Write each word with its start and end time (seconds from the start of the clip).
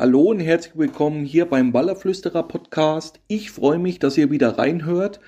Hallo 0.00 0.30
und 0.30 0.38
herzlich 0.38 0.78
willkommen 0.78 1.24
hier 1.24 1.46
beim 1.46 1.74
Wallerflüsterer 1.74 2.44
Podcast. 2.44 3.18
Ich 3.26 3.50
freue 3.50 3.80
mich, 3.80 3.98
dass 3.98 4.16
ihr 4.16 4.30
wieder 4.30 4.56
reinhört 4.56 5.18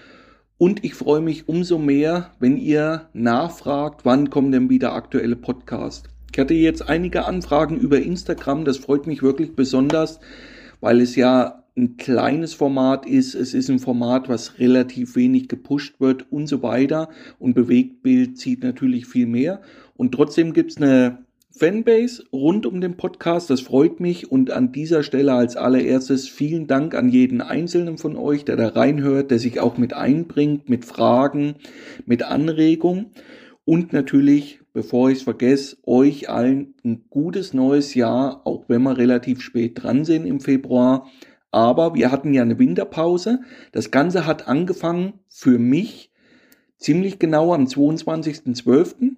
und 0.59 0.85
ich 0.85 0.95
freue 0.95 1.21
mich 1.21 1.49
umso 1.49 1.77
mehr, 1.77 2.31
wenn 2.39 2.57
ihr 2.57 3.09
nachfragt, 3.13 4.05
wann 4.05 4.31
kommt 4.31 4.55
denn 4.55 4.71
wieder 4.71 4.93
aktuelle 4.93 5.35
Podcast. 5.35 6.09
Ich 6.33 6.39
hatte 6.39 6.55
jetzt 6.55 6.89
einige 6.89 7.25
Anfragen 7.25 7.81
über 7.81 7.99
Instagram, 7.99 8.65
das 8.65 8.77
freut 8.77 9.09
mich 9.09 9.25
wirklich 9.25 9.57
besonders, 9.57 10.21
weil 10.81 11.01
es 11.01 11.17
ja 11.17 11.65
ein 11.77 11.97
kleines 11.97 12.55
Format 12.55 13.07
ist, 13.07 13.35
es 13.35 13.55
ist 13.55 13.71
ein 13.71 13.81
Format, 13.81 14.29
was 14.29 14.61
relativ 14.61 15.17
wenig 15.17 15.49
gepusht 15.49 15.99
wird 15.99 16.31
und 16.31 16.47
so 16.47 16.63
weiter 16.63 17.09
und 17.41 17.55
Bewegtbild 17.55 18.39
zieht 18.39 18.63
natürlich 18.63 19.07
viel 19.07 19.27
mehr 19.27 19.63
und 19.97 20.13
trotzdem 20.13 20.53
gibt's 20.53 20.77
eine 20.77 21.25
Fanbase 21.51 22.25
rund 22.33 22.65
um 22.65 22.81
den 22.81 22.97
Podcast. 22.97 23.51
Das 23.51 23.61
freut 23.61 24.01
mich 24.01 24.31
und 24.31 24.51
an 24.51 24.73
dieser 24.73 25.03
Stelle 25.03 25.35
als 25.35 25.57
allererstes 25.57 26.29
vielen 26.29 26.67
Dank 26.67 26.95
an 26.95 27.09
jeden 27.09 27.41
einzelnen 27.41 27.99
von 27.99 28.17
euch, 28.17 28.45
der 28.45 28.57
da 28.57 28.69
reinhört, 28.69 29.31
der 29.31 29.39
sich 29.39 29.61
auch 29.61 29.77
mit 29.77 29.93
einbringt, 29.93 30.69
mit 30.69 30.85
Fragen, 30.85 31.57
mit 32.07 32.23
Anregungen 32.23 33.13
und 33.65 33.93
natürlich, 33.93 34.61
bevor 34.73 35.11
ich 35.11 35.19
es 35.19 35.25
vergesse, 35.25 35.77
euch 35.85 36.29
allen 36.29 36.75
ein 36.85 37.05
gutes 37.09 37.55
neues 37.55 37.95
Jahr, 37.95 38.45
auch 38.45 38.65
wenn 38.69 38.83
wir 38.83 38.97
relativ 38.97 39.43
spät 39.43 39.83
dran 39.83 40.05
sind 40.05 40.27
im 40.27 40.41
Februar. 40.41 41.07
Aber 41.51 41.95
wir 41.95 42.11
hatten 42.11 42.33
ja 42.33 42.43
eine 42.43 42.59
Winterpause. 42.59 43.41
Das 43.73 43.91
Ganze 43.91 44.27
hat 44.27 44.49
angefangen 44.49 45.15
für 45.29 45.59
mich 45.59 46.11
ziemlich 46.79 47.19
genau 47.19 47.53
am 47.53 47.67
22.12. 47.67 49.13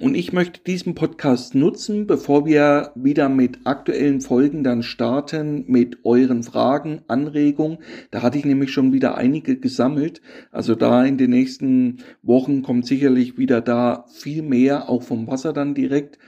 Und 0.00 0.14
ich 0.14 0.32
möchte 0.32 0.60
diesen 0.64 0.94
Podcast 0.94 1.54
nutzen, 1.54 2.06
bevor 2.06 2.46
wir 2.46 2.90
wieder 2.94 3.28
mit 3.28 3.58
aktuellen 3.64 4.22
Folgen 4.22 4.64
dann 4.64 4.82
starten, 4.82 5.66
mit 5.68 6.06
euren 6.06 6.42
Fragen, 6.42 7.02
Anregungen. 7.06 7.80
Da 8.10 8.22
hatte 8.22 8.38
ich 8.38 8.46
nämlich 8.46 8.72
schon 8.72 8.94
wieder 8.94 9.18
einige 9.18 9.58
gesammelt. 9.58 10.22
Also 10.52 10.74
da 10.74 11.04
in 11.04 11.18
den 11.18 11.28
nächsten 11.28 11.98
Wochen 12.22 12.62
kommt 12.62 12.86
sicherlich 12.86 13.36
wieder 13.36 13.60
da 13.60 14.06
viel 14.08 14.40
mehr, 14.40 14.88
auch 14.88 15.02
vom 15.02 15.26
Wasser 15.26 15.52
dann 15.52 15.74
direkt. 15.74 16.18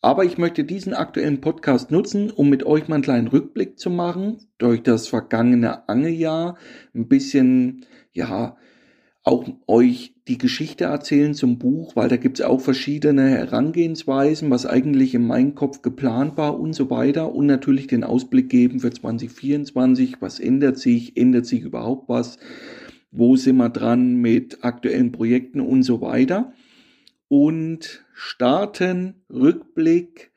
Aber 0.00 0.24
ich 0.24 0.36
möchte 0.36 0.64
diesen 0.64 0.92
aktuellen 0.92 1.40
Podcast 1.40 1.92
nutzen, 1.92 2.32
um 2.32 2.50
mit 2.50 2.66
euch 2.66 2.88
mal 2.88 2.96
einen 2.96 3.04
kleinen 3.04 3.28
Rückblick 3.28 3.78
zu 3.78 3.88
machen 3.88 4.48
durch 4.58 4.82
das 4.82 5.06
vergangene 5.06 5.88
Angeljahr. 5.88 6.56
Ein 6.92 7.06
bisschen, 7.06 7.86
ja, 8.10 8.56
auch 9.24 9.46
euch 9.68 10.14
die 10.26 10.38
Geschichte 10.38 10.84
erzählen 10.84 11.34
zum 11.34 11.58
Buch, 11.58 11.94
weil 11.94 12.08
da 12.08 12.16
gibt's 12.16 12.40
auch 12.40 12.60
verschiedene 12.60 13.28
Herangehensweisen, 13.28 14.50
was 14.50 14.66
eigentlich 14.66 15.14
in 15.14 15.26
meinem 15.26 15.54
Kopf 15.54 15.82
geplant 15.82 16.36
war 16.36 16.58
und 16.58 16.72
so 16.72 16.90
weiter. 16.90 17.32
Und 17.32 17.46
natürlich 17.46 17.86
den 17.86 18.02
Ausblick 18.02 18.48
geben 18.48 18.80
für 18.80 18.90
2024, 18.90 20.16
was 20.20 20.40
ändert 20.40 20.78
sich, 20.78 21.16
ändert 21.16 21.46
sich 21.46 21.62
überhaupt 21.62 22.08
was, 22.08 22.38
wo 23.12 23.36
sind 23.36 23.56
wir 23.56 23.68
dran 23.68 24.14
mit 24.14 24.64
aktuellen 24.64 25.12
Projekten 25.12 25.60
und 25.60 25.84
so 25.84 26.00
weiter. 26.00 26.52
Und 27.28 28.04
starten, 28.14 29.22
Rückblick, 29.30 30.32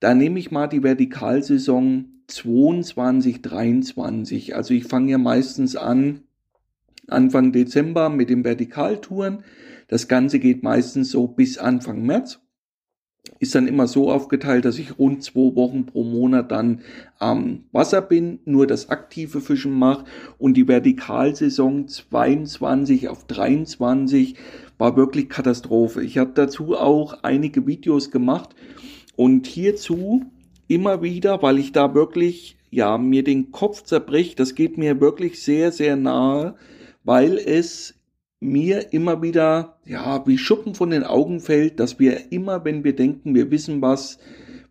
da 0.00 0.14
nehme 0.14 0.38
ich 0.38 0.50
mal 0.50 0.66
die 0.66 0.82
Vertikalsaison 0.82 2.22
22, 2.26 3.40
23. 3.40 4.56
Also 4.56 4.74
ich 4.74 4.84
fange 4.84 5.12
ja 5.12 5.18
meistens 5.18 5.76
an 5.76 6.25
Anfang 7.08 7.52
Dezember 7.52 8.08
mit 8.08 8.30
den 8.30 8.44
Vertikaltouren. 8.44 9.44
Das 9.88 10.08
Ganze 10.08 10.38
geht 10.38 10.62
meistens 10.62 11.10
so 11.10 11.28
bis 11.28 11.58
Anfang 11.58 12.02
März. 12.02 12.40
Ist 13.38 13.54
dann 13.54 13.66
immer 13.66 13.86
so 13.86 14.10
aufgeteilt, 14.10 14.64
dass 14.64 14.78
ich 14.78 14.98
rund 14.98 15.22
zwei 15.22 15.54
Wochen 15.56 15.84
pro 15.84 16.04
Monat 16.04 16.50
dann 16.52 16.80
am 17.18 17.64
Wasser 17.72 18.00
bin, 18.00 18.38
nur 18.44 18.66
das 18.66 18.88
aktive 18.88 19.40
Fischen 19.40 19.72
mache 19.72 20.04
und 20.38 20.54
die 20.54 20.68
Vertikalsaison 20.68 21.88
22 21.88 23.08
auf 23.08 23.26
23 23.26 24.36
war 24.78 24.96
wirklich 24.96 25.28
Katastrophe. 25.28 26.02
Ich 26.02 26.18
habe 26.18 26.32
dazu 26.34 26.76
auch 26.76 27.24
einige 27.24 27.66
Videos 27.66 28.10
gemacht 28.10 28.54
und 29.16 29.46
hierzu 29.46 30.24
immer 30.68 31.02
wieder, 31.02 31.42
weil 31.42 31.58
ich 31.58 31.72
da 31.72 31.94
wirklich 31.94 32.56
ja 32.70 32.96
mir 32.96 33.24
den 33.24 33.50
Kopf 33.50 33.82
zerbricht, 33.82 34.38
das 34.38 34.54
geht 34.54 34.78
mir 34.78 35.00
wirklich 35.00 35.42
sehr 35.42 35.72
sehr 35.72 35.96
nahe 35.96 36.54
weil 37.06 37.38
es 37.38 37.94
mir 38.40 38.92
immer 38.92 39.22
wieder, 39.22 39.78
ja, 39.86 40.26
wie 40.26 40.38
Schuppen 40.38 40.74
von 40.74 40.90
den 40.90 41.04
Augen 41.04 41.40
fällt, 41.40 41.80
dass 41.80 41.98
wir 41.98 42.32
immer, 42.32 42.64
wenn 42.64 42.84
wir 42.84 42.94
denken, 42.94 43.34
wir 43.34 43.50
wissen 43.50 43.80
was, 43.80 44.18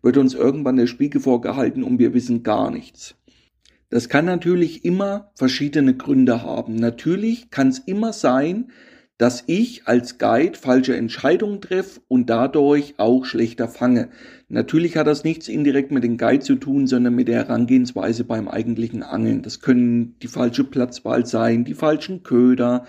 wird 0.02 0.18
uns 0.18 0.34
irgendwann 0.34 0.76
der 0.76 0.86
Spiegel 0.86 1.20
vorgehalten 1.20 1.82
und 1.82 1.98
wir 1.98 2.12
wissen 2.14 2.42
gar 2.42 2.70
nichts. 2.70 3.16
Das 3.88 4.08
kann 4.10 4.26
natürlich 4.26 4.84
immer 4.84 5.30
verschiedene 5.34 5.96
Gründe 5.96 6.42
haben. 6.42 6.74
Natürlich 6.74 7.50
kann 7.50 7.68
es 7.68 7.78
immer 7.78 8.12
sein, 8.12 8.70
dass 9.18 9.44
ich 9.46 9.86
als 9.86 10.18
Guide 10.18 10.58
falsche 10.58 10.96
Entscheidungen 10.96 11.60
treffe 11.60 12.00
und 12.08 12.28
dadurch 12.28 12.94
auch 12.98 13.24
schlechter 13.24 13.68
fange. 13.68 14.10
Natürlich 14.48 14.96
hat 14.96 15.06
das 15.06 15.24
nichts 15.24 15.48
indirekt 15.48 15.90
mit 15.90 16.04
dem 16.04 16.18
Guide 16.18 16.44
zu 16.44 16.56
tun, 16.56 16.86
sondern 16.86 17.14
mit 17.14 17.28
der 17.28 17.46
Herangehensweise 17.46 18.24
beim 18.24 18.48
eigentlichen 18.48 19.02
Angeln. 19.02 19.42
Das 19.42 19.60
können 19.60 20.18
die 20.20 20.28
falsche 20.28 20.64
Platzwahl 20.64 21.24
sein, 21.24 21.64
die 21.64 21.74
falschen 21.74 22.22
Köder, 22.22 22.84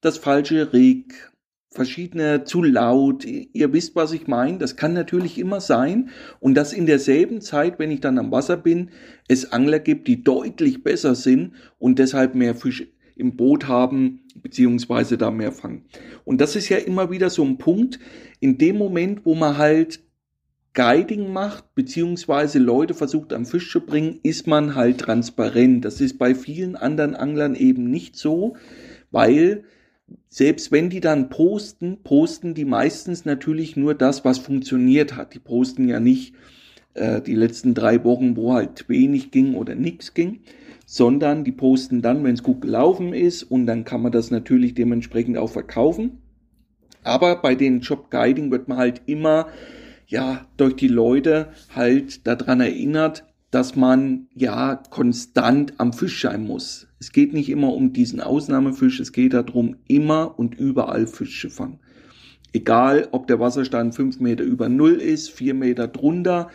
das 0.00 0.18
falsche 0.18 0.72
Rig, 0.72 1.12
verschiedene 1.74 2.44
zu 2.44 2.62
laut. 2.62 3.24
Ihr 3.24 3.72
wisst, 3.72 3.96
was 3.96 4.12
ich 4.12 4.28
meine. 4.28 4.58
Das 4.58 4.76
kann 4.76 4.94
natürlich 4.94 5.38
immer 5.38 5.60
sein. 5.60 6.10
Und 6.38 6.54
dass 6.54 6.72
in 6.72 6.86
derselben 6.86 7.40
Zeit, 7.40 7.80
wenn 7.80 7.90
ich 7.90 8.00
dann 8.00 8.18
am 8.18 8.30
Wasser 8.30 8.56
bin, 8.56 8.90
es 9.26 9.52
Angler 9.52 9.80
gibt, 9.80 10.06
die 10.06 10.22
deutlich 10.22 10.84
besser 10.84 11.16
sind 11.16 11.54
und 11.78 11.98
deshalb 11.98 12.36
mehr 12.36 12.54
Fisch 12.54 12.86
im 13.16 13.36
Boot 13.36 13.68
haben, 13.68 14.20
beziehungsweise 14.36 15.18
da 15.18 15.30
mehr 15.30 15.52
fangen. 15.52 15.84
Und 16.24 16.40
das 16.40 16.56
ist 16.56 16.68
ja 16.68 16.78
immer 16.78 17.10
wieder 17.10 17.30
so 17.30 17.44
ein 17.44 17.58
Punkt, 17.58 17.98
in 18.40 18.58
dem 18.58 18.76
Moment, 18.76 19.24
wo 19.24 19.34
man 19.34 19.58
halt 19.58 20.00
Guiding 20.74 21.32
macht, 21.32 21.76
beziehungsweise 21.76 22.58
Leute 22.58 22.94
versucht 22.94 23.32
am 23.32 23.46
Fisch 23.46 23.70
zu 23.70 23.80
bringen, 23.80 24.18
ist 24.24 24.48
man 24.48 24.74
halt 24.74 24.98
transparent. 24.98 25.84
Das 25.84 26.00
ist 26.00 26.18
bei 26.18 26.34
vielen 26.34 26.74
anderen 26.74 27.14
Anglern 27.14 27.54
eben 27.54 27.90
nicht 27.90 28.16
so, 28.16 28.56
weil 29.12 29.64
selbst 30.28 30.72
wenn 30.72 30.90
die 30.90 31.00
dann 31.00 31.28
posten, 31.28 32.02
posten 32.02 32.54
die 32.54 32.64
meistens 32.64 33.24
natürlich 33.24 33.76
nur 33.76 33.94
das, 33.94 34.24
was 34.24 34.38
funktioniert 34.38 35.16
hat. 35.16 35.34
Die 35.34 35.38
posten 35.38 35.88
ja 35.88 36.00
nicht 36.00 36.34
äh, 36.94 37.20
die 37.20 37.34
letzten 37.34 37.74
drei 37.74 38.04
Wochen, 38.04 38.36
wo 38.36 38.54
halt 38.54 38.88
wenig 38.88 39.30
ging 39.30 39.54
oder 39.54 39.74
nichts 39.74 40.14
ging, 40.14 40.40
sondern 40.86 41.44
die 41.44 41.52
posten 41.52 42.02
dann, 42.02 42.24
wenn 42.24 42.34
es 42.34 42.42
gut 42.42 42.60
gelaufen 42.60 43.12
ist 43.12 43.42
und 43.42 43.66
dann 43.66 43.84
kann 43.84 44.02
man 44.02 44.12
das 44.12 44.30
natürlich 44.30 44.74
dementsprechend 44.74 45.36
auch 45.38 45.50
verkaufen. 45.50 46.18
Aber 47.02 47.36
bei 47.42 47.54
den 47.54 47.80
Job 47.80 48.10
Guiding 48.10 48.50
wird 48.50 48.68
man 48.68 48.78
halt 48.78 49.02
immer, 49.06 49.48
ja, 50.06 50.46
durch 50.56 50.76
die 50.76 50.88
Leute 50.88 51.48
halt 51.74 52.26
daran 52.26 52.60
erinnert, 52.60 53.24
dass 53.50 53.76
man 53.76 54.26
ja 54.34 54.82
konstant 54.90 55.74
am 55.78 55.92
Fisch 55.92 56.22
sein 56.22 56.44
muss. 56.44 56.88
Es 56.98 57.12
geht 57.12 57.32
nicht 57.32 57.48
immer 57.50 57.72
um 57.72 57.92
diesen 57.92 58.20
Ausnahmefisch, 58.20 58.98
es 59.00 59.12
geht 59.12 59.34
darum, 59.34 59.76
immer 59.86 60.38
und 60.38 60.58
überall 60.58 61.06
Fisch 61.06 61.40
zu 61.40 61.50
fangen. 61.50 61.78
Egal, 62.52 63.08
ob 63.10 63.26
der 63.26 63.40
Wasserstand 63.40 63.94
fünf 63.94 64.20
Meter 64.20 64.44
über 64.44 64.68
Null 64.68 64.94
ist, 64.94 65.30
vier 65.30 65.54
Meter 65.54 65.88
drunter, 65.88 66.50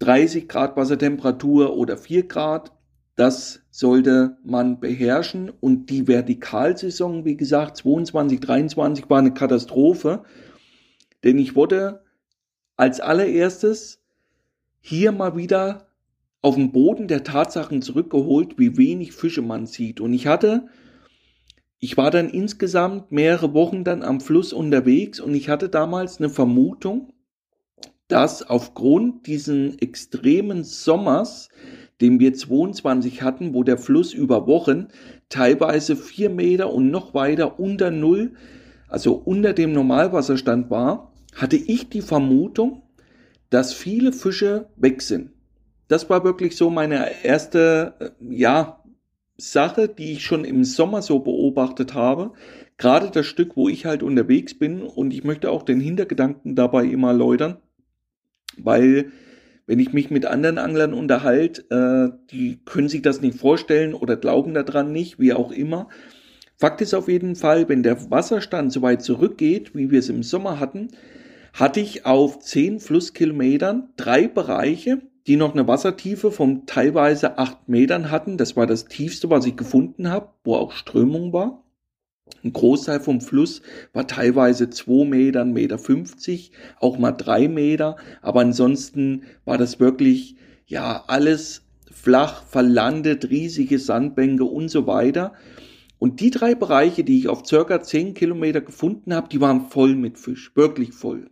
30 0.00 0.48
Grad 0.48 0.76
Wassertemperatur 0.76 1.76
oder 1.76 1.96
vier 1.96 2.26
Grad, 2.26 2.72
das 3.16 3.60
sollte 3.70 4.38
man 4.42 4.80
beherrschen. 4.80 5.50
Und 5.60 5.90
die 5.90 6.08
Vertikalsaison, 6.08 7.24
wie 7.24 7.36
gesagt, 7.36 7.76
22, 7.76 8.40
23 8.40 9.10
war 9.10 9.18
eine 9.18 9.34
Katastrophe. 9.34 10.22
Denn 11.22 11.38
ich 11.38 11.54
wurde 11.54 12.02
als 12.76 13.00
allererstes 13.00 14.02
hier 14.80 15.12
mal 15.12 15.36
wieder 15.36 15.88
auf 16.40 16.54
den 16.54 16.72
Boden 16.72 17.06
der 17.06 17.22
Tatsachen 17.22 17.82
zurückgeholt, 17.82 18.58
wie 18.58 18.78
wenig 18.78 19.12
Fische 19.12 19.42
man 19.42 19.66
sieht. 19.66 20.00
Und 20.00 20.14
ich 20.14 20.26
hatte, 20.26 20.68
ich 21.78 21.98
war 21.98 22.10
dann 22.10 22.30
insgesamt 22.30 23.12
mehrere 23.12 23.52
Wochen 23.52 23.84
dann 23.84 24.02
am 24.02 24.22
Fluss 24.22 24.54
unterwegs 24.54 25.20
und 25.20 25.34
ich 25.34 25.50
hatte 25.50 25.68
damals 25.68 26.18
eine 26.18 26.30
Vermutung, 26.30 27.12
dass 28.10 28.42
aufgrund 28.42 29.26
diesen 29.26 29.78
extremen 29.78 30.64
Sommers 30.64 31.48
den 32.00 32.18
wir 32.18 32.34
22 32.34 33.22
hatten, 33.22 33.54
wo 33.54 33.62
der 33.62 33.78
Fluss 33.78 34.14
über 34.14 34.46
Wochen 34.46 34.88
teilweise 35.28 35.96
vier 35.96 36.30
Meter 36.30 36.72
und 36.72 36.90
noch 36.90 37.14
weiter 37.14 37.60
unter 37.60 37.90
Null, 37.90 38.32
also 38.88 39.14
unter 39.14 39.52
dem 39.52 39.72
Normalwasserstand 39.72 40.70
war, 40.70 41.12
hatte 41.34 41.56
ich 41.56 41.88
die 41.88 42.00
Vermutung, 42.00 42.82
dass 43.50 43.72
viele 43.72 44.12
Fische 44.12 44.70
weg 44.76 45.02
sind. 45.02 45.30
Das 45.88 46.08
war 46.08 46.24
wirklich 46.24 46.56
so 46.56 46.70
meine 46.70 47.06
erste, 47.22 47.94
äh, 47.98 48.34
ja, 48.34 48.76
Sache, 49.36 49.88
die 49.88 50.12
ich 50.12 50.22
schon 50.22 50.44
im 50.44 50.64
Sommer 50.64 51.00
so 51.00 51.20
beobachtet 51.20 51.94
habe. 51.94 52.32
Gerade 52.76 53.10
das 53.10 53.24
Stück, 53.24 53.56
wo 53.56 53.70
ich 53.70 53.86
halt 53.86 54.02
unterwegs 54.02 54.58
bin 54.58 54.82
und 54.82 55.14
ich 55.14 55.24
möchte 55.24 55.50
auch 55.50 55.62
den 55.62 55.80
Hintergedanken 55.80 56.56
dabei 56.56 56.84
immer 56.84 57.08
erläutern, 57.08 57.56
weil 58.64 59.12
wenn 59.66 59.78
ich 59.78 59.92
mich 59.92 60.10
mit 60.10 60.26
anderen 60.26 60.58
Anglern 60.58 60.92
unterhalte, 60.92 61.62
äh, 61.70 62.18
die 62.32 62.58
können 62.64 62.88
sich 62.88 63.02
das 63.02 63.20
nicht 63.20 63.38
vorstellen 63.38 63.94
oder 63.94 64.16
glauben 64.16 64.52
daran 64.52 64.90
nicht, 64.90 65.20
wie 65.20 65.32
auch 65.32 65.52
immer. 65.52 65.88
Fakt 66.56 66.80
ist 66.80 66.92
auf 66.92 67.08
jeden 67.08 67.36
Fall, 67.36 67.68
wenn 67.68 67.82
der 67.82 68.10
Wasserstand 68.10 68.72
so 68.72 68.82
weit 68.82 69.02
zurückgeht, 69.02 69.74
wie 69.74 69.90
wir 69.90 70.00
es 70.00 70.08
im 70.08 70.22
Sommer 70.22 70.60
hatten, 70.60 70.88
hatte 71.52 71.80
ich 71.80 72.04
auf 72.04 72.40
zehn 72.40 72.80
Flusskilometern 72.80 73.90
drei 73.96 74.28
Bereiche, 74.28 75.02
die 75.26 75.36
noch 75.36 75.52
eine 75.52 75.68
Wassertiefe 75.68 76.30
von 76.30 76.66
teilweise 76.66 77.38
acht 77.38 77.68
Metern 77.68 78.10
hatten. 78.10 78.36
Das 78.36 78.56
war 78.56 78.66
das 78.66 78.86
tiefste, 78.86 79.30
was 79.30 79.46
ich 79.46 79.56
gefunden 79.56 80.10
habe, 80.10 80.30
wo 80.44 80.56
auch 80.56 80.72
Strömung 80.72 81.32
war. 81.32 81.62
Ein 82.42 82.52
Großteil 82.52 83.00
vom 83.00 83.20
Fluss 83.20 83.62
war 83.92 84.06
teilweise 84.06 84.70
zwei 84.70 85.04
Meter, 85.04 85.44
Meter 85.44 85.78
50, 85.78 86.52
auch 86.78 86.98
mal 86.98 87.12
drei 87.12 87.48
Meter. 87.48 87.96
Aber 88.22 88.40
ansonsten 88.40 89.24
war 89.44 89.58
das 89.58 89.80
wirklich, 89.80 90.36
ja, 90.66 91.04
alles 91.06 91.62
flach, 91.90 92.44
verlandet, 92.44 93.30
riesige 93.30 93.78
Sandbänke 93.78 94.44
und 94.44 94.68
so 94.68 94.86
weiter. 94.86 95.32
Und 95.98 96.20
die 96.20 96.30
drei 96.30 96.54
Bereiche, 96.54 97.04
die 97.04 97.18
ich 97.18 97.28
auf 97.28 97.46
circa 97.46 97.82
zehn 97.82 98.14
Kilometer 98.14 98.62
gefunden 98.62 99.12
habe, 99.12 99.28
die 99.28 99.40
waren 99.40 99.68
voll 99.68 99.94
mit 99.94 100.18
Fisch, 100.18 100.56
wirklich 100.56 100.94
voll. 100.94 101.30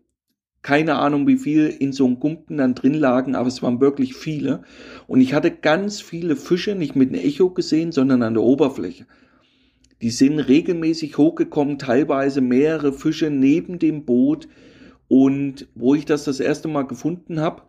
Keine 0.60 0.96
Ahnung, 0.96 1.26
wie 1.26 1.38
viel 1.38 1.68
in 1.68 1.92
so 1.92 2.04
einem 2.04 2.20
Gumpen 2.20 2.58
dann 2.58 2.74
drin 2.74 2.92
lagen, 2.92 3.34
aber 3.34 3.48
es 3.48 3.62
waren 3.62 3.80
wirklich 3.80 4.14
viele. 4.14 4.62
Und 5.06 5.22
ich 5.22 5.32
hatte 5.32 5.50
ganz 5.50 6.02
viele 6.02 6.36
Fische 6.36 6.74
nicht 6.74 6.96
mit 6.96 7.08
einem 7.08 7.24
Echo 7.24 7.48
gesehen, 7.50 7.92
sondern 7.92 8.22
an 8.22 8.34
der 8.34 8.42
Oberfläche. 8.42 9.06
Die 10.00 10.10
sind 10.10 10.38
regelmäßig 10.38 11.18
hochgekommen, 11.18 11.78
teilweise 11.78 12.40
mehrere 12.40 12.92
Fische 12.92 13.30
neben 13.30 13.78
dem 13.78 14.04
Boot. 14.04 14.48
Und 15.08 15.68
wo 15.74 15.94
ich 15.94 16.04
das 16.04 16.24
das 16.24 16.40
erste 16.40 16.68
Mal 16.68 16.82
gefunden 16.82 17.40
habe, 17.40 17.62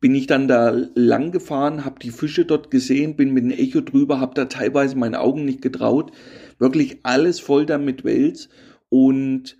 bin 0.00 0.14
ich 0.14 0.26
dann 0.26 0.46
da 0.46 0.70
lang 0.94 1.32
gefahren, 1.32 1.84
habe 1.84 1.98
die 1.98 2.10
Fische 2.10 2.44
dort 2.44 2.70
gesehen, 2.70 3.16
bin 3.16 3.34
mit 3.34 3.44
dem 3.44 3.50
Echo 3.50 3.80
drüber, 3.80 4.20
habe 4.20 4.34
da 4.34 4.44
teilweise 4.44 4.96
meinen 4.96 5.16
Augen 5.16 5.44
nicht 5.44 5.60
getraut. 5.60 6.12
Wirklich 6.58 7.00
alles 7.02 7.40
voll 7.40 7.66
da 7.66 7.78
mit 7.78 8.04
Wels. 8.04 8.48
Und 8.88 9.56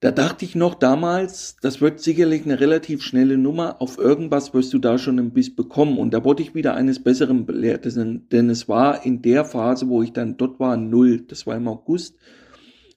da 0.00 0.10
dachte 0.10 0.44
ich 0.44 0.54
noch 0.54 0.74
damals, 0.74 1.56
das 1.62 1.80
wird 1.80 2.00
sicherlich 2.00 2.44
eine 2.44 2.60
relativ 2.60 3.02
schnelle 3.02 3.38
Nummer, 3.38 3.80
auf 3.80 3.96
irgendwas 3.96 4.52
wirst 4.52 4.74
du 4.74 4.78
da 4.78 4.98
schon 4.98 5.18
ein 5.18 5.30
Biss 5.30 5.54
bekommen. 5.54 5.96
Und 5.96 6.12
da 6.12 6.22
wurde 6.22 6.42
ich 6.42 6.54
wieder 6.54 6.74
eines 6.74 7.02
Besseren 7.02 7.46
belehrt, 7.46 7.86
denn 7.86 8.50
es 8.50 8.68
war 8.68 9.06
in 9.06 9.22
der 9.22 9.46
Phase, 9.46 9.88
wo 9.88 10.02
ich 10.02 10.12
dann 10.12 10.36
dort 10.36 10.60
war, 10.60 10.76
null. 10.76 11.24
Das 11.26 11.46
war 11.46 11.56
im 11.56 11.66
August. 11.66 12.16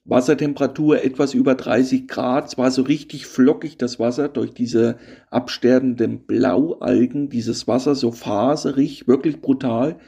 Wassertemperatur 0.04 1.02
etwas 1.02 1.34
über 1.34 1.54
30 1.54 2.06
Grad. 2.06 2.48
Es 2.48 2.58
war 2.58 2.70
so 2.70 2.82
richtig 2.82 3.26
flockig, 3.26 3.78
das 3.78 3.98
Wasser, 3.98 4.28
durch 4.28 4.52
diese 4.52 4.96
absterbenden 5.30 6.26
Blaualgen, 6.26 7.30
dieses 7.30 7.66
Wasser 7.66 7.94
so 7.94 8.10
faserig, 8.12 9.08
wirklich 9.08 9.40
brutal. 9.40 9.98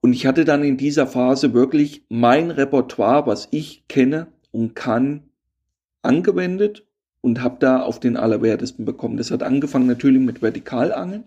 Und 0.00 0.12
ich 0.12 0.26
hatte 0.26 0.44
dann 0.44 0.62
in 0.62 0.76
dieser 0.76 1.06
Phase 1.06 1.54
wirklich 1.54 2.04
mein 2.08 2.50
Repertoire, 2.50 3.26
was 3.26 3.48
ich 3.50 3.88
kenne 3.88 4.28
und 4.52 4.74
kann, 4.74 5.24
angewendet 6.02 6.86
und 7.20 7.42
habe 7.42 7.56
da 7.60 7.82
auf 7.82 8.00
den 8.00 8.16
Allerwertesten 8.16 8.84
bekommen. 8.84 9.16
Das 9.16 9.30
hat 9.30 9.42
angefangen 9.42 9.86
natürlich 9.86 10.20
mit 10.20 10.40
Vertikalangeln. 10.40 11.24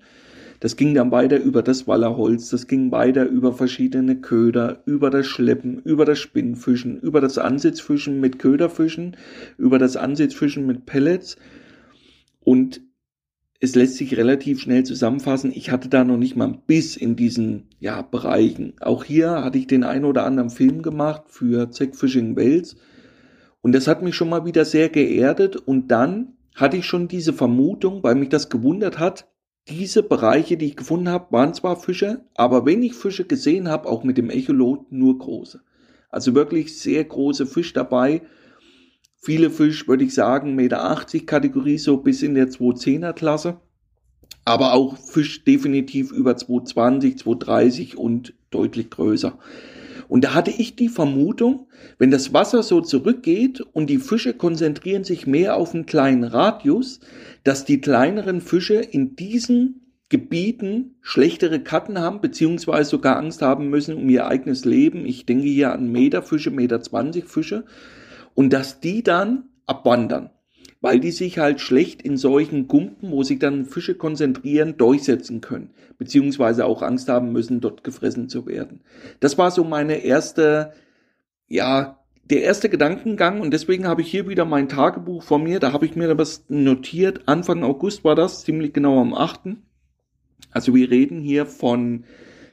Das 0.60 0.78
ging 0.78 0.94
dann 0.94 1.12
weiter 1.12 1.40
über 1.40 1.62
das 1.62 1.88
Wallerholz, 1.88 2.50
das 2.50 2.68
ging 2.68 2.90
weiter 2.90 3.26
über 3.26 3.52
verschiedene 3.52 4.22
Köder, 4.22 4.82
über 4.86 5.10
das 5.10 5.28
Schleppen, 5.28 5.80
über 5.80 6.06
das 6.06 6.20
Spinnfischen, 6.20 7.00
über 7.00 7.20
das 7.20 7.38
Ansitzfischen 7.38 8.22
mit 8.22 8.40
Köderfischen, 8.40 9.18
über 9.58 9.78
das 9.78 9.98
Ansitzfischen 9.98 10.66
mit 10.66 10.86
Pellets. 10.86 11.36
Und 12.40 12.82
es 13.60 13.76
lässt 13.76 13.96
sich 13.96 14.16
relativ 14.16 14.62
schnell 14.62 14.84
zusammenfassen. 14.84 15.52
Ich 15.54 15.70
hatte 15.70 15.90
da 15.90 16.06
noch 16.06 16.18
nicht 16.18 16.38
mal 16.38 16.48
ein 16.48 16.62
Biss 16.66 16.96
in 16.96 17.18
diesen 17.18 17.68
ja, 17.80 18.02
Bereichen. 18.02 18.74
Auch 18.80 19.04
hier 19.04 19.44
hatte 19.44 19.58
ich 19.58 19.68
den 19.68 19.84
ein 19.84 20.06
oder 20.06 20.26
anderen 20.26 20.50
Film 20.50 20.82
gemacht 20.82 21.24
für 21.28 21.72
Zack 21.72 21.96
Fishing 21.98 22.38
Wales 22.38 22.78
und 23.64 23.72
das 23.72 23.88
hat 23.88 24.04
mich 24.04 24.14
schon 24.14 24.30
mal 24.30 24.46
wieder 24.46 24.66
sehr 24.66 24.90
geerdet. 24.90 25.56
Und 25.56 25.88
dann 25.88 26.34
hatte 26.54 26.78
ich 26.78 26.86
schon 26.86 27.08
diese 27.08 27.32
Vermutung, 27.32 28.04
weil 28.04 28.14
mich 28.14 28.30
das 28.30 28.50
gewundert 28.50 29.00
hat, 29.00 29.26
diese 29.70 30.04
Bereiche, 30.04 30.58
die 30.58 30.66
ich 30.66 30.76
gefunden 30.76 31.08
habe, 31.08 31.32
waren 31.32 31.54
zwar 31.54 31.78
Fische, 31.78 32.26
aber 32.36 32.66
wenn 32.66 32.84
ich 32.84 32.94
Fische 32.94 33.24
gesehen 33.24 33.70
habe, 33.70 33.88
auch 33.88 34.04
mit 34.04 34.18
dem 34.18 34.30
Echolot, 34.30 34.92
nur 34.92 35.18
große. 35.18 35.62
Also 36.10 36.36
wirklich 36.36 36.78
sehr 36.78 37.06
große 37.06 37.46
Fisch 37.46 37.72
dabei. 37.72 38.24
Viele 39.16 39.50
Fisch, 39.50 39.88
würde 39.88 40.04
ich 40.04 40.14
sagen, 40.14 40.56
Meter 40.56 40.84
80 40.84 41.26
Kategorie, 41.26 41.78
so 41.78 41.96
bis 41.96 42.22
in 42.22 42.36
der 42.36 42.50
210er 42.50 43.14
Klasse. 43.14 43.62
Aber 44.44 44.74
auch 44.74 44.98
Fisch 44.98 45.46
definitiv 45.46 46.12
über 46.12 46.36
220, 46.36 47.18
230 47.18 47.98
und 47.98 48.34
deutlich 48.52 48.90
größer. 48.90 49.40
Und 50.08 50.24
da 50.24 50.34
hatte 50.34 50.52
ich 50.52 50.76
die 50.76 50.90
Vermutung, 50.90 51.68
wenn 51.98 52.12
das 52.12 52.34
Wasser 52.34 52.64
so 52.64 52.82
zurückgeht 52.82 53.62
und 53.62 53.90
die 53.90 53.98
Fische 53.98 54.34
konzentrieren 54.34 55.04
sich 55.04 55.28
mehr 55.28 55.56
auf 55.58 55.74
einen 55.74 55.86
kleinen 55.86 56.24
Radius, 56.24 57.00
dass 57.44 57.66
die 57.66 57.82
kleineren 57.82 58.42
Fische 58.42 58.76
in 58.76 59.16
diesen 59.16 59.82
Gebieten 60.10 60.96
schlechtere 61.02 61.60
Karten 61.62 62.00
haben, 62.00 62.22
beziehungsweise 62.22 62.90
sogar 62.90 63.18
Angst 63.18 63.42
haben 63.42 63.70
müssen 63.70 63.96
um 63.96 64.10
ihr 64.10 64.28
eigenes 64.28 64.66
Leben. 64.66 65.06
Ich 65.06 65.26
denke 65.26 65.48
hier 65.48 65.72
an 65.72 65.92
Meterfische, 65.92 66.52
Meter 66.52 66.82
20 66.82 67.28
Fische. 67.28 67.66
Und 68.36 68.54
dass 68.54 68.80
die 68.80 69.04
dann 69.04 69.46
abwandern 69.66 70.30
weil 70.84 71.00
die 71.00 71.12
sich 71.12 71.40
halt 71.40 71.62
schlecht 71.62 72.02
in 72.02 72.18
solchen 72.18 72.68
Gumpen, 72.68 73.10
wo 73.10 73.24
sich 73.24 73.40
dann 73.40 73.66
Fische 73.66 73.96
konzentrieren, 73.96 74.76
durchsetzen 74.76 75.40
können, 75.40 75.70
beziehungsweise 76.04 76.66
auch 76.66 76.82
Angst 76.82 77.08
haben 77.08 77.32
müssen, 77.32 77.62
dort 77.62 77.86
gefressen 77.86 78.28
zu 78.28 78.46
werden. 78.46 78.82
Das 79.22 79.38
war 79.38 79.52
so 79.52 79.64
meine 79.64 80.04
erste, 80.04 80.74
ja, 81.48 82.00
der 82.30 82.44
erste 82.44 82.68
Gedankengang 82.68 83.40
und 83.40 83.52
deswegen 83.52 83.88
habe 83.88 84.02
ich 84.02 84.12
hier 84.12 84.28
wieder 84.28 84.44
mein 84.44 84.68
Tagebuch 84.68 85.24
vor 85.24 85.40
mir, 85.40 85.62
da 85.62 85.72
habe 85.72 85.86
ich 85.86 85.96
mir 85.96 86.18
was 86.18 86.44
notiert, 86.50 87.22
Anfang 87.26 87.64
August 87.64 88.04
war 88.04 88.16
das, 88.16 88.44
ziemlich 88.44 88.74
genau 88.74 89.00
am 89.00 89.14
8. 89.14 89.56
Also 90.52 90.76
wir 90.76 90.92
reden 90.92 91.22
hier 91.22 91.46
von, 91.46 92.04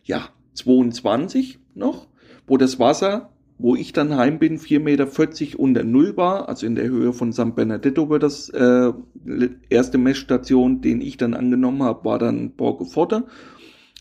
ja, 0.05 0.29
22 0.55 1.59
noch, 1.75 2.07
wo 2.47 2.57
das 2.57 2.79
Wasser 2.79 3.33
wo 3.61 3.77
ich 3.77 3.93
dann 3.93 4.17
heim 4.17 4.39
bin, 4.39 4.59
4,40 4.59 4.81
Meter 4.81 5.61
unter 5.61 5.85
Null 5.85 6.17
war, 6.17 6.49
also 6.49 6.67
in 6.67 6.75
der 6.77 6.89
Höhe 6.89 7.13
von 7.13 7.33
San 7.33 7.55
Benedetto 7.55 8.09
war 8.09 8.19
das 8.19 8.49
äh, 8.49 8.93
erste 9.69 9.99
Messstation, 9.99 10.81
den 10.81 11.03
ich 11.03 11.19
dann 11.19 11.35
angenommen 11.35 11.83
habe, 11.83 12.05
war 12.07 12.19
dann 12.19 12.53
Borgo 12.53 12.87
Forte. 12.87 13.25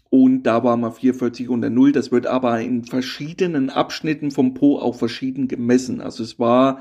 Und 0.10 0.44
da 0.44 0.64
war 0.64 0.78
mal 0.78 0.92
4,40 0.92 1.50
unter 1.50 1.70
Null. 1.70 1.92
Das 1.92 2.12
wird 2.12 2.26
aber 2.26 2.60
in 2.62 2.86
verschiedenen 2.86 3.70
Abschnitten 3.70 4.32
vom 4.32 4.54
Po 4.54 4.80
auch 4.80 4.96
verschieden 4.96 5.48
gemessen. 5.48 6.02
Also 6.02 6.24
es 6.24 6.40
war 6.40 6.80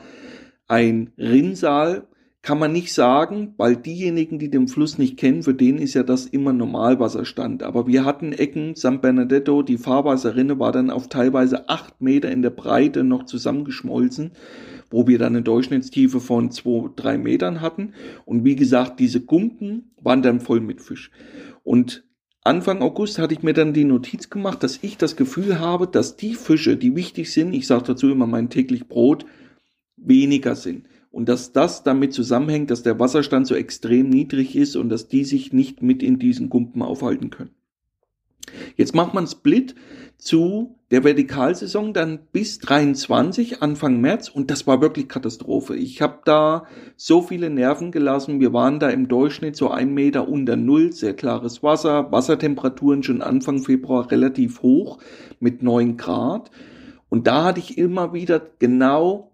ein 0.68 1.10
Rinnsal, 1.18 2.06
kann 2.42 2.58
man 2.58 2.72
nicht 2.72 2.92
sagen, 2.92 3.54
weil 3.56 3.76
diejenigen, 3.76 4.38
die 4.38 4.50
den 4.50 4.68
Fluss 4.68 4.96
nicht 4.96 5.16
kennen, 5.16 5.42
für 5.42 5.54
den 5.54 5.78
ist 5.78 5.94
ja 5.94 6.02
das 6.02 6.26
immer 6.26 6.52
Normalwasserstand. 6.52 7.62
Aber 7.62 7.86
wir 7.86 8.04
hatten 8.04 8.32
Ecken, 8.32 8.74
San 8.76 9.00
Benedetto, 9.00 9.62
die 9.62 9.76
Fahrwasserrinne 9.76 10.58
war 10.58 10.72
dann 10.72 10.90
auf 10.90 11.08
teilweise 11.08 11.68
acht 11.68 12.00
Meter 12.00 12.30
in 12.30 12.42
der 12.42 12.50
Breite 12.50 13.02
noch 13.02 13.24
zusammengeschmolzen, 13.24 14.32
wo 14.88 15.06
wir 15.06 15.18
dann 15.18 15.34
eine 15.34 15.42
Durchschnittstiefe 15.42 16.20
von 16.20 16.50
zwei, 16.52 16.88
drei 16.94 17.18
Metern 17.18 17.60
hatten. 17.60 17.94
Und 18.24 18.44
wie 18.44 18.56
gesagt, 18.56 19.00
diese 19.00 19.20
Gumpen 19.20 19.90
waren 20.00 20.22
dann 20.22 20.40
voll 20.40 20.60
mit 20.60 20.80
Fisch. 20.80 21.10
Und 21.64 22.04
Anfang 22.44 22.82
August 22.82 23.18
hatte 23.18 23.34
ich 23.34 23.42
mir 23.42 23.52
dann 23.52 23.74
die 23.74 23.84
Notiz 23.84 24.30
gemacht, 24.30 24.62
dass 24.62 24.78
ich 24.80 24.96
das 24.96 25.16
Gefühl 25.16 25.58
habe, 25.58 25.88
dass 25.88 26.16
die 26.16 26.34
Fische, 26.34 26.76
die 26.76 26.94
wichtig 26.94 27.32
sind, 27.32 27.52
ich 27.52 27.66
sage 27.66 27.84
dazu 27.88 28.08
immer 28.08 28.28
mein 28.28 28.48
täglich 28.48 28.86
Brot, 28.86 29.26
weniger 29.96 30.54
sind 30.54 30.86
und 31.10 31.28
dass 31.28 31.52
das 31.52 31.82
damit 31.82 32.12
zusammenhängt, 32.12 32.70
dass 32.70 32.82
der 32.82 32.98
Wasserstand 32.98 33.46
so 33.46 33.54
extrem 33.54 34.08
niedrig 34.08 34.56
ist 34.56 34.76
und 34.76 34.88
dass 34.88 35.08
die 35.08 35.24
sich 35.24 35.52
nicht 35.52 35.82
mit 35.82 36.02
in 36.02 36.18
diesen 36.18 36.48
Gumpen 36.48 36.82
aufhalten 36.82 37.30
können. 37.30 37.50
Jetzt 38.76 38.94
macht 38.94 39.14
man 39.14 39.26
Split 39.26 39.74
zu 40.16 40.76
der 40.90 41.04
Vertikalsaison 41.04 41.92
dann 41.92 42.18
bis 42.32 42.58
23 42.58 43.62
Anfang 43.62 44.00
März 44.00 44.28
und 44.28 44.50
das 44.50 44.66
war 44.66 44.80
wirklich 44.80 45.08
Katastrophe. 45.08 45.76
Ich 45.76 46.00
habe 46.00 46.20
da 46.24 46.64
so 46.96 47.22
viele 47.22 47.50
Nerven 47.50 47.92
gelassen. 47.92 48.40
Wir 48.40 48.52
waren 48.52 48.80
da 48.80 48.88
im 48.88 49.06
Durchschnitt 49.06 49.54
so 49.54 49.70
ein 49.70 49.92
Meter 49.92 50.28
unter 50.28 50.56
Null, 50.56 50.92
sehr 50.92 51.14
klares 51.14 51.62
Wasser, 51.62 52.10
Wassertemperaturen 52.10 53.02
schon 53.02 53.22
Anfang 53.22 53.60
Februar 53.60 54.10
relativ 54.10 54.62
hoch 54.62 54.98
mit 55.40 55.62
neun 55.62 55.96
Grad. 55.96 56.50
Und 57.10 57.26
da 57.26 57.44
hatte 57.44 57.60
ich 57.60 57.78
immer 57.78 58.12
wieder 58.12 58.40
genau 58.58 59.30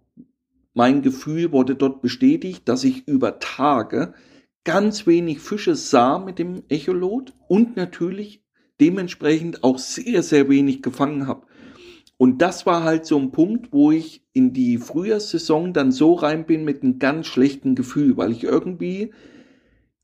mein 0.75 1.03
Gefühl 1.03 1.53
wurde 1.53 1.77
dort 1.77 2.03
bestätigt, 2.03 2.69
dass 2.69 2.85
ich 2.85 3.09
über 3.09 3.39
Tage 3.39 4.15
ganz 4.65 5.07
wenig 5.07 5.41
Fische 5.41 5.77
sah 5.77 6.19
mit 6.19 6.39
dem 6.39 6.65
Echolot 6.69 7.33
und 7.49 7.77
natürlich 7.77 8.43
dementsprechend 8.81 9.63
auch 9.63 9.79
sehr, 9.79 10.23
sehr 10.23 10.49
wenig 10.49 10.83
gefangen 10.83 11.27
habe. 11.27 11.47
Und 12.17 12.43
das 12.43 12.67
war 12.67 12.83
halt 12.83 13.07
so 13.07 13.19
ein 13.19 13.33
Punkt, 13.33 13.73
wo 13.73 13.93
ich 13.93 14.25
in 14.33 14.53
die 14.53 14.79
Frühjahrssaison 14.79 15.73
dann 15.73 15.93
so 15.93 16.15
rein 16.15 16.47
bin 16.47 16.65
mit 16.65 16.83
einem 16.83 16.99
ganz 16.99 17.27
schlechten 17.27 17.75
Gefühl, 17.75 18.17
weil 18.17 18.33
ich 18.33 18.45
irgendwie 18.45 19.13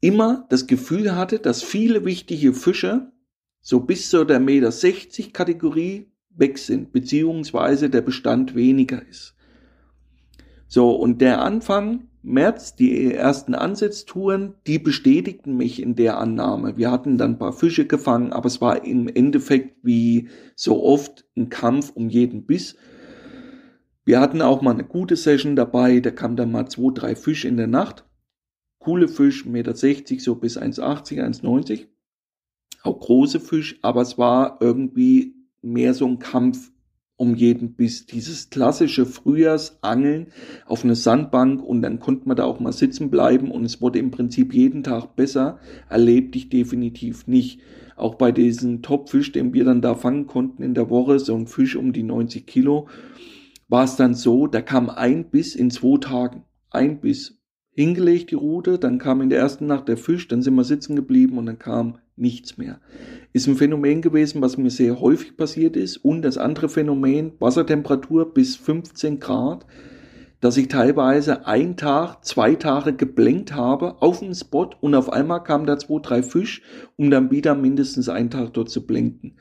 immer 0.00 0.47
das 0.50 0.67
Gefühl 0.67 1.15
hatte, 1.17 1.39
dass 1.39 1.62
viele 1.62 2.05
wichtige 2.05 2.53
Fische 2.53 3.12
so 3.61 3.81
bis 3.81 4.11
zu 4.11 4.25
der 4.25 4.41
Meter 4.41 4.73
60 4.73 5.33
Kategorie 5.33 6.11
weg 6.31 6.59
sind, 6.59 6.93
beziehungsweise 6.93 7.91
der 7.91 8.00
Bestand 8.00 8.55
weniger 8.55 9.07
ist. 9.07 9.35
So, 10.73 10.93
und 10.93 11.21
der 11.21 11.43
Anfang 11.43 12.05
März, 12.23 12.77
die 12.77 13.12
ersten 13.12 13.57
Ansetztouren, 13.57 14.55
die 14.69 14.79
bestätigten 14.79 15.57
mich 15.57 15.83
in 15.83 15.97
der 15.97 16.19
Annahme. 16.19 16.77
Wir 16.77 16.93
hatten 16.93 17.19
dann 17.19 17.33
ein 17.33 17.39
paar 17.39 17.53
Fische 17.53 17.89
gefangen, 17.89 18.33
aber 18.33 18.47
es 18.47 18.61
war 18.61 18.85
im 18.85 19.09
Endeffekt 19.09 19.85
wie 19.85 20.29
so 20.55 20.85
oft 20.85 21.27
ein 21.37 21.49
Kampf 21.49 21.91
um 21.91 22.09
jeden 22.09 22.47
Biss. 22.47 22.77
Wir 24.05 24.21
hatten 24.21 24.43
auch 24.43 24.62
mal 24.62 24.71
eine 24.71 24.85
gute 24.85 25.17
Session 25.17 25.57
dabei, 25.57 25.99
da 25.99 26.12
kam 26.12 26.37
dann 26.37 26.53
mal 26.53 26.69
zwei, 26.69 26.93
drei 26.95 27.17
Fische 27.17 27.49
in 27.49 27.57
der 27.57 27.67
Nacht. 27.67 28.05
Coole 28.79 29.09
Fisch, 29.09 29.47
1,60 29.47 29.49
Meter, 29.50 29.75
so 30.21 30.37
bis 30.37 30.57
1,80, 30.57 31.21
1,90. 31.21 31.89
Auch 32.85 33.00
große 33.00 33.41
Fisch, 33.41 33.81
aber 33.83 34.03
es 34.03 34.19
war 34.19 34.59
irgendwie 34.61 35.35
mehr 35.62 35.95
so 35.95 36.07
ein 36.07 36.21
Kampf 36.21 36.71
um 37.21 37.35
jeden 37.35 37.75
Biss. 37.75 38.07
Dieses 38.07 38.49
klassische 38.49 39.05
Frühjahrsangeln 39.05 40.29
auf 40.65 40.85
eine 40.85 40.95
Sandbank 40.95 41.62
und 41.62 41.83
dann 41.83 42.00
konnte 42.00 42.27
man 42.27 42.39
da 42.39 42.45
auch 42.45 42.61
mal 42.61 42.73
sitzen 42.73 43.11
bleiben 43.11 43.50
und 43.50 43.67
es 43.67 43.83
wurde 43.83 43.99
im 43.99 44.11
Prinzip 44.11 44.55
jeden 44.55 44.83
Tag 44.83 45.17
besser, 45.17 45.59
erlebte 45.91 46.39
ich 46.39 46.49
definitiv 46.49 47.27
nicht. 47.27 47.61
Auch 47.95 48.15
bei 48.15 48.33
diesen 48.33 48.81
Topfisch, 48.81 49.33
den 49.33 49.53
wir 49.53 49.67
dann 49.67 49.83
da 49.83 49.95
fangen 49.95 50.29
konnten 50.29 50.62
in 50.62 50.73
der 50.73 50.89
Woche, 50.89 51.19
so 51.19 51.37
ein 51.37 51.47
Fisch 51.47 51.77
um 51.77 51.93
die 51.93 52.05
90 52.05 52.47
Kilo, 52.47 52.89
war 53.69 53.85
es 53.85 53.97
dann 53.97 54.15
so, 54.15 54.47
da 54.47 54.62
kam 54.62 54.89
ein 54.89 55.29
Biss 55.29 55.55
in 55.55 55.71
zwei 55.71 55.99
Tagen. 55.99 56.45
Ein 56.71 57.00
Biss. 57.00 57.39
Hingelegt 57.73 58.31
die 58.31 58.37
Rute, 58.37 58.79
dann 58.79 58.99
kam 58.99 59.21
in 59.21 59.29
der 59.29 59.41
ersten 59.41 59.67
Nacht 59.67 59.89
der 59.89 59.99
Fisch, 59.99 60.27
dann 60.27 60.41
sind 60.41 60.55
wir 60.55 60.65
sitzen 60.65 60.97
geblieben 60.97 61.37
und 61.37 61.45
dann 61.45 61.59
kam 61.59 61.99
nichts 62.21 62.59
mehr. 62.59 62.81
Ist 63.33 63.47
ein 63.47 63.57
Phänomen 63.57 64.03
gewesen, 64.03 64.43
was 64.43 64.57
mir 64.57 64.71
sehr 64.71 65.00
häufig 65.00 65.37
passiert 65.37 65.77
ist. 65.77 65.97
Und 65.99 66.23
das 66.23 66.39
andere 66.39 66.69
Phänomen, 66.69 67.33
Wassertemperatur 67.39 68.33
bis 68.33 68.57
15 68.57 69.21
Grad, 69.21 69.67
dass 70.41 70.57
ich 70.57 70.69
teilweise 70.69 71.47
ein 71.47 71.77
Tag, 71.77 72.25
zwei 72.25 72.55
Tage 72.55 72.95
geblenkt 72.95 73.55
habe 73.55 74.00
auf 74.00 74.21
den 74.21 74.35
Spot 74.35 74.71
und 74.81 74.95
auf 74.95 75.12
einmal 75.12 75.45
kamen 75.45 75.67
da 75.67 75.79
zwei, 75.79 76.00
drei 76.00 76.23
Fisch, 76.23 76.62
um 76.97 77.11
dann 77.11 77.31
wieder 77.31 77.55
mindestens 77.55 78.09
einen 78.09 78.31
Tag 78.31 78.55
dort 78.55 78.71
zu 78.71 78.87
blenken. 78.87 79.35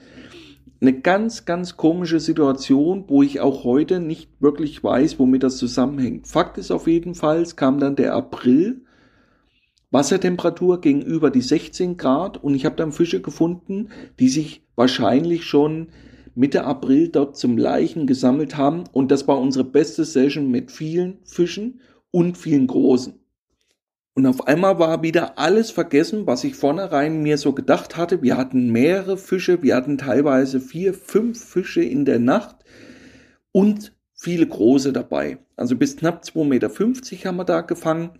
Eine 0.81 0.99
ganz, 0.99 1.45
ganz 1.45 1.75
komische 1.75 2.19
Situation, 2.19 3.05
wo 3.07 3.21
ich 3.21 3.41
auch 3.41 3.63
heute 3.63 3.99
nicht 3.99 4.29
wirklich 4.39 4.81
weiß, 4.83 5.19
womit 5.19 5.43
das 5.43 5.57
zusammenhängt. 5.57 6.27
Fakt 6.27 6.57
ist 6.57 6.71
auf 6.71 6.87
jeden 6.87 7.15
Fall, 7.15 7.41
es 7.41 7.55
kam 7.55 7.79
dann 7.79 7.95
der 7.95 8.13
April 8.13 8.81
Wassertemperatur 9.91 10.81
gegenüber 10.81 11.31
die 11.31 11.41
16 11.41 11.97
Grad 11.97 12.43
und 12.43 12.53
ich 12.53 12.65
habe 12.65 12.75
dann 12.75 12.91
Fische 12.91 13.21
gefunden, 13.21 13.89
die 14.19 14.29
sich 14.29 14.63
wahrscheinlich 14.75 15.45
schon 15.45 15.89
Mitte 16.35 16.63
April 16.63 17.09
dort 17.09 17.37
zum 17.37 17.57
Leichen 17.57 18.05
gesammelt 18.05 18.55
haben 18.55 18.83
und 18.91 19.11
das 19.11 19.27
war 19.27 19.39
unsere 19.39 19.65
beste 19.65 20.05
Session 20.05 20.49
mit 20.49 20.71
vielen 20.71 21.17
Fischen 21.23 21.81
und 22.11 22.37
vielen 22.37 22.67
großen. 22.67 23.19
Und 24.13 24.25
auf 24.25 24.47
einmal 24.47 24.79
war 24.79 25.01
wieder 25.01 25.39
alles 25.39 25.71
vergessen, 25.71 26.27
was 26.27 26.43
ich 26.43 26.55
vornherein 26.55 27.21
mir 27.21 27.37
so 27.37 27.53
gedacht 27.53 27.95
hatte. 27.95 28.21
Wir 28.21 28.37
hatten 28.37 28.69
mehrere 28.69 29.17
Fische, 29.17 29.63
wir 29.63 29.75
hatten 29.75 29.97
teilweise 29.97 30.59
vier, 30.59 30.93
fünf 30.93 31.41
Fische 31.41 31.81
in 31.81 32.05
der 32.05 32.19
Nacht 32.19 32.57
und 33.51 33.93
viele 34.13 34.45
große 34.45 34.91
dabei. 34.91 35.37
Also 35.55 35.77
bis 35.77 35.95
knapp 35.95 36.23
2,50 36.23 36.43
Meter 36.45 36.69
haben 37.29 37.37
wir 37.37 37.45
da 37.45 37.61
gefangen. 37.61 38.11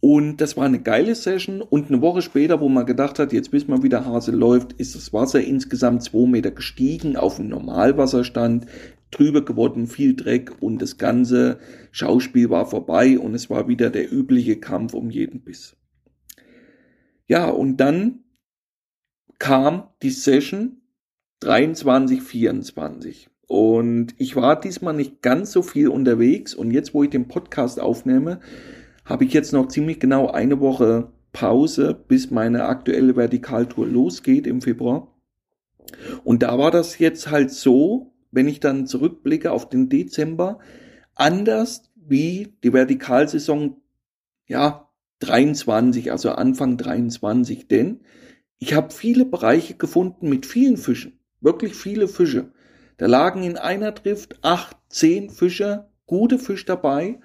Und 0.00 0.36
das 0.36 0.56
war 0.56 0.64
eine 0.64 0.80
geile 0.80 1.14
Session. 1.14 1.60
Und 1.60 1.88
eine 1.88 2.00
Woche 2.00 2.22
später, 2.22 2.60
wo 2.60 2.68
man 2.68 2.86
gedacht 2.86 3.18
hat, 3.18 3.32
jetzt 3.32 3.50
bis 3.50 3.66
mal 3.66 3.82
wieder 3.82 4.04
Hase 4.04 4.30
läuft, 4.30 4.72
ist 4.74 4.94
das 4.94 5.12
Wasser 5.12 5.40
insgesamt 5.40 6.02
2 6.04 6.28
Meter 6.28 6.50
gestiegen 6.52 7.16
auf 7.16 7.36
den 7.36 7.48
Normalwasserstand. 7.48 8.66
Trübe 9.10 9.42
geworden, 9.42 9.86
viel 9.86 10.14
Dreck 10.14 10.52
und 10.60 10.82
das 10.82 10.98
ganze 10.98 11.58
Schauspiel 11.92 12.50
war 12.50 12.66
vorbei 12.66 13.18
und 13.18 13.34
es 13.34 13.48
war 13.48 13.66
wieder 13.66 13.88
der 13.90 14.12
übliche 14.12 14.56
Kampf 14.60 14.92
um 14.92 15.10
jeden 15.10 15.40
Biss. 15.40 15.76
Ja, 17.26 17.48
und 17.48 17.78
dann 17.78 18.20
kam 19.38 19.84
die 20.02 20.10
Session 20.10 20.82
23, 21.40 22.22
24. 22.22 23.30
Und 23.46 24.14
ich 24.18 24.36
war 24.36 24.60
diesmal 24.60 24.94
nicht 24.94 25.22
ganz 25.22 25.52
so 25.52 25.62
viel 25.62 25.88
unterwegs 25.88 26.54
und 26.54 26.70
jetzt, 26.70 26.92
wo 26.92 27.02
ich 27.02 27.10
den 27.10 27.28
Podcast 27.28 27.80
aufnehme, 27.80 28.40
habe 29.08 29.24
ich 29.24 29.32
jetzt 29.32 29.52
noch 29.52 29.68
ziemlich 29.68 29.98
genau 29.98 30.28
eine 30.28 30.60
Woche 30.60 31.10
Pause, 31.32 31.94
bis 31.94 32.30
meine 32.30 32.64
aktuelle 32.64 33.16
Vertikaltour 33.16 33.86
losgeht 33.86 34.46
im 34.46 34.60
Februar. 34.60 35.14
Und 36.24 36.42
da 36.42 36.58
war 36.58 36.70
das 36.70 36.98
jetzt 36.98 37.30
halt 37.30 37.50
so, 37.50 38.12
wenn 38.30 38.48
ich 38.48 38.60
dann 38.60 38.86
zurückblicke 38.86 39.50
auf 39.50 39.68
den 39.68 39.88
Dezember, 39.88 40.58
anders 41.14 41.90
wie 41.94 42.54
die 42.62 42.72
Vertikalsaison, 42.72 43.76
ja, 44.46 44.88
23, 45.20 46.12
also 46.12 46.30
Anfang 46.32 46.76
23, 46.76 47.66
denn 47.66 48.00
ich 48.58 48.74
habe 48.74 48.92
viele 48.92 49.24
Bereiche 49.24 49.74
gefunden 49.74 50.28
mit 50.28 50.44
vielen 50.44 50.76
Fischen, 50.76 51.18
wirklich 51.40 51.74
viele 51.74 52.08
Fische. 52.08 52.52
Da 52.98 53.06
lagen 53.06 53.42
in 53.42 53.56
einer 53.56 53.92
Drift 53.92 54.38
acht, 54.42 54.76
zehn 54.88 55.30
Fische, 55.30 55.88
gute 56.06 56.38
Fisch 56.38 56.64
dabei, 56.64 57.20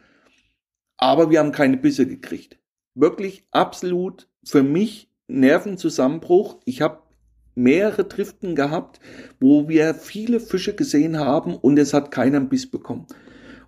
aber 0.97 1.29
wir 1.29 1.39
haben 1.39 1.51
keine 1.51 1.77
Bisse 1.77 2.07
gekriegt. 2.07 2.57
Wirklich 2.95 3.45
absolut 3.51 4.27
für 4.43 4.63
mich 4.63 5.09
Nervenzusammenbruch. 5.27 6.57
Ich 6.65 6.81
habe 6.81 6.99
mehrere 7.55 8.03
Driften 8.03 8.55
gehabt, 8.55 8.99
wo 9.39 9.67
wir 9.67 9.93
viele 9.93 10.39
Fische 10.39 10.75
gesehen 10.75 11.19
haben 11.19 11.55
und 11.55 11.77
es 11.77 11.93
hat 11.93 12.11
keiner 12.11 12.37
einen 12.37 12.49
Biss 12.49 12.69
bekommen. 12.69 13.07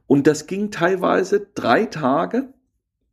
Und 0.07 0.27
das 0.27 0.47
ging 0.47 0.71
teilweise 0.71 1.47
drei 1.55 1.85
Tage, 1.85 2.53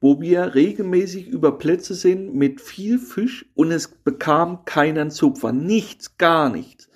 wo 0.00 0.20
wir 0.20 0.54
regelmäßig 0.54 1.28
über 1.28 1.58
Plätze 1.58 1.94
sind 1.94 2.34
mit 2.34 2.60
viel 2.60 2.98
Fisch 2.98 3.46
und 3.54 3.70
es 3.70 3.88
bekam 3.88 4.64
keinen 4.64 5.10
Zupfer. 5.10 5.52
Nichts, 5.52 6.18
gar 6.18 6.50
nichts. 6.50 6.88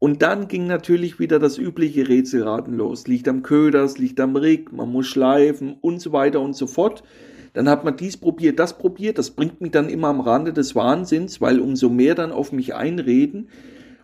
Und 0.00 0.22
dann 0.22 0.48
ging 0.48 0.66
natürlich 0.66 1.20
wieder 1.20 1.38
das 1.38 1.58
übliche 1.58 2.08
Rätselraten 2.08 2.74
los. 2.74 3.06
Liegt 3.06 3.28
am 3.28 3.42
Köder, 3.42 3.84
es 3.84 3.98
liegt 3.98 4.18
am 4.18 4.34
Rig, 4.34 4.72
man 4.72 4.90
muss 4.90 5.06
schleifen 5.06 5.76
und 5.82 6.00
so 6.00 6.12
weiter 6.12 6.40
und 6.40 6.56
so 6.56 6.66
fort. 6.66 7.04
Dann 7.52 7.68
hat 7.68 7.84
man 7.84 7.98
dies 7.98 8.16
probiert, 8.16 8.58
das 8.58 8.78
probiert. 8.78 9.18
Das 9.18 9.32
bringt 9.32 9.60
mich 9.60 9.72
dann 9.72 9.90
immer 9.90 10.08
am 10.08 10.20
Rande 10.20 10.54
des 10.54 10.74
Wahnsinns, 10.74 11.42
weil 11.42 11.60
umso 11.60 11.90
mehr 11.90 12.14
dann 12.14 12.32
auf 12.32 12.50
mich 12.50 12.74
einreden, 12.74 13.50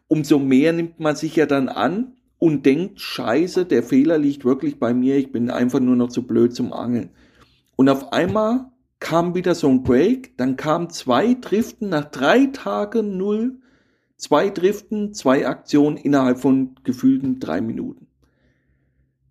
umso 0.07 0.39
mehr 0.39 0.75
nimmt 0.75 1.01
man 1.01 1.17
sich 1.17 1.35
ja 1.35 1.47
dann 1.47 1.71
an 1.71 2.13
und 2.39 2.67
denkt, 2.67 3.01
scheiße, 3.01 3.65
der 3.65 3.83
Fehler 3.83 4.19
liegt 4.19 4.45
wirklich 4.45 4.79
bei 4.79 4.93
mir, 4.93 5.17
ich 5.17 5.33
bin 5.33 5.49
einfach 5.49 5.81
nur 5.81 5.97
noch 5.97 6.09
zu 6.09 6.27
blöd 6.27 6.55
zum 6.55 6.75
Angeln. 6.75 7.09
Und 7.77 7.89
auf 7.89 8.13
einmal 8.13 8.67
kam 9.01 9.35
wieder 9.35 9.55
so 9.55 9.69
ein 9.71 9.83
Break, 9.83 10.37
dann 10.37 10.59
kamen 10.59 10.91
zwei 10.91 11.33
Driften 11.33 11.89
nach 11.89 12.05
drei 12.05 12.47
Tagen 12.53 13.17
null 13.17 13.61
Zwei 14.17 14.49
Driften, 14.49 15.13
zwei 15.13 15.47
Aktionen 15.47 15.99
innerhalb 15.99 16.39
von 16.39 16.75
gefühlten 16.85 17.39
drei 17.39 17.61
Minuten. 17.61 18.07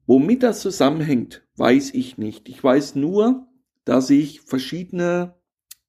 Womit 0.05 0.43
das 0.43 0.61
zusammenhängt, 0.61 1.43
weiß 1.57 1.93
ich 1.95 2.19
nicht. 2.19 2.47
Ich 2.47 2.63
weiß 2.63 2.95
nur, 2.95 3.47
dass 3.85 4.11
ich 4.11 4.41
verschiedene 4.41 5.33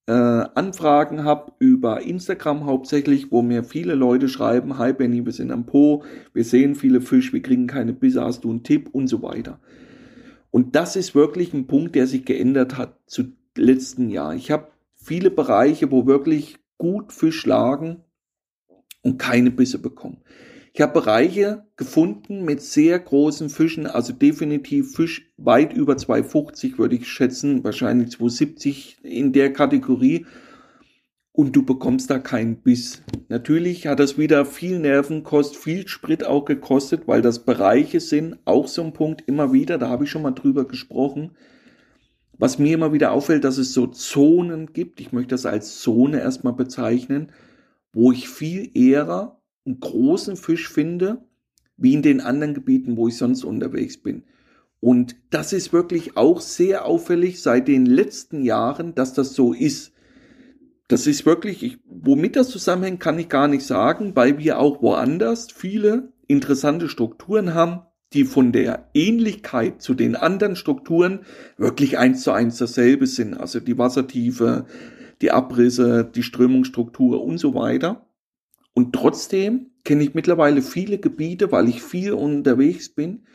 äh, 0.07 0.13
Anfragen 0.13 1.25
habe 1.25 1.53
über 1.59 2.01
Instagram 2.03 2.65
hauptsächlich, 2.65 3.31
wo 3.31 3.43
mir 3.43 3.65
viele 3.65 3.95
Leute 3.95 4.29
schreiben, 4.29 4.79
hi 4.79 4.95
Benny, 4.95 5.27
wir 5.27 5.33
sind 5.33 5.51
am 5.51 5.67
Po, 5.67 6.05
wir 6.33 6.45
sehen 6.45 6.75
viele 6.75 7.03
Fisch, 7.03 7.33
wir 7.35 7.43
kriegen 7.43 7.67
keine 7.67 7.93
Bisse, 7.93 8.25
hast 8.25 8.45
du 8.45 8.51
einen 8.51 8.63
Tipp 8.63 8.89
und 8.93 9.09
so 9.09 9.23
weiter. 9.23 9.61
Und 10.51 10.75
das 10.75 10.97
ist 10.97 11.15
wirklich 11.15 11.53
ein 11.53 11.67
Punkt, 11.67 11.95
der 11.95 12.07
sich 12.07 12.25
geändert 12.25 12.79
hat 12.79 12.99
zu 13.07 13.25
letzten 13.57 14.09
Jahr. 14.09 14.35
Ich 14.35 14.51
habe 14.51 14.69
viele 14.95 15.31
Bereiche, 15.31 15.91
wo 15.91 16.07
wirklich 16.07 16.57
gut 16.79 17.13
Fisch 17.13 17.45
lagen 17.45 18.03
und 19.07 19.19
keine 19.19 19.53
Bisse 19.53 19.79
bekommen. 19.79 20.19
Ich 20.75 20.83
habe 20.83 20.93
Bereiche 20.93 21.65
gefunden 21.77 22.45
mit 22.45 22.61
sehr 22.61 22.99
großen 22.99 23.49
Fischen, 23.49 23.87
also 23.87 24.13
definitiv 24.13 24.97
Fisch 24.97 25.31
weit 25.37 25.73
über 25.73 25.95
2,50 25.95 26.77
würde 26.77 26.97
ich 26.97 27.09
schätzen, 27.09 27.63
wahrscheinlich 27.63 28.09
2,70 28.17 29.03
in 29.05 29.33
der 29.33 29.53
Kategorie. 29.53 30.27
Und 31.31 31.55
du 31.55 31.65
bekommst 31.65 32.11
da 32.11 32.19
keinen 32.19 32.57
Biss. 32.57 33.03
Natürlich 33.29 33.87
hat 33.87 34.01
das 34.01 34.19
wieder 34.19 34.45
viel 34.45 34.81
Nervenkost, 34.81 35.57
viel 35.57 35.87
Sprit 35.87 36.27
auch 36.27 36.45
gekostet, 36.45 37.07
weil 37.07 37.23
das 37.23 37.45
Bereiche 37.45 38.01
sind, 38.01 38.39
auch 38.45 38.67
so 38.67 38.83
ein 38.83 38.93
Punkt 38.93 39.23
immer 39.27 39.53
wieder, 39.53 39.79
da 39.79 39.89
habe 39.89 40.05
ich 40.05 40.11
schon 40.11 40.23
mal 40.23 40.33
drüber 40.33 40.67
gesprochen. 40.67 41.31
Was 42.39 42.59
mir 42.59 42.75
immer 42.75 42.93
wieder 42.93 43.13
auffällt, 43.13 43.45
dass 43.45 43.57
es 43.57 43.73
so 43.73 43.87
Zonen 43.87 44.73
gibt, 44.73 45.01
ich 45.01 45.13
möchte 45.13 45.31
das 45.31 45.47
als 45.47 45.81
Zone 45.81 46.21
erstmal 46.21 46.55
bezeichnen, 46.55 47.31
wo 47.97 48.13
ich 48.13 48.29
viel 48.29 48.71
eher 48.75 49.41
einen 49.65 49.81
großen 49.81 50.37
Fisch 50.37 50.69
finde, 50.69 51.25
wie 51.79 51.95
in 51.95 52.03
den 52.03 52.21
anderen 52.21 52.53
Gebieten, 52.53 52.99
wo 52.99 53.09
ich 53.09 53.17
sonst 53.17 53.43
unterwegs 53.43 53.97
bin. 53.97 54.25
Und 54.81 55.17
das 55.31 55.55
ist 55.55 55.73
wirklich 55.73 56.15
auch 56.15 56.43
sehr 56.43 56.85
auffällig 56.85 57.41
seit 57.41 57.69
den 57.69 57.87
letzten 57.87 58.43
Jahren, 58.43 58.95
dass 58.95 59.15
das 59.15 59.33
so 59.33 59.55
ist. 59.55 59.93
das 60.89 61.07
ist 61.07 61.25
wirklich, 61.25 61.63
ich, 61.63 61.79
womit 61.87 62.37
das 62.37 62.51
zusammenhängt, 62.51 63.01
kann 63.01 63.19
ich 63.19 63.31
gar 63.31 63.49
nicht 63.49 63.65
sagen, 63.65 64.15
weil 64.15 64.39
wir 64.39 64.59
auch 64.59 64.83
woanders 64.83 65.49
viele 65.51 66.13
interessante 66.27 66.91
Strukturen 66.91 67.55
haben, 67.55 67.81
die 68.13 68.25
von 68.25 68.53
der 68.53 68.91
Ähnlichkeit 68.93 69.81
zu 69.81 69.95
den 69.95 70.17
anderen 70.17 70.55
Strukturen 70.55 71.21
wirklich 71.57 71.97
eins 71.97 72.23
zu 72.23 72.31
eins 72.31 72.59
dasselbe 72.59 73.07
sind. 73.07 73.33
Also 73.35 73.59
die 73.59 73.79
Wassertiefe, 73.79 74.67
die 75.21 75.31
Abrisse, 75.31 76.05
die 76.05 76.23
Strömungsstruktur 76.23 77.23
und 77.23 77.39
so 77.39 77.55
weiter. 77.55 78.07
Und 78.75 78.95
trotzdem 78.95 79.71
kenne 79.85 80.03
ich 80.03 80.15
mittlerweile 80.15 80.63
viele 80.63 80.99
Gebiete, 80.99 81.51
weil 81.53 81.69
ich 81.69 81.83
viel 81.83 82.13
unterwegs 82.13 82.91
bin, 82.91 83.27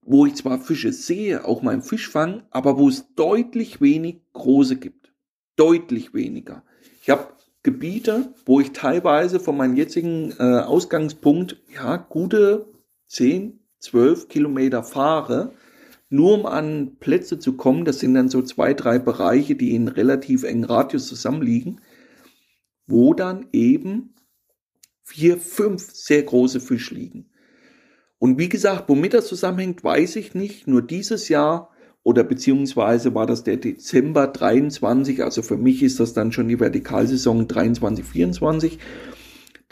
wo 0.00 0.26
ich 0.26 0.34
zwar 0.34 0.58
Fische 0.58 0.92
sehe, 0.92 1.44
auch 1.44 1.62
mal 1.62 1.74
im 1.74 1.82
Fischfang, 1.82 2.42
aber 2.50 2.78
wo 2.78 2.88
es 2.88 3.14
deutlich 3.14 3.80
wenig 3.80 4.20
große 4.32 4.76
gibt. 4.76 5.12
Deutlich 5.56 6.14
weniger. 6.14 6.64
Ich 7.02 7.10
habe 7.10 7.28
Gebiete, 7.62 8.34
wo 8.44 8.58
ich 8.60 8.72
teilweise 8.72 9.38
von 9.38 9.56
meinem 9.56 9.76
jetzigen 9.76 10.32
äh, 10.38 10.42
Ausgangspunkt 10.42 11.62
ja 11.72 11.96
gute 11.96 12.66
10, 13.06 13.60
12 13.78 14.28
Kilometer 14.28 14.82
fahre, 14.82 15.52
nur 16.12 16.34
um 16.34 16.46
an 16.46 16.96
Plätze 17.00 17.38
zu 17.38 17.56
kommen. 17.56 17.84
Das 17.84 18.00
sind 18.00 18.14
dann 18.14 18.28
so 18.28 18.42
zwei, 18.42 18.74
drei 18.74 18.98
Bereiche, 18.98 19.54
die 19.54 19.74
in 19.74 19.88
relativ 19.88 20.44
engen 20.44 20.64
Radius 20.64 21.06
zusammenliegen, 21.06 21.80
wo 22.86 23.14
dann 23.14 23.46
eben 23.52 24.14
vier, 25.02 25.38
fünf 25.38 25.90
sehr 25.90 26.22
große 26.22 26.60
Fische 26.60 26.94
liegen. 26.94 27.30
Und 28.18 28.38
wie 28.38 28.48
gesagt, 28.48 28.88
womit 28.88 29.14
das 29.14 29.26
zusammenhängt, 29.26 29.82
weiß 29.82 30.16
ich 30.16 30.34
nicht. 30.34 30.68
Nur 30.68 30.82
dieses 30.82 31.28
Jahr 31.28 31.70
oder 32.02 32.24
beziehungsweise 32.24 33.14
war 33.14 33.26
das 33.26 33.42
der 33.44 33.56
Dezember 33.56 34.26
23, 34.26 35.22
also 35.22 35.42
für 35.42 35.56
mich 35.56 35.82
ist 35.82 35.98
das 35.98 36.12
dann 36.12 36.32
schon 36.32 36.48
die 36.48 36.60
Vertikalsaison 36.60 37.48
23, 37.48 38.04
24, 38.04 38.78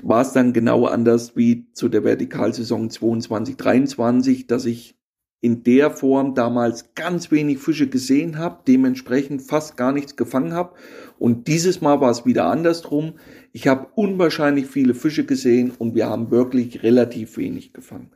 war 0.03 0.23
es 0.23 0.33
dann 0.33 0.53
genau 0.53 0.87
anders 0.87 1.37
wie 1.37 1.71
zu 1.73 1.89
der 1.89 2.05
Vertikalsaison 2.05 2.89
22, 2.91 3.57
23, 3.57 4.47
dass 4.47 4.65
ich 4.65 5.00
in 5.41 5.63
der 5.63 5.91
Form 5.91 6.35
damals 6.35 6.95
ganz 6.95 7.31
wenig 7.31 7.59
Fische 7.59 7.89
gesehen 7.89 8.39
habe, 8.39 8.61
dementsprechend 8.69 9.43
fast 9.43 9.77
gar 9.77 9.93
nichts 9.93 10.17
gefangen 10.17 10.53
habe. 10.53 10.75
Und 11.19 11.49
dieses 11.49 11.81
Mal 11.81 12.01
war 12.01 12.11
es 12.11 12.27
wieder 12.27 12.45
andersrum. 12.45 13.15
Ich 13.53 13.67
habe 13.67 13.89
unwahrscheinlich 13.95 14.67
viele 14.67 14.95
Fische 14.95 15.25
gesehen 15.25 15.73
und 15.79 15.95
wir 15.95 16.09
haben 16.09 16.31
wirklich 16.31 16.83
relativ 16.83 17.39
wenig 17.39 17.73
gefangen. 17.73 18.11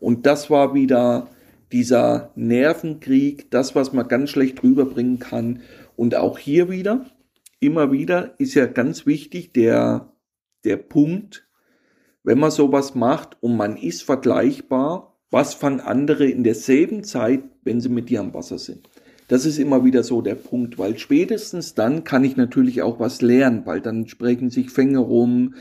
Und 0.00 0.26
das 0.26 0.50
war 0.50 0.74
wieder 0.74 1.30
dieser 1.70 2.32
Nervenkrieg, 2.34 3.50
das, 3.50 3.74
was 3.74 3.92
man 3.92 4.08
ganz 4.08 4.30
schlecht 4.30 4.62
rüberbringen 4.62 5.20
kann. 5.20 5.62
Und 5.96 6.16
auch 6.16 6.38
hier 6.38 6.70
wieder, 6.70 7.06
immer 7.60 7.92
wieder 7.92 8.34
ist 8.38 8.54
ja 8.54 8.66
ganz 8.66 9.06
wichtig 9.06 9.52
der, 9.52 10.12
der 10.64 10.76
Punkt, 10.76 11.48
wenn 12.24 12.38
man 12.38 12.50
sowas 12.50 12.94
macht 12.94 13.36
und 13.42 13.56
man 13.56 13.76
ist 13.76 14.02
vergleichbar, 14.02 15.13
was 15.34 15.52
fangen 15.52 15.80
andere 15.80 16.26
in 16.26 16.44
derselben 16.44 17.02
Zeit, 17.02 17.42
wenn 17.64 17.80
sie 17.80 17.88
mit 17.88 18.08
dir 18.08 18.20
am 18.20 18.32
Wasser 18.34 18.56
sind. 18.56 18.88
Das 19.26 19.44
ist 19.44 19.58
immer 19.58 19.84
wieder 19.84 20.04
so 20.04 20.22
der 20.22 20.36
Punkt, 20.36 20.78
weil 20.78 20.96
spätestens 20.96 21.74
dann 21.74 22.04
kann 22.04 22.22
ich 22.22 22.36
natürlich 22.36 22.82
auch 22.82 23.00
was 23.00 23.20
lernen, 23.20 23.66
weil 23.66 23.80
dann 23.80 24.06
sprechen 24.06 24.50
sich 24.50 24.70
Fänge 24.70 24.98
rum, 24.98 25.56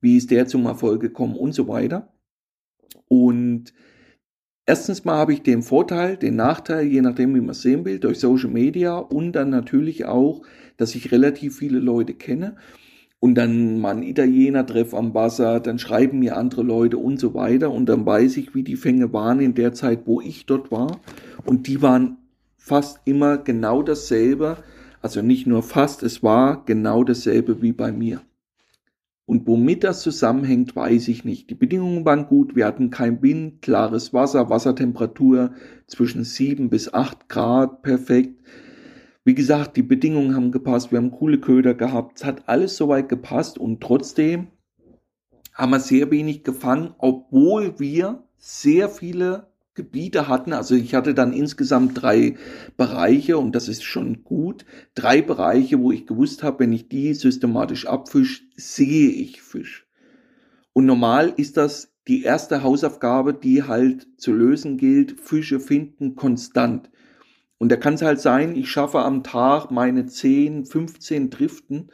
wie 0.00 0.16
ist 0.16 0.32
der 0.32 0.48
zum 0.48 0.66
Erfolg 0.66 1.00
gekommen 1.00 1.36
und 1.36 1.54
so 1.54 1.68
weiter. 1.68 2.12
Und 3.06 3.72
erstens 4.66 5.04
mal 5.04 5.18
habe 5.18 5.34
ich 5.34 5.42
den 5.44 5.62
Vorteil, 5.62 6.16
den 6.16 6.34
Nachteil, 6.34 6.86
je 6.86 7.00
nachdem, 7.00 7.32
wie 7.36 7.40
man 7.40 7.50
es 7.50 7.62
sehen 7.62 7.84
will, 7.84 8.00
durch 8.00 8.18
Social 8.18 8.50
Media 8.50 8.98
und 8.98 9.34
dann 9.34 9.50
natürlich 9.50 10.04
auch, 10.04 10.42
dass 10.78 10.96
ich 10.96 11.12
relativ 11.12 11.58
viele 11.58 11.78
Leute 11.78 12.14
kenne 12.14 12.56
und 13.22 13.36
dann 13.36 13.80
mal 13.80 13.92
einen 13.92 14.02
Italiener 14.02 14.66
treffe 14.66 14.96
am 14.96 15.14
Wasser, 15.14 15.60
dann 15.60 15.78
schreiben 15.78 16.18
mir 16.18 16.36
andere 16.36 16.64
Leute 16.64 16.98
und 16.98 17.20
so 17.20 17.34
weiter 17.34 17.70
und 17.70 17.86
dann 17.88 18.04
weiß 18.04 18.36
ich, 18.36 18.52
wie 18.56 18.64
die 18.64 18.74
Fänge 18.74 19.12
waren 19.12 19.38
in 19.38 19.54
der 19.54 19.72
Zeit, 19.72 20.00
wo 20.06 20.20
ich 20.20 20.44
dort 20.44 20.72
war 20.72 20.98
und 21.46 21.68
die 21.68 21.80
waren 21.82 22.16
fast 22.56 22.98
immer 23.04 23.38
genau 23.38 23.84
dasselbe, 23.84 24.56
also 25.02 25.22
nicht 25.22 25.46
nur 25.46 25.62
fast, 25.62 26.02
es 26.02 26.24
war 26.24 26.64
genau 26.66 27.04
dasselbe 27.04 27.62
wie 27.62 27.70
bei 27.70 27.92
mir. 27.92 28.22
Und 29.24 29.46
womit 29.46 29.84
das 29.84 30.02
zusammenhängt, 30.02 30.74
weiß 30.74 31.06
ich 31.06 31.24
nicht. 31.24 31.48
Die 31.48 31.54
Bedingungen 31.54 32.04
waren 32.04 32.26
gut, 32.26 32.56
wir 32.56 32.66
hatten 32.66 32.90
kein 32.90 33.22
Wind, 33.22 33.62
klares 33.62 34.12
Wasser, 34.12 34.50
Wassertemperatur 34.50 35.52
zwischen 35.86 36.24
7 36.24 36.70
bis 36.70 36.92
8 36.92 37.28
Grad, 37.28 37.82
perfekt. 37.82 38.40
Wie 39.24 39.34
gesagt, 39.34 39.76
die 39.76 39.82
Bedingungen 39.82 40.34
haben 40.34 40.50
gepasst, 40.50 40.90
wir 40.90 40.98
haben 40.98 41.12
coole 41.12 41.38
Köder 41.38 41.74
gehabt, 41.74 42.18
es 42.18 42.24
hat 42.24 42.48
alles 42.48 42.76
soweit 42.76 43.08
gepasst 43.08 43.56
und 43.56 43.80
trotzdem 43.80 44.48
haben 45.52 45.70
wir 45.70 45.80
sehr 45.80 46.10
wenig 46.10 46.42
gefangen, 46.42 46.94
obwohl 46.98 47.78
wir 47.78 48.24
sehr 48.36 48.88
viele 48.88 49.52
Gebiete 49.74 50.28
hatten. 50.28 50.52
Also 50.52 50.74
ich 50.74 50.94
hatte 50.94 51.14
dann 51.14 51.32
insgesamt 51.32 52.02
drei 52.02 52.36
Bereiche 52.76 53.38
und 53.38 53.54
das 53.54 53.68
ist 53.68 53.84
schon 53.84 54.24
gut. 54.24 54.64
Drei 54.94 55.22
Bereiche, 55.22 55.78
wo 55.80 55.92
ich 55.92 56.06
gewusst 56.06 56.42
habe, 56.42 56.60
wenn 56.60 56.72
ich 56.72 56.88
die 56.88 57.14
systematisch 57.14 57.86
abfische, 57.86 58.42
sehe 58.56 59.10
ich 59.10 59.40
Fisch. 59.40 59.86
Und 60.72 60.86
normal 60.86 61.32
ist 61.36 61.56
das 61.56 61.94
die 62.08 62.22
erste 62.22 62.62
Hausaufgabe, 62.62 63.32
die 63.32 63.62
halt 63.62 64.08
zu 64.16 64.32
lösen 64.32 64.76
gilt, 64.76 65.20
Fische 65.20 65.60
finden 65.60 66.16
konstant. 66.16 66.90
Und 67.62 67.68
da 67.68 67.76
kann 67.76 67.94
es 67.94 68.02
halt 68.02 68.20
sein, 68.20 68.56
ich 68.56 68.72
schaffe 68.72 68.98
am 68.98 69.22
Tag 69.22 69.70
meine 69.70 70.06
10, 70.06 70.64
15 70.64 71.30
Driften. 71.30 71.90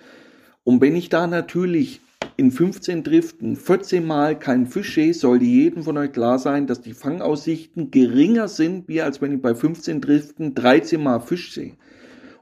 Und 0.65 0.81
wenn 0.81 0.97
ich 0.97 1.11
da 1.11 1.27
natürlich 1.27 2.01
in 2.39 2.51
15 2.51 3.05
Driften 3.05 3.55
14 3.55 4.07
Mal 4.07 4.39
kein 4.39 4.67
Fisch 4.67 4.95
sehe, 4.95 5.13
sollte 5.13 5.45
jedem 5.45 5.83
von 5.83 5.99
euch 5.99 6.13
klar 6.13 6.39
sein, 6.39 6.67
dass 6.67 6.81
die 6.81 6.95
Fangaussichten 6.95 7.91
geringer 7.91 8.49
sind, 8.49 8.89
wie 8.89 9.03
als 9.03 9.21
wenn 9.21 9.35
ich 9.35 9.43
bei 9.43 9.55
15 9.55 10.01
Driften 10.01 10.55
13 10.55 11.03
Mal 11.03 11.21
Fisch 11.21 11.53
sehe. 11.53 11.77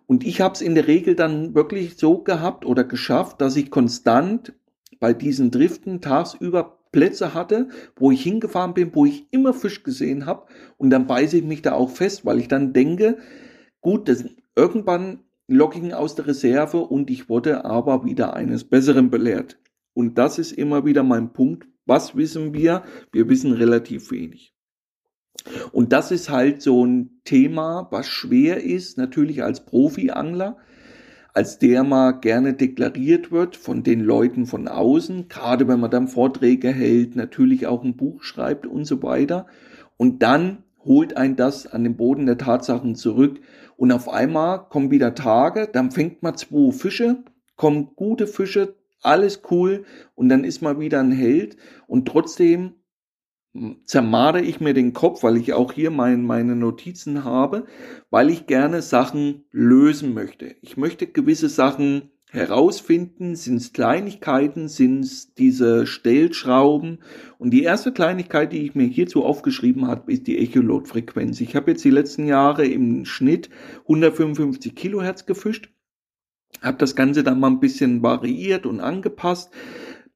Und 0.06 0.24
ich 0.24 0.40
habe 0.40 0.54
es 0.54 0.60
in 0.60 0.76
der 0.76 0.86
Regel 0.86 1.16
dann 1.16 1.52
wirklich 1.56 1.96
so 1.96 2.18
gehabt 2.18 2.64
oder 2.64 2.84
geschafft, 2.84 3.40
dass 3.40 3.56
ich 3.56 3.72
konstant 3.72 4.52
bei 5.00 5.12
diesen 5.12 5.50
Driften 5.50 6.00
tagsüber 6.00 6.75
Plätze 6.92 7.34
hatte, 7.34 7.68
wo 7.96 8.10
ich 8.10 8.22
hingefahren 8.22 8.74
bin, 8.74 8.94
wo 8.94 9.06
ich 9.06 9.26
immer 9.30 9.52
Fisch 9.52 9.82
gesehen 9.82 10.26
habe 10.26 10.46
und 10.78 10.90
dann 10.90 11.06
beiße 11.06 11.38
ich 11.38 11.44
mich 11.44 11.62
da 11.62 11.72
auch 11.72 11.90
fest, 11.90 12.24
weil 12.24 12.38
ich 12.38 12.48
dann 12.48 12.72
denke, 12.72 13.18
gut, 13.80 14.08
das, 14.08 14.24
irgendwann 14.54 15.20
Locking 15.48 15.92
aus 15.92 16.14
der 16.14 16.26
Reserve 16.26 16.78
und 16.78 17.10
ich 17.10 17.28
wurde 17.28 17.64
aber 17.64 18.04
wieder 18.04 18.34
eines 18.34 18.64
Besseren 18.64 19.10
belehrt. 19.10 19.58
Und 19.94 20.18
das 20.18 20.38
ist 20.38 20.52
immer 20.52 20.84
wieder 20.84 21.02
mein 21.02 21.32
Punkt. 21.32 21.68
Was 21.86 22.16
wissen 22.16 22.52
wir? 22.52 22.82
Wir 23.12 23.28
wissen 23.28 23.52
relativ 23.52 24.10
wenig. 24.10 24.52
Und 25.72 25.92
das 25.92 26.10
ist 26.10 26.30
halt 26.30 26.62
so 26.62 26.84
ein 26.84 27.20
Thema, 27.24 27.86
was 27.90 28.08
schwer 28.08 28.62
ist, 28.62 28.98
natürlich 28.98 29.42
als 29.44 29.64
Profi-Angler, 29.64 30.56
als 31.36 31.58
der 31.58 31.84
mal 31.84 32.12
gerne 32.12 32.54
deklariert 32.54 33.30
wird 33.30 33.56
von 33.56 33.82
den 33.82 34.00
Leuten 34.00 34.46
von 34.46 34.68
außen, 34.68 35.28
gerade 35.28 35.68
wenn 35.68 35.80
man 35.80 35.90
dann 35.90 36.08
Vorträge 36.08 36.70
hält, 36.70 37.14
natürlich 37.14 37.66
auch 37.66 37.84
ein 37.84 37.94
Buch 37.94 38.22
schreibt 38.22 38.66
und 38.66 38.86
so 38.86 39.02
weiter. 39.02 39.46
Und 39.98 40.22
dann 40.22 40.64
holt 40.82 41.18
ein 41.18 41.36
das 41.36 41.66
an 41.66 41.84
den 41.84 41.98
Boden 41.98 42.24
der 42.24 42.38
Tatsachen 42.38 42.94
zurück. 42.94 43.38
Und 43.76 43.92
auf 43.92 44.08
einmal 44.08 44.66
kommen 44.70 44.90
wieder 44.90 45.14
Tage, 45.14 45.68
dann 45.70 45.90
fängt 45.90 46.22
man 46.22 46.38
zwei 46.38 46.72
Fische, 46.72 47.22
kommen 47.54 47.90
gute 47.96 48.26
Fische, 48.26 48.74
alles 49.02 49.42
cool 49.50 49.84
und 50.14 50.30
dann 50.30 50.42
ist 50.42 50.62
man 50.62 50.80
wieder 50.80 51.00
ein 51.00 51.12
Held 51.12 51.58
und 51.86 52.08
trotzdem 52.08 52.76
zermare 53.84 54.40
ich 54.40 54.60
mir 54.60 54.74
den 54.74 54.92
Kopf, 54.92 55.22
weil 55.22 55.36
ich 55.36 55.52
auch 55.52 55.72
hier 55.72 55.90
mein, 55.90 56.24
meine 56.24 56.56
Notizen 56.56 57.24
habe, 57.24 57.66
weil 58.10 58.30
ich 58.30 58.46
gerne 58.46 58.82
Sachen 58.82 59.44
lösen 59.50 60.14
möchte. 60.14 60.56
Ich 60.62 60.76
möchte 60.76 61.06
gewisse 61.06 61.48
Sachen 61.48 62.10
herausfinden, 62.30 63.36
sind 63.36 63.56
es 63.56 63.72
Kleinigkeiten, 63.72 64.68
sind 64.68 65.00
es 65.00 65.34
diese 65.34 65.86
Stellschrauben. 65.86 66.98
Und 67.38 67.50
die 67.50 67.62
erste 67.62 67.92
Kleinigkeit, 67.92 68.52
die 68.52 68.66
ich 68.66 68.74
mir 68.74 68.86
hierzu 68.86 69.24
aufgeschrieben 69.24 69.86
habe, 69.86 70.12
ist 70.12 70.26
die 70.26 70.38
Echolot-Frequenz. 70.38 71.40
Ich 71.40 71.54
habe 71.54 71.70
jetzt 71.70 71.84
die 71.84 71.90
letzten 71.90 72.26
Jahre 72.26 72.66
im 72.66 73.04
Schnitt 73.04 73.48
155 73.82 74.74
Kilohertz 74.74 75.26
gefischt, 75.26 75.70
habe 76.62 76.78
das 76.78 76.96
Ganze 76.96 77.22
dann 77.22 77.40
mal 77.40 77.48
ein 77.48 77.60
bisschen 77.60 78.02
variiert 78.02 78.66
und 78.66 78.80
angepasst 78.80 79.52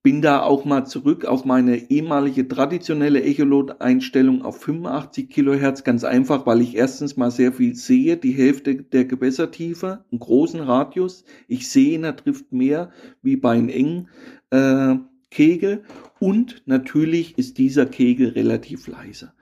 bin 0.03 0.23
da 0.23 0.43
auch 0.43 0.65
mal 0.65 0.87
zurück 0.87 1.27
auf 1.27 1.45
meine 1.45 1.91
ehemalige 1.91 2.49
traditionelle 2.49 3.23
Echolot-Einstellung 3.23 4.43
auf 4.43 4.63
85 4.63 5.29
Kilohertz, 5.29 5.85
ganz 5.85 6.05
einfach, 6.05 6.47
weil 6.47 6.63
ich 6.63 6.75
erstens 6.75 7.19
mal 7.19 7.31
sehr 7.31 7.53
viel 7.53 7.75
sehe, 7.75 8.17
die 8.17 8.33
Hälfte 8.33 8.77
der 8.77 9.05
Gewässertiefe, 9.05 10.05
einen 10.11 10.21
großen 10.21 10.61
Radius. 10.61 11.25
Ich 11.49 11.69
sehe 11.69 11.95
in 11.95 12.03
der 12.03 12.15
Drift 12.15 12.51
mehr 12.51 12.91
wie 13.23 13.37
bei 13.37 13.53
einem 13.53 13.69
engen 13.69 14.09
äh, 14.51 14.97
Kegel 15.31 15.85
und 16.19 16.63
natürlich 16.65 17.37
ist 17.39 17.59
dieser 17.59 17.87
Kegel 17.87 18.31
relativ 18.31 18.89
leise. 18.89 19.33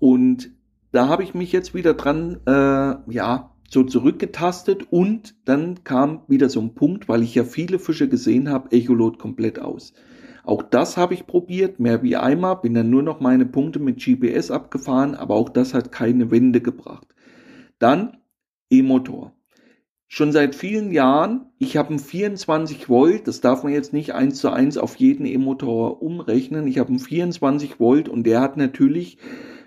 Und 0.00 0.50
da 0.90 1.08
habe 1.08 1.22
ich 1.22 1.34
mich 1.34 1.52
jetzt 1.52 1.74
wieder 1.74 1.94
dran, 1.94 2.40
äh, 2.46 3.12
ja, 3.12 3.54
so 3.70 3.82
zurückgetastet 3.82 4.86
und 4.90 5.34
dann 5.44 5.84
kam 5.84 6.22
wieder 6.26 6.48
so 6.48 6.60
ein 6.60 6.74
Punkt, 6.74 7.08
weil 7.08 7.22
ich 7.22 7.34
ja 7.34 7.44
viele 7.44 7.78
Fische 7.78 8.08
gesehen 8.08 8.48
habe, 8.48 8.72
Echolot 8.72 9.18
komplett 9.18 9.60
aus. 9.60 9.92
Auch 10.42 10.62
das 10.62 10.96
habe 10.96 11.12
ich 11.12 11.26
probiert, 11.26 11.78
mehr 11.78 12.02
wie 12.02 12.16
einmal, 12.16 12.56
bin 12.56 12.72
dann 12.72 12.88
nur 12.88 13.02
noch 13.02 13.20
meine 13.20 13.44
Punkte 13.44 13.78
mit 13.78 14.02
GPS 14.02 14.50
abgefahren, 14.50 15.14
aber 15.14 15.34
auch 15.34 15.50
das 15.50 15.74
hat 15.74 15.92
keine 15.92 16.30
Wende 16.30 16.62
gebracht. 16.62 17.06
Dann 17.78 18.16
E-Motor. 18.70 19.32
Schon 20.10 20.32
seit 20.32 20.54
vielen 20.54 20.90
Jahren, 20.90 21.50
ich 21.58 21.76
habe 21.76 21.90
einen 21.90 21.98
24 21.98 22.88
Volt, 22.88 23.28
das 23.28 23.42
darf 23.42 23.62
man 23.62 23.74
jetzt 23.74 23.92
nicht 23.92 24.14
eins 24.14 24.38
zu 24.38 24.50
eins 24.50 24.78
auf 24.78 24.96
jeden 24.96 25.26
E-Motor 25.26 26.02
umrechnen. 26.02 26.66
Ich 26.66 26.78
habe 26.78 26.88
einen 26.88 26.98
24 26.98 27.78
Volt 27.78 28.08
und 28.08 28.24
der 28.24 28.40
hat 28.40 28.56
natürlich 28.56 29.18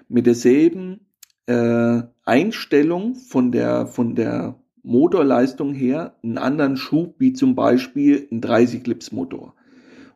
mit 0.07 0.25
derselben 0.25 1.01
äh, 1.45 2.01
Einstellung 2.31 3.15
von 3.15 3.51
der, 3.51 3.87
von 3.87 4.15
der 4.15 4.55
Motorleistung 4.83 5.73
her 5.73 6.15
einen 6.23 6.37
anderen 6.37 6.77
Schub 6.77 7.15
wie 7.17 7.33
zum 7.33 7.55
Beispiel 7.55 8.25
ein 8.31 8.39
30 8.39 8.85
Clips 8.85 9.11
Motor. 9.11 9.53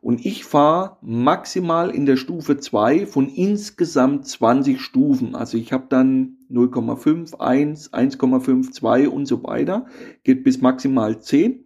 Und 0.00 0.24
ich 0.24 0.46
fahre 0.46 0.96
maximal 1.02 1.90
in 1.90 2.06
der 2.06 2.16
Stufe 2.16 2.56
2 2.56 3.04
von 3.04 3.28
insgesamt 3.28 4.26
20 4.26 4.80
Stufen. 4.80 5.34
Also 5.34 5.58
ich 5.58 5.74
habe 5.74 5.88
dann 5.90 6.38
0,5, 6.50 7.38
1, 7.38 7.92
1,5, 7.92 8.72
2 8.72 9.10
und 9.10 9.26
so 9.26 9.42
weiter. 9.42 9.84
Geht 10.24 10.42
bis 10.42 10.62
maximal 10.62 11.20
10. 11.20 11.64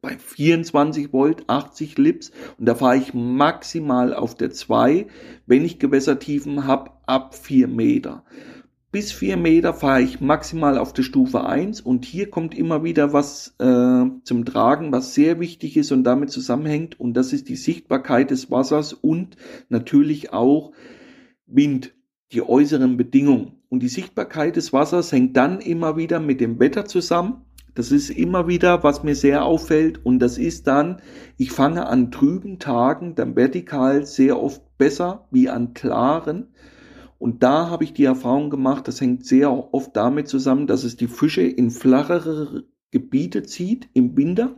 Bei 0.00 0.16
24 0.16 1.12
Volt, 1.12 1.42
80 1.48 1.98
Lips. 1.98 2.30
Und 2.58 2.66
da 2.66 2.76
fahre 2.76 2.98
ich 2.98 3.12
maximal 3.12 4.14
auf 4.14 4.36
der 4.36 4.52
2, 4.52 5.08
wenn 5.46 5.64
ich 5.64 5.80
Gewässertiefen 5.80 6.64
habe, 6.64 6.92
ab 7.06 7.34
4 7.34 7.66
Meter 7.66 8.22
bis 8.90 9.12
vier 9.12 9.36
Meter 9.36 9.74
fahre 9.74 10.00
ich 10.00 10.20
maximal 10.20 10.78
auf 10.78 10.92
der 10.92 11.02
Stufe 11.02 11.44
1 11.44 11.82
und 11.82 12.06
hier 12.06 12.30
kommt 12.30 12.56
immer 12.56 12.84
wieder 12.84 13.12
was 13.12 13.54
äh, 13.58 14.04
zum 14.24 14.44
Tragen, 14.46 14.92
was 14.92 15.14
sehr 15.14 15.40
wichtig 15.40 15.76
ist 15.76 15.92
und 15.92 16.04
damit 16.04 16.30
zusammenhängt 16.30 16.98
und 16.98 17.14
das 17.14 17.32
ist 17.32 17.48
die 17.48 17.56
Sichtbarkeit 17.56 18.30
des 18.30 18.50
Wassers 18.50 18.94
und 18.94 19.36
natürlich 19.68 20.32
auch 20.32 20.72
Wind, 21.46 21.94
die 22.32 22.42
äußeren 22.42 22.96
Bedingungen. 22.96 23.52
Und 23.68 23.82
die 23.82 23.88
Sichtbarkeit 23.88 24.56
des 24.56 24.72
Wassers 24.72 25.12
hängt 25.12 25.36
dann 25.36 25.60
immer 25.60 25.98
wieder 25.98 26.20
mit 26.20 26.40
dem 26.40 26.58
Wetter 26.58 26.86
zusammen. 26.86 27.42
Das 27.74 27.92
ist 27.92 28.08
immer 28.08 28.48
wieder, 28.48 28.82
was 28.82 29.02
mir 29.02 29.14
sehr 29.14 29.44
auffällt 29.44 30.04
und 30.04 30.18
das 30.18 30.38
ist 30.38 30.66
dann, 30.66 31.00
ich 31.36 31.52
fange 31.52 31.86
an 31.86 32.10
trüben 32.10 32.58
Tagen 32.58 33.14
dann 33.14 33.36
vertikal 33.36 34.06
sehr 34.06 34.40
oft 34.42 34.62
besser 34.78 35.28
wie 35.30 35.50
an 35.50 35.74
klaren 35.74 36.48
und 37.18 37.42
da 37.42 37.68
habe 37.68 37.84
ich 37.84 37.92
die 37.92 38.04
Erfahrung 38.04 38.48
gemacht, 38.48 38.86
das 38.86 39.00
hängt 39.00 39.26
sehr 39.26 39.52
oft 39.74 39.96
damit 39.96 40.28
zusammen, 40.28 40.66
dass 40.66 40.84
es 40.84 40.96
die 40.96 41.08
Fische 41.08 41.42
in 41.42 41.70
flachere 41.70 42.64
Gebiete 42.90 43.42
zieht 43.42 43.88
im 43.92 44.16
Winter. 44.16 44.56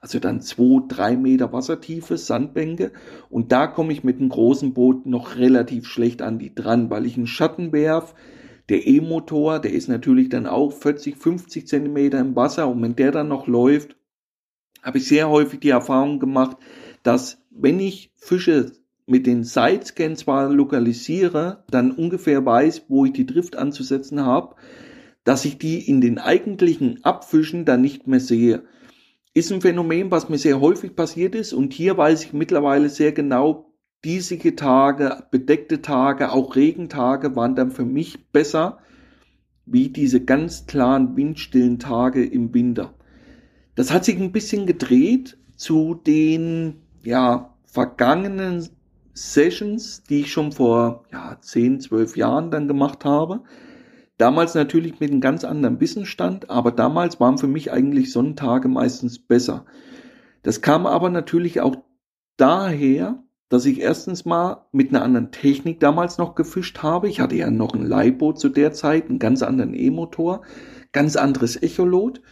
Also 0.00 0.18
dann 0.18 0.40
zwei, 0.40 0.82
drei 0.88 1.16
Meter 1.16 1.52
Wassertiefe, 1.52 2.18
Sandbänke. 2.18 2.92
Und 3.30 3.52
da 3.52 3.66
komme 3.66 3.92
ich 3.92 4.04
mit 4.04 4.18
einem 4.18 4.28
großen 4.28 4.74
Boot 4.74 5.06
noch 5.06 5.36
relativ 5.36 5.86
schlecht 5.86 6.22
an 6.22 6.38
die 6.38 6.54
dran, 6.54 6.90
weil 6.90 7.06
ich 7.06 7.16
einen 7.16 7.28
Schatten 7.28 7.72
werf. 7.72 8.14
Der 8.68 8.86
E-Motor, 8.86 9.60
der 9.60 9.72
ist 9.72 9.88
natürlich 9.88 10.28
dann 10.28 10.46
auch 10.46 10.72
40, 10.72 11.16
50 11.16 11.66
Zentimeter 11.66 12.18
im 12.18 12.36
Wasser. 12.36 12.68
Und 12.68 12.82
wenn 12.82 12.96
der 12.96 13.12
dann 13.12 13.28
noch 13.28 13.46
läuft, 13.46 13.96
habe 14.82 14.98
ich 14.98 15.06
sehr 15.06 15.30
häufig 15.30 15.60
die 15.60 15.70
Erfahrung 15.70 16.18
gemacht, 16.18 16.56
dass 17.04 17.40
wenn 17.50 17.78
ich 17.78 18.12
Fische 18.16 18.72
mit 19.06 19.26
den 19.26 19.44
Sidescan 19.44 20.16
zwar 20.16 20.52
lokalisiere, 20.52 21.64
dann 21.70 21.92
ungefähr 21.92 22.44
weiß, 22.44 22.86
wo 22.88 23.04
ich 23.04 23.12
die 23.12 23.26
Drift 23.26 23.56
anzusetzen 23.56 24.24
habe, 24.24 24.54
dass 25.24 25.44
ich 25.44 25.58
die 25.58 25.88
in 25.88 26.00
den 26.00 26.18
eigentlichen 26.18 27.04
Abfischen 27.04 27.64
dann 27.64 27.80
nicht 27.80 28.06
mehr 28.06 28.20
sehe. 28.20 28.64
Ist 29.34 29.52
ein 29.52 29.60
Phänomen, 29.60 30.10
was 30.10 30.28
mir 30.28 30.38
sehr 30.38 30.60
häufig 30.60 30.94
passiert 30.94 31.34
ist 31.34 31.52
und 31.52 31.72
hier 31.72 31.96
weiß 31.96 32.24
ich 32.24 32.32
mittlerweile 32.32 32.88
sehr 32.88 33.12
genau, 33.12 33.72
diesige 34.04 34.56
Tage, 34.56 35.24
bedeckte 35.30 35.80
Tage, 35.80 36.32
auch 36.32 36.56
Regentage 36.56 37.36
waren 37.36 37.54
dann 37.54 37.70
für 37.70 37.84
mich 37.84 38.30
besser 38.30 38.78
wie 39.64 39.88
diese 39.88 40.24
ganz 40.24 40.66
klaren 40.66 41.16
windstillen 41.16 41.78
Tage 41.78 42.24
im 42.24 42.52
Winter. 42.52 42.94
Das 43.74 43.92
hat 43.92 44.04
sich 44.04 44.18
ein 44.18 44.32
bisschen 44.32 44.66
gedreht 44.66 45.38
zu 45.56 45.94
den 45.94 46.82
ja, 47.04 47.54
vergangenen 47.64 48.68
Sessions, 49.14 50.02
die 50.04 50.20
ich 50.20 50.32
schon 50.32 50.52
vor 50.52 51.04
ja, 51.12 51.38
10, 51.40 51.80
12 51.80 52.16
Jahren 52.16 52.50
dann 52.50 52.68
gemacht 52.68 53.04
habe. 53.04 53.42
Damals 54.18 54.54
natürlich 54.54 55.00
mit 55.00 55.10
einem 55.10 55.20
ganz 55.20 55.44
anderen 55.44 55.80
Wissensstand, 55.80 56.50
aber 56.50 56.70
damals 56.70 57.18
waren 57.18 57.38
für 57.38 57.48
mich 57.48 57.72
eigentlich 57.72 58.12
Sonntage 58.12 58.68
meistens 58.68 59.18
besser. 59.18 59.64
Das 60.42 60.60
kam 60.60 60.86
aber 60.86 61.10
natürlich 61.10 61.60
auch 61.60 61.76
daher, 62.36 63.22
dass 63.48 63.66
ich 63.66 63.80
erstens 63.80 64.24
mal 64.24 64.66
mit 64.72 64.90
einer 64.90 65.02
anderen 65.02 65.30
Technik 65.30 65.80
damals 65.80 66.18
noch 66.18 66.34
gefischt 66.34 66.82
habe. 66.82 67.08
Ich 67.08 67.20
hatte 67.20 67.34
ja 67.34 67.50
noch 67.50 67.74
ein 67.74 67.84
Leihboot 67.84 68.38
zu 68.38 68.48
der 68.48 68.72
Zeit, 68.72 69.08
einen 69.08 69.18
ganz 69.18 69.42
anderen 69.42 69.74
E-Motor, 69.74 70.42
ganz 70.92 71.16
anderes 71.16 71.56
Echolot. 71.62 72.22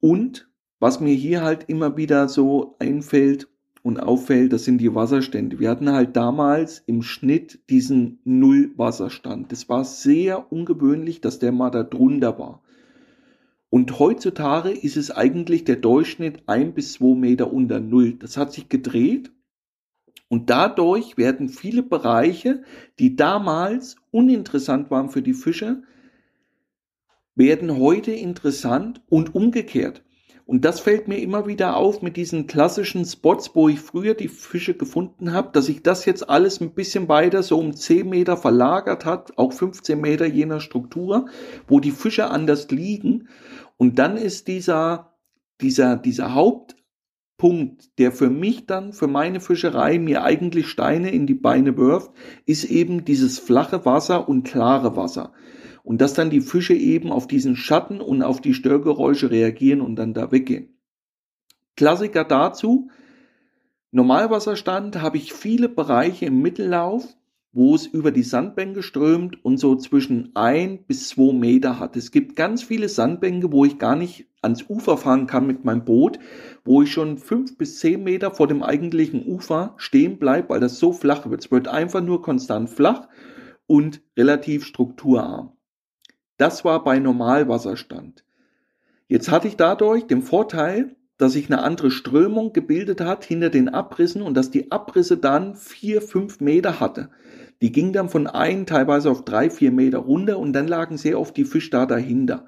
Und 0.00 0.50
was 0.80 1.00
mir 1.00 1.14
hier 1.14 1.42
halt 1.42 1.68
immer 1.68 1.96
wieder 1.96 2.28
so 2.28 2.76
einfällt, 2.80 3.48
und 3.86 4.00
auffällt, 4.00 4.52
das 4.52 4.64
sind 4.64 4.78
die 4.78 4.96
Wasserstände. 4.96 5.60
Wir 5.60 5.70
hatten 5.70 5.92
halt 5.92 6.16
damals 6.16 6.82
im 6.86 7.02
Schnitt 7.02 7.60
diesen 7.70 8.18
Nullwasserstand. 8.24 9.52
Das 9.52 9.68
war 9.68 9.84
sehr 9.84 10.50
ungewöhnlich, 10.50 11.20
dass 11.20 11.38
der 11.38 11.52
mal 11.52 11.70
da 11.70 11.84
drunter 11.84 12.36
war. 12.36 12.64
Und 13.70 14.00
heutzutage 14.00 14.70
ist 14.70 14.96
es 14.96 15.12
eigentlich 15.12 15.62
der 15.62 15.76
Durchschnitt 15.76 16.42
ein 16.48 16.74
bis 16.74 16.94
zwei 16.94 17.14
Meter 17.14 17.52
unter 17.52 17.78
Null. 17.78 18.14
Das 18.14 18.36
hat 18.36 18.52
sich 18.52 18.68
gedreht. 18.68 19.30
Und 20.26 20.50
dadurch 20.50 21.16
werden 21.16 21.48
viele 21.48 21.84
Bereiche, 21.84 22.64
die 22.98 23.14
damals 23.14 23.98
uninteressant 24.10 24.90
waren 24.90 25.10
für 25.10 25.22
die 25.22 25.32
Fischer, 25.32 25.80
werden 27.36 27.78
heute 27.78 28.10
interessant 28.10 29.00
und 29.08 29.36
umgekehrt. 29.36 30.02
Und 30.46 30.64
das 30.64 30.78
fällt 30.78 31.08
mir 31.08 31.18
immer 31.18 31.48
wieder 31.48 31.76
auf 31.76 32.02
mit 32.02 32.16
diesen 32.16 32.46
klassischen 32.46 33.04
Spots, 33.04 33.50
wo 33.54 33.68
ich 33.68 33.80
früher 33.80 34.14
die 34.14 34.28
Fische 34.28 34.74
gefunden 34.74 35.32
habe, 35.32 35.50
dass 35.52 35.66
sich 35.66 35.82
das 35.82 36.04
jetzt 36.04 36.30
alles 36.30 36.60
ein 36.60 36.72
bisschen 36.72 37.08
weiter 37.08 37.42
so 37.42 37.58
um 37.58 37.74
10 37.74 38.08
Meter 38.08 38.36
verlagert 38.36 39.04
hat, 39.04 39.36
auch 39.38 39.52
15 39.52 40.00
Meter 40.00 40.24
je 40.24 40.46
nach 40.46 40.60
Struktur, 40.60 41.26
wo 41.66 41.80
die 41.80 41.90
Fische 41.90 42.30
anders 42.30 42.70
liegen. 42.70 43.28
Und 43.76 43.98
dann 43.98 44.16
ist 44.16 44.46
dieser, 44.46 45.16
dieser, 45.60 45.96
dieser 45.96 46.32
Hauptpunkt, 46.32 47.98
der 47.98 48.12
für 48.12 48.30
mich 48.30 48.66
dann, 48.66 48.92
für 48.92 49.08
meine 49.08 49.40
Fischerei 49.40 49.98
mir 49.98 50.22
eigentlich 50.22 50.68
Steine 50.68 51.10
in 51.10 51.26
die 51.26 51.34
Beine 51.34 51.76
wirft, 51.76 52.12
ist 52.44 52.62
eben 52.62 53.04
dieses 53.04 53.40
flache 53.40 53.84
Wasser 53.84 54.28
und 54.28 54.44
klare 54.44 54.94
Wasser 54.94 55.32
und 55.86 56.00
dass 56.00 56.14
dann 56.14 56.30
die 56.30 56.40
Fische 56.40 56.74
eben 56.74 57.12
auf 57.12 57.28
diesen 57.28 57.54
Schatten 57.54 58.00
und 58.00 58.20
auf 58.22 58.40
die 58.40 58.54
Störgeräusche 58.54 59.30
reagieren 59.30 59.80
und 59.80 59.94
dann 59.94 60.14
da 60.14 60.32
weggehen. 60.32 60.80
Klassiker 61.76 62.24
dazu, 62.24 62.90
Normalwasserstand 63.92 65.00
habe 65.00 65.16
ich 65.16 65.32
viele 65.32 65.68
Bereiche 65.68 66.26
im 66.26 66.42
Mittellauf, 66.42 67.06
wo 67.52 67.76
es 67.76 67.86
über 67.86 68.10
die 68.10 68.24
Sandbänke 68.24 68.82
strömt 68.82 69.44
und 69.44 69.58
so 69.58 69.76
zwischen 69.76 70.32
ein 70.34 70.84
bis 70.86 71.08
zwei 71.10 71.32
Meter 71.32 71.78
hat. 71.78 71.96
Es 71.96 72.10
gibt 72.10 72.34
ganz 72.34 72.64
viele 72.64 72.88
Sandbänke, 72.88 73.52
wo 73.52 73.64
ich 73.64 73.78
gar 73.78 73.94
nicht 73.94 74.26
ans 74.42 74.68
Ufer 74.68 74.96
fahren 74.96 75.28
kann 75.28 75.46
mit 75.46 75.64
meinem 75.64 75.84
Boot, 75.84 76.18
wo 76.64 76.82
ich 76.82 76.92
schon 76.92 77.16
fünf 77.16 77.56
bis 77.56 77.78
zehn 77.78 78.02
Meter 78.02 78.32
vor 78.32 78.48
dem 78.48 78.64
eigentlichen 78.64 79.24
Ufer 79.24 79.74
stehen 79.76 80.18
bleibe, 80.18 80.48
weil 80.48 80.60
das 80.60 80.80
so 80.80 80.92
flach 80.92 81.30
wird. 81.30 81.44
Es 81.44 81.52
wird 81.52 81.68
einfach 81.68 82.02
nur 82.02 82.22
konstant 82.22 82.68
flach 82.70 83.08
und 83.68 84.02
relativ 84.16 84.64
strukturarm. 84.64 85.55
Das 86.36 86.64
war 86.64 86.84
bei 86.84 86.98
Normalwasserstand. 86.98 88.24
Jetzt 89.08 89.30
hatte 89.30 89.48
ich 89.48 89.56
dadurch 89.56 90.06
den 90.06 90.22
Vorteil, 90.22 90.96
dass 91.16 91.32
sich 91.32 91.46
eine 91.50 91.62
andere 91.62 91.90
Strömung 91.90 92.52
gebildet 92.52 93.00
hat 93.00 93.24
hinter 93.24 93.48
den 93.48 93.70
Abrissen 93.70 94.20
und 94.20 94.34
dass 94.34 94.50
die 94.50 94.70
Abrisse 94.70 95.16
dann 95.16 95.54
vier, 95.54 96.02
fünf 96.02 96.40
Meter 96.40 96.78
hatte. 96.78 97.08
Die 97.62 97.72
ging 97.72 97.94
dann 97.94 98.10
von 98.10 98.26
ein, 98.26 98.66
teilweise 98.66 99.10
auf 99.10 99.24
drei, 99.24 99.48
vier 99.48 99.72
Meter 99.72 99.98
runter 99.98 100.38
und 100.38 100.52
dann 100.52 100.68
lagen 100.68 100.98
sehr 100.98 101.18
oft 101.18 101.34
die 101.38 101.46
Fische 101.46 101.70
da 101.70 101.86
dahinter. 101.86 102.44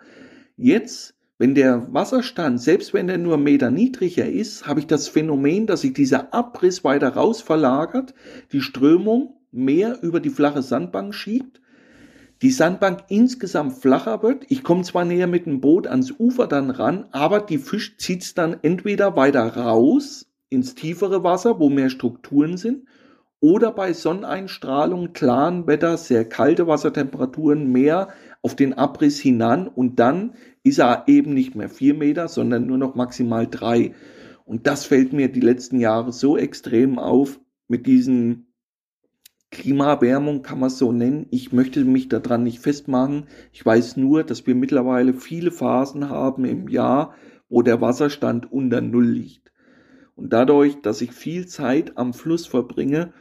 Jetzt, 0.57 1.14
wenn 1.38 1.55
der 1.55 1.87
Wasserstand, 1.94 2.61
selbst 2.61 2.92
wenn 2.92 3.09
er 3.09 3.16
nur 3.16 3.35
einen 3.35 3.44
Meter 3.44 3.70
niedriger 3.70 4.27
ist, 4.27 4.66
habe 4.66 4.81
ich 4.81 4.87
das 4.87 5.09
Phänomen, 5.09 5.66
dass 5.66 5.81
sich 5.81 5.94
dieser 5.94 6.35
Abriss 6.35 6.85
weiter 6.85 7.14
raus 7.14 7.40
verlagert, 7.40 8.12
die 8.53 8.61
Strömung 8.61 9.37
mehr 9.51 10.03
über 10.03 10.20
die 10.20 10.29
flache 10.29 10.61
Sandbank 10.61 11.14
schiebt 11.14 11.62
die 12.42 12.51
Sandbank 12.51 13.05
insgesamt 13.09 13.74
flacher 13.74 14.22
wird. 14.22 14.44
Ich 14.48 14.62
komme 14.62 14.83
zwar 14.83 15.05
näher 15.05 15.27
mit 15.27 15.46
dem 15.46 15.61
Boot 15.61 15.87
ans 15.87 16.12
Ufer 16.18 16.46
dann 16.46 16.70
ran, 16.70 17.07
aber 17.11 17.40
die 17.40 17.59
Fisch 17.59 17.96
zieht's 17.98 18.35
dann 18.35 18.57
entweder 18.62 19.16
weiter 19.16 19.57
raus 19.57 20.27
ins 20.48 20.74
tiefere 20.74 21.24
Wasser, 21.24 21.59
wo 21.59 21.68
mehr 21.68 21.90
Strukturen 21.90 22.57
sind, 22.57 22.85
oder 23.40 23.70
bei 23.70 23.92
Sonneneinstrahlung, 23.92 25.12
klaren 25.12 25.66
Wetter, 25.66 25.96
sehr 25.96 26.24
kalte 26.29 26.66
Wassertemperaturen 26.66 27.70
mehr 27.70 28.09
auf 28.42 28.57
den 28.57 28.74
Abriss 28.74 29.20
hinan 29.20 29.68
und 29.68 30.01
dann 30.01 30.35
ist 30.64 30.79
er 30.79 31.05
eben 31.07 31.35
nicht 31.35 31.55
mehr 31.55 31.68
vier 31.68 31.94
Meter, 31.94 32.29
sondern 32.29 32.66
nur 32.66 32.79
noch 32.79 32.96
maximal 32.96 33.46
drei. 33.46 33.94
Und 34.44 34.66
das 34.66 34.85
fällt 34.85 35.12
mir 35.12 35.31
die 35.31 35.40
letzten 35.40 35.79
Jahre 35.79 36.12
so 36.12 36.37
extrem 36.37 36.98
auf 36.98 37.38
mit 37.68 37.87
diesen 37.87 38.48
Klimaerwärmung 39.51 40.43
kann 40.43 40.61
man 40.61 40.71
so 40.71 40.93
nennen. 40.93 41.27
Ich 41.31 41.53
möchte 41.53 41.85
mich 41.85 42.09
daran 42.09 42.43
nicht 42.43 42.61
festmachen. 42.61 43.27
Ich 43.53 43.65
weiß 43.65 43.97
nur, 43.97 44.23
dass 44.23 44.47
wir 44.47 44.55
mittlerweile 44.55 45.15
viele 45.15 45.51
Phasen 45.51 46.11
haben 46.11 46.45
im 46.45 46.69
Jahr, 46.69 47.15
wo 47.49 47.63
der 47.63 47.81
Wasserstand 47.81 48.53
unter 48.53 48.81
Null 48.81 49.07
liegt. 49.07 49.53
Und 50.15 50.33
dadurch, 50.33 50.81
dass 50.83 51.01
ich 51.01 51.13
viel 51.13 51.47
Zeit 51.47 51.97
am 51.97 52.13
Fluss 52.13 52.47
verbringe, 52.47 53.13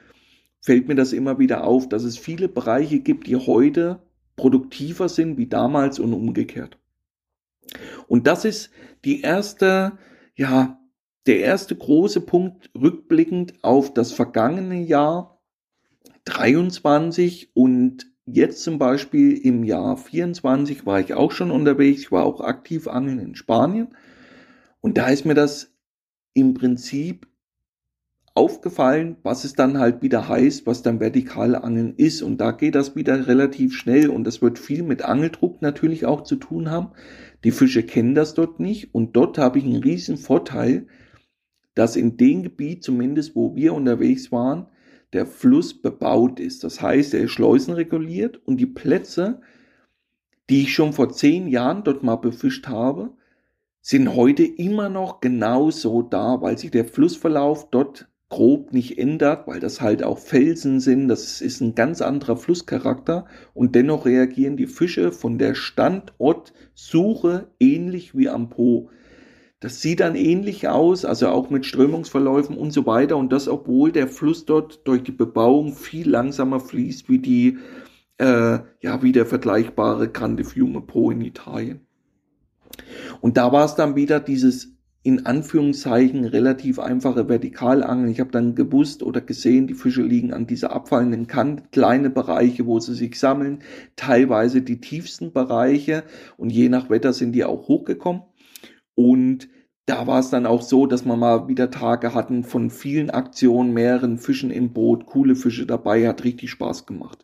fällt 0.59 0.87
mir 0.87 0.95
das 0.95 1.13
immer 1.13 1.39
wieder 1.39 1.63
auf, 1.63 1.87
dass 1.87 2.03
es 2.03 2.17
viele 2.17 2.49
Bereiche 2.49 2.99
gibt, 2.99 3.27
die 3.27 3.35
heute 3.35 4.01
produktiver 4.35 5.07
sind 5.07 5.37
wie 5.37 5.47
damals 5.47 5.99
und 5.99 6.13
umgekehrt. 6.13 6.77
Und 8.07 8.27
das 8.27 8.45
ist 8.45 8.71
die 9.05 9.21
erste, 9.21 9.97
ja, 10.35 10.79
der 11.25 11.39
erste 11.39 11.75
große 11.75 12.21
Punkt 12.21 12.69
rückblickend 12.75 13.63
auf 13.63 13.93
das 13.93 14.11
vergangene 14.11 14.81
Jahr 14.81 15.36
23 16.27 17.51
und 17.53 18.11
jetzt 18.25 18.63
zum 18.63 18.77
Beispiel 18.77 19.37
im 19.37 19.63
Jahr 19.63 19.97
24 19.97 20.85
war 20.85 20.99
ich 20.99 21.13
auch 21.13 21.31
schon 21.31 21.51
unterwegs, 21.51 22.01
ich 22.01 22.11
war 22.11 22.25
auch 22.25 22.41
aktiv 22.41 22.87
angeln 22.87 23.19
in 23.19 23.35
Spanien 23.35 23.95
und 24.81 24.97
da 24.97 25.07
ist 25.07 25.25
mir 25.25 25.35
das 25.35 25.71
im 26.33 26.53
Prinzip 26.53 27.27
aufgefallen, 28.37 29.17
was 29.23 29.45
es 29.45 29.53
dann 29.53 29.79
halt 29.79 30.03
wieder 30.03 30.29
heißt, 30.29 30.67
was 30.67 30.83
dann 30.83 30.99
Vertikalangeln 30.99 31.95
ist. 31.95 32.21
Und 32.21 32.39
da 32.39 32.51
geht 32.51 32.75
das 32.75 32.95
wieder 32.95 33.25
relativ 33.27 33.75
schnell 33.75 34.09
und 34.09 34.25
das 34.25 34.43
wird 34.43 34.59
viel 34.59 34.83
mit 34.83 35.01
Angeldruck 35.01 35.63
natürlich 35.63 36.05
auch 36.05 36.21
zu 36.21 36.35
tun 36.35 36.69
haben. 36.69 36.91
Die 37.43 37.49
Fische 37.49 37.81
kennen 37.81 38.13
das 38.13 38.35
dort 38.35 38.59
nicht 38.59 38.93
und 38.93 39.15
dort 39.15 39.39
habe 39.39 39.57
ich 39.57 39.65
einen 39.65 39.81
riesen 39.81 40.17
Vorteil, 40.17 40.85
dass 41.73 41.95
in 41.95 42.17
dem 42.17 42.43
Gebiet 42.43 42.83
zumindest, 42.83 43.35
wo 43.35 43.55
wir 43.55 43.73
unterwegs 43.73 44.31
waren, 44.31 44.67
der 45.13 45.25
Fluss 45.25 45.79
bebaut 45.81 46.39
ist. 46.39 46.63
Das 46.63 46.81
heißt, 46.81 47.13
er 47.13 47.21
ist 47.21 47.31
schleusenreguliert 47.31 48.41
und 48.45 48.57
die 48.57 48.65
Plätze, 48.65 49.41
die 50.49 50.63
ich 50.63 50.73
schon 50.73 50.93
vor 50.93 51.11
zehn 51.11 51.47
Jahren 51.47 51.83
dort 51.83 52.03
mal 52.03 52.15
befischt 52.17 52.67
habe, 52.67 53.11
sind 53.81 54.15
heute 54.15 54.43
immer 54.43 54.89
noch 54.89 55.21
genauso 55.21 56.01
da, 56.01 56.41
weil 56.41 56.57
sich 56.57 56.71
der 56.71 56.85
Flussverlauf 56.85 57.69
dort 57.69 58.09
grob 58.29 58.73
nicht 58.73 58.97
ändert, 58.97 59.47
weil 59.47 59.61
das 59.61 59.79
halt 59.79 60.03
auch 60.03 60.19
Felsen 60.19 60.81
sind, 60.81 61.07
das 61.07 61.39
ist 61.39 61.61
ein 61.61 61.75
ganz 61.75 62.01
anderer 62.01 62.35
Flusscharakter 62.35 63.25
und 63.53 63.75
dennoch 63.75 64.05
reagieren 64.05 64.57
die 64.57 64.67
Fische 64.67 65.13
von 65.13 65.37
der 65.37 65.55
Standortsuche 65.55 67.47
ähnlich 67.59 68.17
wie 68.17 68.27
am 68.27 68.49
Po. 68.49 68.89
Das 69.59 69.81
sieht 69.81 70.01
dann 70.01 70.15
ähnlich 70.15 70.67
aus, 70.67 71.03
also 71.03 71.29
auch 71.29 71.49
mit 71.49 71.65
Strömungsverläufen 71.65 72.55
und 72.55 72.71
so 72.71 72.85
weiter 72.85 73.17
und 73.17 73.31
das 73.31 73.47
obwohl 73.47 73.91
der 73.91 74.07
Fluss 74.07 74.45
dort 74.45 74.87
durch 74.87 75.01
die 75.01 75.11
Bebauung 75.11 75.73
viel 75.73 76.07
langsamer 76.07 76.59
fließt 76.59 77.09
wie 77.09 77.17
die 77.17 77.57
äh, 78.19 78.59
ja 78.81 79.01
wie 79.01 79.11
der 79.11 79.25
vergleichbare 79.25 80.09
Grande 80.09 80.43
Fiume 80.43 80.81
Po 80.81 81.09
in 81.09 81.21
Italien. 81.21 81.81
Und 83.19 83.37
da 83.37 83.51
war 83.51 83.65
es 83.65 83.73
dann 83.73 83.95
wieder 83.95 84.19
dieses 84.19 84.77
in 85.01 85.25
Anführungszeichen 85.25 86.25
relativ 86.25 86.79
einfache 86.79 87.27
Vertikalangeln. 87.27 88.11
Ich 88.11 88.19
habe 88.19 88.31
dann 88.31 88.55
gewusst 88.55 89.01
oder 89.01 89.21
gesehen, 89.21 89.65
die 89.65 89.73
Fische 89.73 90.01
liegen 90.01 90.33
an 90.33 90.47
dieser 90.47 90.73
abfallenden 90.73 91.27
Kante, 91.27 91.63
kleine 91.71 92.09
Bereiche, 92.09 92.65
wo 92.65 92.79
sie 92.79 92.93
sich 92.93 93.17
sammeln, 93.17 93.59
teilweise 93.95 94.61
die 94.61 94.81
tiefsten 94.81 95.31
Bereiche 95.31 96.03
und 96.35 96.49
je 96.49 96.67
nach 96.67 96.89
Wetter 96.89 97.13
sind 97.13 97.31
die 97.31 97.45
auch 97.45 97.69
hochgekommen. 97.69 98.23
Und 98.97 99.47
da 99.85 100.07
war 100.07 100.19
es 100.19 100.31
dann 100.31 100.47
auch 100.47 100.63
so, 100.63 100.87
dass 100.87 101.05
man 101.05 101.19
mal 101.19 101.47
wieder 101.47 101.69
Tage 101.69 102.15
hatten 102.15 102.43
von 102.43 102.71
vielen 102.71 103.11
Aktionen, 103.11 103.71
mehreren 103.71 104.17
Fischen 104.17 104.49
im 104.49 104.73
Boot, 104.73 105.05
coole 105.05 105.35
Fische 105.35 105.67
dabei, 105.67 106.07
hat 106.07 106.23
richtig 106.23 106.49
Spaß 106.49 106.87
gemacht. 106.87 107.23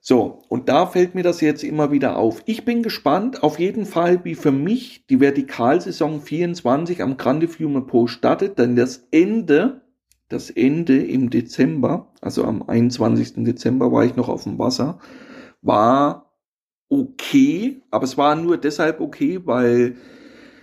So, 0.00 0.44
und 0.48 0.68
da 0.68 0.86
fällt 0.86 1.16
mir 1.16 1.24
das 1.24 1.40
jetzt 1.40 1.64
immer 1.64 1.90
wieder 1.90 2.16
auf. 2.16 2.42
Ich 2.46 2.64
bin 2.64 2.82
gespannt, 2.82 3.42
auf 3.42 3.58
jeden 3.58 3.86
Fall, 3.86 4.24
wie 4.24 4.36
für 4.36 4.52
mich 4.52 5.04
die 5.08 5.20
Vertikalsaison 5.20 6.20
24 6.20 7.02
am 7.02 7.16
Grande 7.16 7.48
Fiume 7.48 7.82
Po 7.82 8.06
startet, 8.06 8.58
denn 8.58 8.76
das 8.76 9.08
Ende, 9.10 9.82
das 10.28 10.48
Ende 10.48 11.04
im 11.04 11.28
Dezember, 11.28 12.12
also 12.20 12.44
am 12.44 12.62
21. 12.62 13.44
Dezember 13.44 13.90
war 13.90 14.04
ich 14.04 14.14
noch 14.14 14.28
auf 14.28 14.44
dem 14.44 14.58
Wasser, 14.58 15.00
war 15.60 16.32
okay, 16.88 17.82
aber 17.90 18.04
es 18.04 18.16
war 18.16 18.36
nur 18.36 18.58
deshalb 18.58 19.00
okay, 19.00 19.40
weil, 19.44 19.96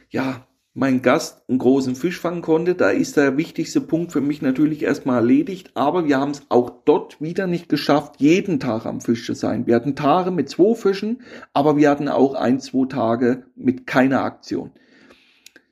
ja, 0.10 0.46
mein 0.74 1.02
Gast 1.02 1.44
einen 1.50 1.60
großen 1.60 1.96
Fisch 1.96 2.20
fangen 2.20 2.42
konnte. 2.42 2.76
Da 2.76 2.90
ist 2.90 3.18
der 3.18 3.38
wichtigste 3.38 3.82
Punkt 3.82 4.12
für 4.12 4.22
mich 4.22 4.42
natürlich 4.42 4.84
erstmal 4.84 5.18
erledigt. 5.18 5.72
Aber 5.74 6.06
wir 6.06 6.20
haben 6.20 6.32
es 6.32 6.44
auch 6.50 6.70
dort 6.86 7.22
wieder 7.22 7.48
nicht 7.48 7.70
geschafft, 7.70 8.16
jeden 8.20 8.60
Tag 8.60 8.86
am 8.86 9.02
Fisch 9.02 9.26
zu 9.26 9.34
sein. 9.34 9.68
Wir 9.68 9.76
hatten 9.76 9.96
Tage 9.96 10.32
mit 10.32 10.50
zwei 10.50 10.76
Fischen, 10.76 11.22
aber 11.54 11.76
wir 11.76 11.90
hatten 11.90 12.08
auch 12.08 12.36
ein, 12.36 12.60
zwei 12.60 12.88
Tage 12.88 13.46
mit 13.56 13.88
keiner 13.88 14.24
Aktion. 14.24 14.72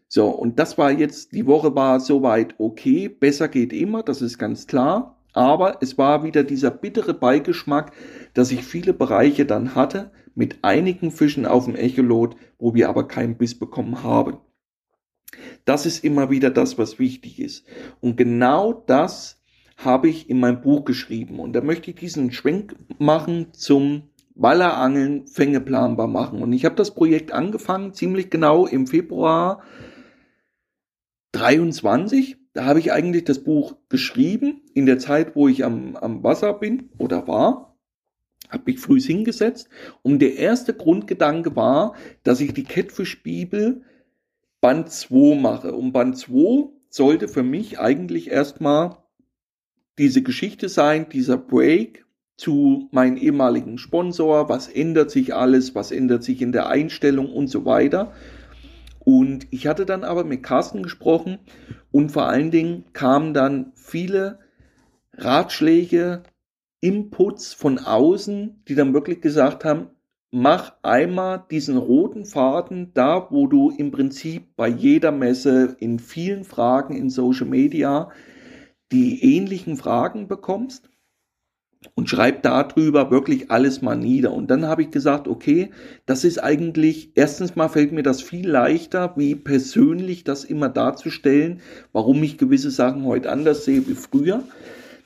So, 0.09 0.29
und 0.29 0.57
das 0.57 0.77
war 0.77 0.91
jetzt, 0.91 1.33
die 1.33 1.45
Woche 1.45 1.75
war 1.75 1.99
soweit 1.99 2.55
okay. 2.59 3.07
Besser 3.09 3.47
geht 3.49 3.73
immer, 3.73 4.03
das 4.03 4.21
ist 4.21 4.37
ganz 4.37 4.67
klar. 4.67 5.16
Aber 5.37 5.77
es 5.81 5.99
war 5.99 6.23
wieder 6.23 6.43
dieser 6.43 6.71
bittere 6.71 7.13
Beigeschmack, 7.13 7.91
dass 8.33 8.51
ich 8.51 8.63
viele 8.63 8.91
Bereiche 8.91 9.45
dann 9.45 9.75
hatte 9.75 10.09
mit 10.33 10.63
einigen 10.63 11.11
Fischen 11.11 11.45
auf 11.45 11.65
dem 11.65 11.75
Echolot, 11.75 12.35
wo 12.57 12.73
wir 12.73 12.89
aber 12.89 13.07
keinen 13.07 13.37
Biss 13.37 13.53
bekommen 13.53 14.01
haben. 14.01 14.39
Das 15.63 15.85
ist 15.85 16.03
immer 16.03 16.31
wieder 16.31 16.49
das, 16.49 16.79
was 16.79 16.97
wichtig 16.97 17.39
ist. 17.39 17.67
Und 18.01 18.17
genau 18.17 18.73
das 18.73 19.39
habe 19.77 20.09
ich 20.09 20.27
in 20.27 20.39
meinem 20.39 20.59
Buch 20.61 20.85
geschrieben. 20.85 21.39
Und 21.39 21.53
da 21.53 21.61
möchte 21.61 21.91
ich 21.91 21.97
diesen 21.97 22.31
Schwenk 22.31 22.75
machen 22.97 23.53
zum 23.53 24.09
Wallerangeln 24.33 25.27
Fänge 25.27 25.61
planbar 25.61 26.07
machen. 26.07 26.41
Und 26.41 26.51
ich 26.51 26.65
habe 26.65 26.73
das 26.73 26.95
Projekt 26.95 27.31
angefangen, 27.31 27.93
ziemlich 27.93 28.31
genau 28.31 28.65
im 28.65 28.87
Februar 28.87 29.61
23. 31.33 32.37
Da 32.57 32.65
habe 32.65 32.79
ich 32.79 32.91
eigentlich 32.91 33.23
das 33.23 33.43
Buch 33.43 33.75
geschrieben, 33.87 34.61
in 34.73 34.87
der 34.87 34.97
Zeit, 34.97 35.35
wo 35.35 35.47
ich 35.47 35.63
am, 35.63 35.95
am 35.95 36.23
Wasser 36.23 36.55
bin 36.55 36.89
oder 36.97 37.27
war. 37.27 37.77
Habe 38.49 38.63
mich 38.65 38.79
früh 38.79 38.99
hingesetzt. 38.99 39.69
Und 40.01 40.23
der 40.23 40.37
erste 40.37 40.73
Grundgedanke 40.73 41.55
war, 41.55 41.93
dass 42.23 42.41
ich 42.41 42.55
die 42.55 42.63
Kettfischbibel 42.63 43.83
Band 44.59 44.89
2 44.89 45.39
mache. 45.39 45.71
Und 45.71 45.91
Band 45.91 46.17
2 46.17 46.69
sollte 46.89 47.27
für 47.27 47.43
mich 47.43 47.77
eigentlich 47.79 48.31
erstmal 48.31 48.97
diese 49.99 50.23
Geschichte 50.23 50.67
sein, 50.67 51.09
dieser 51.09 51.37
Break 51.37 52.07
zu 52.37 52.89
meinem 52.91 53.17
ehemaligen 53.17 53.77
Sponsor, 53.77 54.49
was 54.49 54.67
ändert 54.67 55.11
sich 55.11 55.35
alles, 55.35 55.75
was 55.75 55.91
ändert 55.91 56.23
sich 56.23 56.41
in 56.41 56.53
der 56.53 56.69
Einstellung 56.69 57.31
und 57.31 57.49
so 57.49 57.65
weiter. 57.65 58.13
Und 59.07 59.47
ich 59.51 59.67
hatte 59.67 59.85
dann 59.85 60.03
aber 60.03 60.25
mit 60.25 60.43
Carsten 60.43 60.83
gesprochen 60.83 61.39
und 61.93 62.11
vor 62.11 62.25
allen 62.25 62.51
Dingen 62.51 62.83
kamen 62.91 63.33
dann 63.33 63.71
viele 63.73 64.39
Ratschläge, 65.13 66.23
Inputs 66.81 67.53
von 67.53 67.79
außen, 67.79 68.63
die 68.67 68.75
dann 68.75 68.93
wirklich 68.93 69.21
gesagt 69.21 69.63
haben, 69.63 69.91
mach 70.29 70.73
einmal 70.81 71.45
diesen 71.49 71.77
roten 71.77 72.25
Faden 72.25 72.91
da, 72.93 73.27
wo 73.29 73.47
du 73.47 73.69
im 73.69 73.91
Prinzip 73.91 74.57
bei 74.57 74.67
jeder 74.67 75.13
Messe 75.13 75.77
in 75.79 75.99
vielen 75.99 76.43
Fragen 76.43 76.93
in 76.93 77.09
Social 77.09 77.47
Media 77.47 78.11
die 78.91 79.37
ähnlichen 79.37 79.77
Fragen 79.77 80.27
bekommst 80.27 80.89
und 81.95 82.09
schreib 82.09 82.43
darüber 82.43 83.11
wirklich 83.11 83.51
alles 83.51 83.81
mal 83.81 83.95
nieder. 83.95 84.33
Und 84.33 84.49
dann 84.49 84.65
habe 84.65 84.83
ich 84.83 84.91
gesagt, 84.91 85.27
okay, 85.27 85.71
das 86.05 86.23
ist 86.23 86.39
eigentlich, 86.43 87.11
erstens 87.15 87.55
mal 87.55 87.69
fällt 87.69 87.91
mir 87.91 88.03
das 88.03 88.21
viel 88.21 88.49
leichter, 88.49 89.13
wie 89.15 89.35
persönlich 89.35 90.23
das 90.23 90.43
immer 90.43 90.69
darzustellen, 90.69 91.61
warum 91.93 92.21
ich 92.23 92.37
gewisse 92.37 92.71
Sachen 92.71 93.05
heute 93.05 93.31
anders 93.31 93.65
sehe 93.65 93.87
wie 93.87 93.95
früher. 93.95 94.43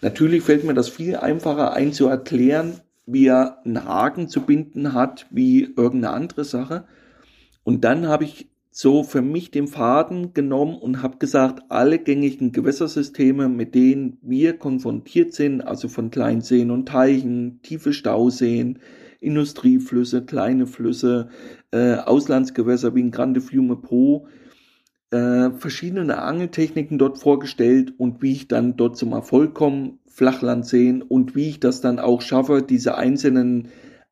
Natürlich 0.02 0.44
fällt 0.44 0.64
mir 0.64 0.74
das 0.74 0.90
viel 0.90 1.16
einfacher 1.16 1.74
ein 1.74 1.94
zu 1.94 2.08
erklären, 2.08 2.80
wie 3.06 3.28
er 3.28 3.58
einen 3.66 3.86
Haken 3.86 4.30
zu 4.30 4.42
binden 4.42 4.94
hat, 4.94 5.28
wie 5.30 5.64
irgendeine 5.64 6.12
andere 6.12 6.46
Sache. 6.46 6.86
Und 7.64 7.84
dann 7.84 8.08
habe 8.08 8.24
ich 8.24 8.51
so 8.72 9.04
für 9.04 9.22
mich 9.22 9.52
den 9.52 9.68
Faden 9.68 10.34
genommen 10.34 10.78
und 10.78 11.04
habe 11.04 11.18
gesagt, 11.18 11.64
alle 11.68 12.00
gängigen 12.00 12.54
Gewässersysteme, 12.54 13.50
mit 13.50 13.76
denen 13.76 14.18
wir 14.22 14.58
konfrontiert 14.58 15.34
sind, 15.34 15.62
also 15.62 15.90
von 15.90 16.10
kleinen 16.10 16.42
Seen 16.42 16.72
und 16.72 16.88
Teichen, 16.88 17.60
tiefe 17.64 17.92
Stauseen, 17.92 18.80
Industrieflüsse, 19.20 20.24
kleine 20.24 20.68
Flüsse, 20.68 21.30
äh, 21.72 21.96
Auslandsgewässer 21.96 22.96
wie 22.96 23.04
ein 23.04 23.12
Grande 23.12 23.42
Fiume 23.42 23.76
Po, 23.76 24.28
äh, 25.12 25.52
verschiedene 25.52 26.22
Angeltechniken 26.22 26.98
dort 26.98 27.18
vorgestellt 27.18 27.94
und 27.98 28.22
wie 28.22 28.32
ich 28.32 28.48
dann 28.48 28.78
dort 28.78 28.96
zum 28.96 29.12
Erfolg 29.12 29.54
komme, 29.54 29.98
Flachland 30.08 30.66
sehen 30.66 31.02
und 31.02 31.36
wie 31.36 31.50
ich 31.50 31.60
das 31.60 31.82
dann 31.82 32.00
auch 32.00 32.22
schaffe, 32.22 32.62
diese 32.62 32.98
einzelnen 32.98 33.68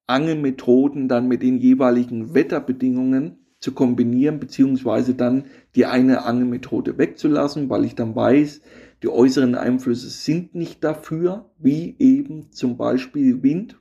Angelmethoden 0.06 1.08
dann 1.08 1.30
mit 1.30 1.44
den 1.44 1.60
jeweiligen 1.60 2.34
Wetterbedingungen 2.34 3.38
zu 3.60 3.74
kombinieren, 3.74 4.40
beziehungsweise 4.40 5.14
dann 5.14 5.46
die 5.76 5.86
eine 5.86 6.24
Angelmethode 6.24 6.98
wegzulassen, 6.98 7.70
weil 7.70 7.86
ich 7.86 7.96
dann 7.96 8.16
weiß, 8.16 8.62
die 9.04 9.10
äußeren 9.10 9.56
Einflüsse 9.56 10.10
sind 10.10 10.56
nicht 10.56 10.84
dafür, 10.84 11.50
wie 11.58 11.96
eben 12.00 12.52
zum 12.52 12.78
Beispiel 12.78 13.44
Wind. 13.44 13.78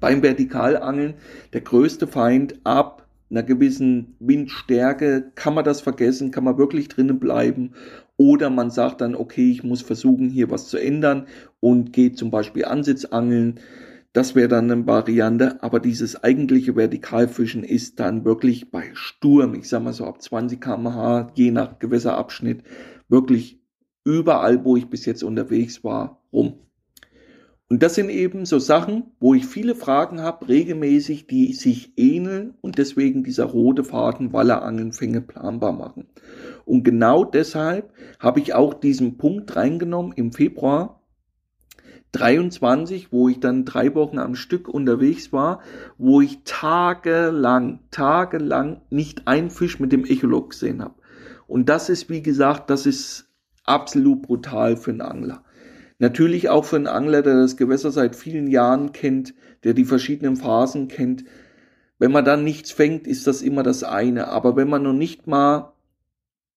Beim 0.00 0.22
Vertikalangeln 0.22 1.14
der 1.52 1.62
größte 1.62 2.06
Feind 2.06 2.60
ab 2.64 3.06
einer 3.30 3.42
gewissen 3.42 4.14
Windstärke 4.20 5.32
kann 5.34 5.54
man 5.54 5.64
das 5.64 5.80
vergessen, 5.80 6.30
kann 6.30 6.44
man 6.44 6.58
wirklich 6.58 6.88
drinnen 6.88 7.18
bleiben 7.18 7.72
oder 8.16 8.50
man 8.50 8.70
sagt 8.70 9.00
dann, 9.00 9.14
okay, 9.14 9.50
ich 9.50 9.64
muss 9.64 9.82
versuchen, 9.82 10.30
hier 10.30 10.50
was 10.50 10.68
zu 10.68 10.78
ändern 10.78 11.26
und 11.60 11.92
geht 11.92 12.16
zum 12.16 12.30
Beispiel 12.30 12.64
Ansitzangeln. 12.64 13.60
Das 14.16 14.34
wäre 14.34 14.48
dann 14.48 14.70
eine 14.70 14.86
Variante, 14.86 15.62
aber 15.62 15.78
dieses 15.78 16.24
eigentliche 16.24 16.74
Vertikalfischen 16.74 17.64
ist 17.64 18.00
dann 18.00 18.24
wirklich 18.24 18.70
bei 18.70 18.84
Sturm, 18.94 19.54
ich 19.54 19.68
sag 19.68 19.82
mal 19.82 19.92
so 19.92 20.06
ab 20.06 20.22
20 20.22 20.58
kmh, 20.58 21.32
je 21.34 21.50
nach 21.50 21.78
Gewässerabschnitt, 21.78 22.62
wirklich 23.10 23.60
überall, 24.04 24.64
wo 24.64 24.74
ich 24.78 24.88
bis 24.88 25.04
jetzt 25.04 25.22
unterwegs 25.22 25.84
war, 25.84 26.22
rum. 26.32 26.60
Und 27.68 27.82
das 27.82 27.94
sind 27.96 28.08
eben 28.08 28.46
so 28.46 28.58
Sachen, 28.58 29.04
wo 29.20 29.34
ich 29.34 29.44
viele 29.44 29.74
Fragen 29.74 30.22
habe, 30.22 30.48
regelmäßig, 30.48 31.26
die 31.26 31.52
sich 31.52 31.92
ähneln 31.98 32.54
und 32.62 32.78
deswegen 32.78 33.22
dieser 33.22 33.44
rote 33.44 33.84
Faden 33.84 34.32
Wallerangelnfänge 34.32 35.20
planbar 35.20 35.72
machen. 35.72 36.06
Und 36.64 36.84
genau 36.84 37.22
deshalb 37.22 37.92
habe 38.18 38.40
ich 38.40 38.54
auch 38.54 38.72
diesen 38.72 39.18
Punkt 39.18 39.56
reingenommen 39.56 40.12
im 40.12 40.32
Februar 40.32 41.02
23, 42.16 43.12
wo 43.12 43.28
ich 43.28 43.40
dann 43.40 43.64
drei 43.64 43.94
Wochen 43.94 44.18
am 44.18 44.34
Stück 44.34 44.68
unterwegs 44.68 45.32
war, 45.32 45.60
wo 45.98 46.20
ich 46.20 46.40
tagelang, 46.44 47.80
tagelang 47.90 48.80
nicht 48.90 49.28
einen 49.28 49.50
Fisch 49.50 49.78
mit 49.80 49.92
dem 49.92 50.04
Echolog 50.04 50.50
gesehen 50.50 50.82
habe. 50.82 50.94
Und 51.46 51.68
das 51.68 51.88
ist, 51.88 52.08
wie 52.08 52.22
gesagt, 52.22 52.70
das 52.70 52.86
ist 52.86 53.28
absolut 53.64 54.22
brutal 54.22 54.76
für 54.76 54.90
einen 54.90 55.02
Angler. 55.02 55.44
Natürlich 55.98 56.48
auch 56.48 56.64
für 56.64 56.76
einen 56.76 56.86
Angler, 56.86 57.22
der 57.22 57.36
das 57.36 57.56
Gewässer 57.56 57.90
seit 57.90 58.16
vielen 58.16 58.48
Jahren 58.48 58.92
kennt, 58.92 59.34
der 59.64 59.74
die 59.74 59.84
verschiedenen 59.84 60.36
Phasen 60.36 60.88
kennt. 60.88 61.24
Wenn 61.98 62.12
man 62.12 62.24
dann 62.24 62.44
nichts 62.44 62.72
fängt, 62.72 63.06
ist 63.06 63.26
das 63.26 63.40
immer 63.42 63.62
das 63.62 63.82
eine. 63.82 64.28
Aber 64.28 64.56
wenn 64.56 64.68
man 64.68 64.82
noch 64.82 64.92
nicht 64.92 65.26
mal 65.26 65.72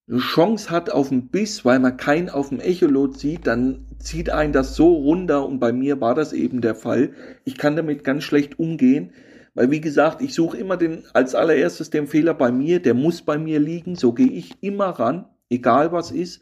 eine 0.09 0.19
Chance 0.19 0.71
hat 0.71 0.89
auf 0.89 1.11
einen 1.11 1.27
Biss, 1.27 1.65
weil 1.65 1.79
man 1.79 1.97
keinen 1.97 2.29
auf 2.29 2.49
dem 2.49 2.59
Echolot 2.59 3.19
sieht, 3.19 3.45
dann 3.45 3.85
zieht 3.99 4.31
einen 4.31 4.53
das 4.53 4.75
so 4.75 4.91
runter 4.93 5.45
und 5.45 5.59
bei 5.59 5.71
mir 5.71 6.01
war 6.01 6.15
das 6.15 6.33
eben 6.33 6.61
der 6.61 6.73
Fall. 6.73 7.11
Ich 7.43 7.57
kann 7.57 7.75
damit 7.75 8.03
ganz 8.03 8.23
schlecht 8.23 8.57
umgehen, 8.57 9.11
weil 9.53 9.69
wie 9.69 9.81
gesagt, 9.81 10.21
ich 10.21 10.33
suche 10.33 10.57
immer 10.57 10.77
den 10.77 11.03
als 11.13 11.35
allererstes 11.35 11.91
den 11.91 12.07
Fehler 12.07 12.33
bei 12.33 12.51
mir, 12.51 12.81
der 12.81 12.95
muss 12.95 13.21
bei 13.21 13.37
mir 13.37 13.59
liegen, 13.59 13.95
so 13.95 14.13
gehe 14.13 14.31
ich 14.31 14.55
immer 14.61 14.87
ran, 14.87 15.25
egal 15.49 15.91
was 15.91 16.11
ist. 16.11 16.41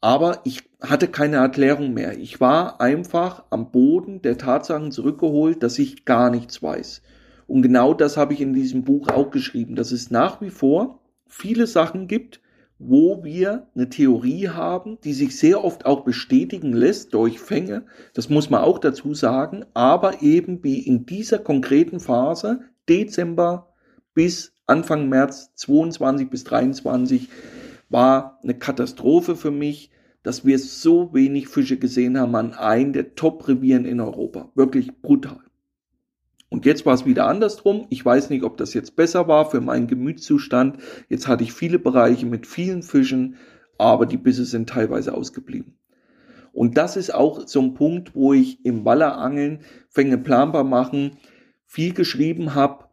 Aber 0.00 0.40
ich 0.44 0.62
hatte 0.80 1.08
keine 1.08 1.36
Erklärung 1.36 1.92
mehr. 1.92 2.16
Ich 2.16 2.40
war 2.40 2.80
einfach 2.80 3.44
am 3.50 3.70
Boden 3.70 4.22
der 4.22 4.38
Tatsachen 4.38 4.92
zurückgeholt, 4.92 5.62
dass 5.62 5.78
ich 5.78 6.06
gar 6.06 6.30
nichts 6.30 6.62
weiß. 6.62 7.02
Und 7.46 7.60
genau 7.60 7.92
das 7.92 8.16
habe 8.16 8.32
ich 8.32 8.40
in 8.40 8.54
diesem 8.54 8.84
Buch 8.84 9.08
auch 9.08 9.30
geschrieben, 9.30 9.74
dass 9.74 9.92
es 9.92 10.10
nach 10.10 10.40
wie 10.40 10.48
vor 10.48 11.00
viele 11.26 11.66
Sachen 11.66 12.08
gibt, 12.08 12.40
wo 12.82 13.22
wir 13.22 13.68
eine 13.74 13.90
Theorie 13.90 14.48
haben, 14.48 14.98
die 15.04 15.12
sich 15.12 15.38
sehr 15.38 15.62
oft 15.62 15.84
auch 15.84 16.02
bestätigen 16.02 16.72
lässt 16.72 17.12
durch 17.12 17.38
Fänge. 17.38 17.84
Das 18.14 18.30
muss 18.30 18.48
man 18.48 18.62
auch 18.62 18.78
dazu 18.78 19.12
sagen. 19.12 19.66
Aber 19.74 20.22
eben 20.22 20.64
wie 20.64 20.78
in 20.80 21.04
dieser 21.04 21.38
konkreten 21.38 22.00
Phase, 22.00 22.60
Dezember 22.88 23.74
bis 24.14 24.54
Anfang 24.66 25.10
März 25.10 25.52
22 25.56 26.30
bis 26.30 26.44
23, 26.44 27.28
war 27.90 28.38
eine 28.42 28.58
Katastrophe 28.58 29.36
für 29.36 29.50
mich, 29.50 29.90
dass 30.22 30.46
wir 30.46 30.58
so 30.58 31.12
wenig 31.12 31.48
Fische 31.48 31.76
gesehen 31.76 32.18
haben 32.18 32.34
an 32.34 32.54
einem 32.54 32.94
der 32.94 33.14
Top-Revieren 33.14 33.84
in 33.84 34.00
Europa. 34.00 34.50
Wirklich 34.54 35.02
brutal. 35.02 35.40
Und 36.50 36.66
jetzt 36.66 36.84
war 36.84 36.94
es 36.94 37.06
wieder 37.06 37.26
andersrum. 37.26 37.86
Ich 37.88 38.04
weiß 38.04 38.28
nicht, 38.28 38.42
ob 38.42 38.58
das 38.58 38.74
jetzt 38.74 38.96
besser 38.96 39.28
war 39.28 39.48
für 39.48 39.60
meinen 39.60 39.86
Gemütszustand. 39.86 40.78
Jetzt 41.08 41.28
hatte 41.28 41.44
ich 41.44 41.52
viele 41.52 41.78
Bereiche 41.78 42.26
mit 42.26 42.46
vielen 42.46 42.82
Fischen, 42.82 43.36
aber 43.78 44.04
die 44.04 44.18
Bisse 44.18 44.44
sind 44.44 44.68
teilweise 44.68 45.14
ausgeblieben. 45.14 45.78
Und 46.52 46.76
das 46.76 46.96
ist 46.96 47.14
auch 47.14 47.46
so 47.46 47.62
ein 47.62 47.74
Punkt, 47.74 48.14
wo 48.14 48.34
ich 48.34 48.64
im 48.64 48.84
Wallerangeln, 48.84 49.60
Fänge 49.88 50.18
planbar 50.18 50.64
machen, 50.64 51.18
viel 51.66 51.94
geschrieben 51.94 52.56
habe 52.56 52.86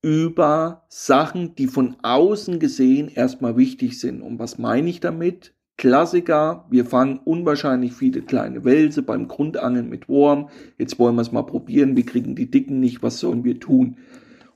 über 0.00 0.84
Sachen, 0.88 1.54
die 1.54 1.66
von 1.66 1.96
außen 2.02 2.58
gesehen 2.58 3.08
erstmal 3.08 3.56
wichtig 3.58 4.00
sind. 4.00 4.22
Und 4.22 4.38
was 4.38 4.58
meine 4.58 4.88
ich 4.88 5.00
damit? 5.00 5.54
Klassiker, 5.76 6.66
wir 6.70 6.84
fangen 6.84 7.18
unwahrscheinlich 7.24 7.92
viele 7.92 8.22
kleine 8.22 8.64
Wälse 8.64 9.02
beim 9.02 9.26
Grundangeln 9.26 9.88
mit 9.88 10.08
Wurm. 10.08 10.48
Jetzt 10.78 10.98
wollen 10.98 11.16
wir 11.16 11.22
es 11.22 11.32
mal 11.32 11.42
probieren, 11.42 11.96
wir 11.96 12.06
kriegen 12.06 12.36
die 12.36 12.50
Dicken 12.50 12.80
nicht, 12.80 13.02
was 13.02 13.18
sollen 13.18 13.44
wir 13.44 13.58
tun? 13.58 13.96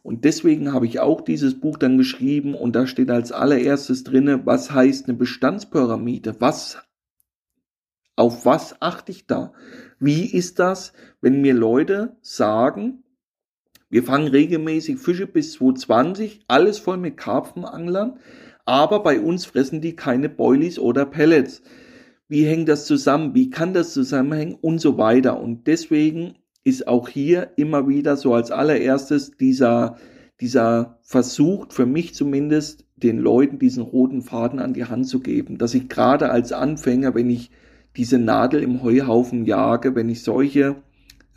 Und 0.02 0.24
deswegen 0.24 0.72
habe 0.72 0.86
ich 0.86 1.00
auch 1.00 1.20
dieses 1.20 1.60
Buch 1.60 1.76
dann 1.76 1.98
geschrieben 1.98 2.54
und 2.54 2.74
da 2.76 2.86
steht 2.86 3.10
als 3.10 3.32
allererstes 3.32 4.04
drinne, 4.04 4.46
was 4.46 4.70
heißt 4.70 5.08
eine 5.08 5.18
Bestandspyramide? 5.18 6.36
Was, 6.38 6.78
auf 8.16 8.46
was 8.46 8.80
achte 8.80 9.12
ich 9.12 9.26
da? 9.26 9.52
Wie 9.98 10.24
ist 10.24 10.60
das, 10.60 10.92
wenn 11.20 11.40
mir 11.40 11.52
Leute 11.52 12.16
sagen, 12.22 13.02
wir 13.90 14.02
fangen 14.02 14.28
regelmäßig 14.28 14.98
Fische 14.98 15.26
bis 15.26 15.52
220, 15.52 16.44
alles 16.46 16.78
voll 16.78 16.98
mit 16.98 17.16
Karpfenanglern, 17.16 18.18
aber 18.68 19.02
bei 19.02 19.18
uns 19.18 19.46
fressen 19.46 19.80
die 19.80 19.96
keine 19.96 20.28
Boilies 20.28 20.78
oder 20.78 21.06
Pellets. 21.06 21.62
Wie 22.28 22.44
hängt 22.44 22.68
das 22.68 22.84
zusammen? 22.84 23.34
Wie 23.34 23.48
kann 23.48 23.72
das 23.72 23.94
zusammenhängen? 23.94 24.58
Und 24.60 24.78
so 24.78 24.98
weiter. 24.98 25.40
Und 25.40 25.66
deswegen 25.66 26.34
ist 26.64 26.86
auch 26.86 27.08
hier 27.08 27.52
immer 27.56 27.88
wieder 27.88 28.18
so 28.18 28.34
als 28.34 28.50
allererstes 28.50 29.38
dieser, 29.38 29.96
dieser 30.42 30.98
Versuch, 31.00 31.72
für 31.72 31.86
mich 31.86 32.14
zumindest, 32.14 32.84
den 32.96 33.16
Leuten 33.16 33.58
diesen 33.58 33.82
roten 33.82 34.20
Faden 34.20 34.58
an 34.58 34.74
die 34.74 34.84
Hand 34.84 35.08
zu 35.08 35.20
geben. 35.20 35.56
Dass 35.56 35.72
ich 35.72 35.88
gerade 35.88 36.28
als 36.28 36.52
Anfänger, 36.52 37.14
wenn 37.14 37.30
ich 37.30 37.50
diese 37.96 38.18
Nadel 38.18 38.62
im 38.62 38.82
Heuhaufen 38.82 39.46
jage, 39.46 39.94
wenn 39.94 40.10
ich 40.10 40.22
solche 40.22 40.76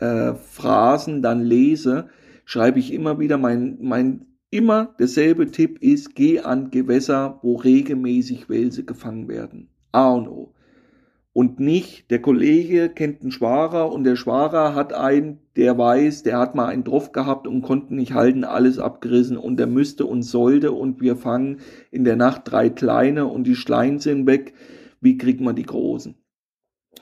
äh, 0.00 0.34
Phrasen 0.34 1.22
dann 1.22 1.40
lese, 1.40 2.08
schreibe 2.44 2.78
ich 2.78 2.92
immer 2.92 3.18
wieder 3.18 3.38
mein, 3.38 3.78
mein 3.80 4.26
Immer 4.52 4.94
derselbe 4.98 5.50
Tipp 5.50 5.82
ist, 5.82 6.14
geh 6.14 6.40
an 6.40 6.70
Gewässer, 6.70 7.38
wo 7.40 7.56
regelmäßig 7.56 8.50
Wälse 8.50 8.84
gefangen 8.84 9.26
werden. 9.26 9.70
A 9.92 10.10
und 10.12 10.28
O. 10.28 10.52
Und 11.32 11.58
nicht, 11.58 12.10
der 12.10 12.20
Kollege 12.20 12.90
kennt 12.90 13.22
einen 13.22 13.30
Schwarer 13.30 13.90
und 13.90 14.04
der 14.04 14.14
Schwarer 14.14 14.74
hat 14.74 14.92
einen, 14.92 15.38
der 15.56 15.78
weiß, 15.78 16.22
der 16.24 16.38
hat 16.38 16.54
mal 16.54 16.66
einen 16.66 16.84
drauf 16.84 17.12
gehabt 17.12 17.46
und 17.46 17.62
konnten 17.62 17.96
nicht 17.96 18.12
halten, 18.12 18.44
alles 18.44 18.78
abgerissen 18.78 19.38
und 19.38 19.56
der 19.56 19.68
müsste 19.68 20.04
und 20.04 20.22
sollte 20.22 20.72
und 20.72 21.00
wir 21.00 21.16
fangen 21.16 21.60
in 21.90 22.04
der 22.04 22.16
Nacht 22.16 22.42
drei 22.44 22.68
kleine 22.68 23.28
und 23.28 23.44
die 23.44 23.56
Schleien 23.56 24.00
sind 24.00 24.26
weg. 24.26 24.52
Wie 25.00 25.16
kriegt 25.16 25.40
man 25.40 25.56
die 25.56 25.62
großen? 25.62 26.14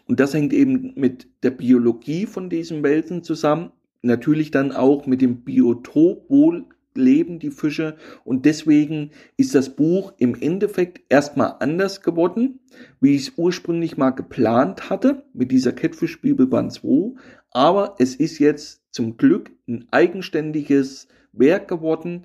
Und 0.07 0.21
das 0.21 0.35
hängt 0.35 0.53
eben 0.53 0.93
mit 0.95 1.27
der 1.43 1.51
Biologie 1.51 2.27
von 2.27 2.49
diesen 2.49 2.85
Welsen 2.85 3.25
zusammen. 3.25 3.73
Natürlich 4.03 4.53
dann 4.53 4.71
auch 4.71 5.07
mit 5.07 5.21
dem 5.21 5.43
Biotop, 5.43 6.27
wo 6.29 6.55
leben 7.01 7.39
die 7.39 7.51
Fische. 7.51 7.97
Und 8.25 8.45
deswegen 8.45 9.11
ist 9.37 9.55
das 9.55 9.75
Buch 9.75 10.13
im 10.19 10.35
Endeffekt 10.41 11.01
erstmal 11.09 11.57
anders 11.59 12.03
geworden, 12.03 12.61
wie 13.01 13.17
ich 13.17 13.29
es 13.29 13.33
ursprünglich 13.37 13.97
mal 13.97 14.11
geplant 14.11 14.91
hatte 14.91 15.25
mit 15.33 15.51
dieser 15.51 15.73
Catfish 15.73 16.21
Bibel 16.21 16.47
Band 16.47 16.73
2, 16.73 17.15
aber 17.51 17.97
es 17.99 18.15
ist 18.15 18.39
jetzt 18.39 18.83
zum 18.93 19.17
Glück 19.17 19.51
ein 19.69 19.87
eigenständiges 19.91 21.09
Werk 21.33 21.69
geworden, 21.69 22.25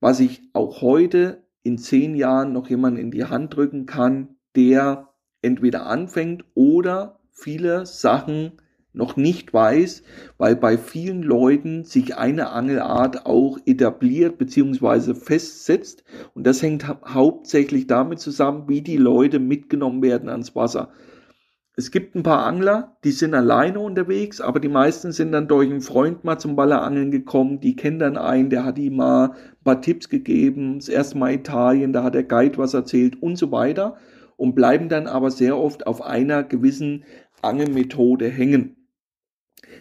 was 0.00 0.20
ich 0.20 0.42
auch 0.52 0.80
heute 0.80 1.42
in 1.62 1.78
zehn 1.78 2.14
Jahren 2.14 2.52
noch 2.52 2.68
jemand 2.68 2.98
in 2.98 3.10
die 3.10 3.24
Hand 3.24 3.56
drücken 3.56 3.86
kann, 3.86 4.36
der 4.56 5.08
entweder 5.42 5.86
anfängt 5.86 6.44
oder 6.54 7.20
viele 7.30 7.86
Sachen 7.86 8.52
noch 8.92 9.16
nicht 9.16 9.52
weiß, 9.54 10.02
weil 10.38 10.56
bei 10.56 10.76
vielen 10.76 11.22
Leuten 11.22 11.84
sich 11.84 12.16
eine 12.16 12.50
Angelart 12.50 13.26
auch 13.26 13.58
etabliert 13.64 14.38
bzw. 14.38 15.14
festsetzt. 15.14 16.04
Und 16.34 16.46
das 16.46 16.62
hängt 16.62 16.86
hauptsächlich 16.88 17.86
damit 17.86 18.20
zusammen, 18.20 18.68
wie 18.68 18.82
die 18.82 18.98
Leute 18.98 19.38
mitgenommen 19.38 20.02
werden 20.02 20.28
ans 20.28 20.54
Wasser. 20.54 20.90
Es 21.74 21.90
gibt 21.90 22.14
ein 22.14 22.22
paar 22.22 22.44
Angler, 22.44 22.98
die 23.02 23.12
sind 23.12 23.32
alleine 23.32 23.80
unterwegs, 23.80 24.42
aber 24.42 24.60
die 24.60 24.68
meisten 24.68 25.10
sind 25.10 25.32
dann 25.32 25.48
durch 25.48 25.70
einen 25.70 25.80
Freund 25.80 26.22
mal 26.22 26.38
zum 26.38 26.54
Ballerangeln 26.54 27.10
gekommen. 27.10 27.60
Die 27.60 27.76
kennen 27.76 27.98
dann 27.98 28.18
einen, 28.18 28.50
der 28.50 28.66
hat 28.66 28.78
ihm 28.78 28.96
mal 28.96 29.30
ein 29.30 29.64
paar 29.64 29.80
Tipps 29.80 30.10
gegeben. 30.10 30.78
Das 30.78 30.90
erste 30.90 31.16
Mal 31.16 31.32
Italien, 31.32 31.94
da 31.94 32.02
hat 32.02 32.14
der 32.14 32.24
Guide 32.24 32.58
was 32.58 32.74
erzählt 32.74 33.22
und 33.22 33.36
so 33.36 33.50
weiter. 33.52 33.96
Und 34.36 34.54
bleiben 34.54 34.90
dann 34.90 35.06
aber 35.06 35.30
sehr 35.30 35.56
oft 35.56 35.86
auf 35.86 36.02
einer 36.02 36.42
gewissen 36.42 37.04
Angelmethode 37.40 38.28
hängen. 38.28 38.81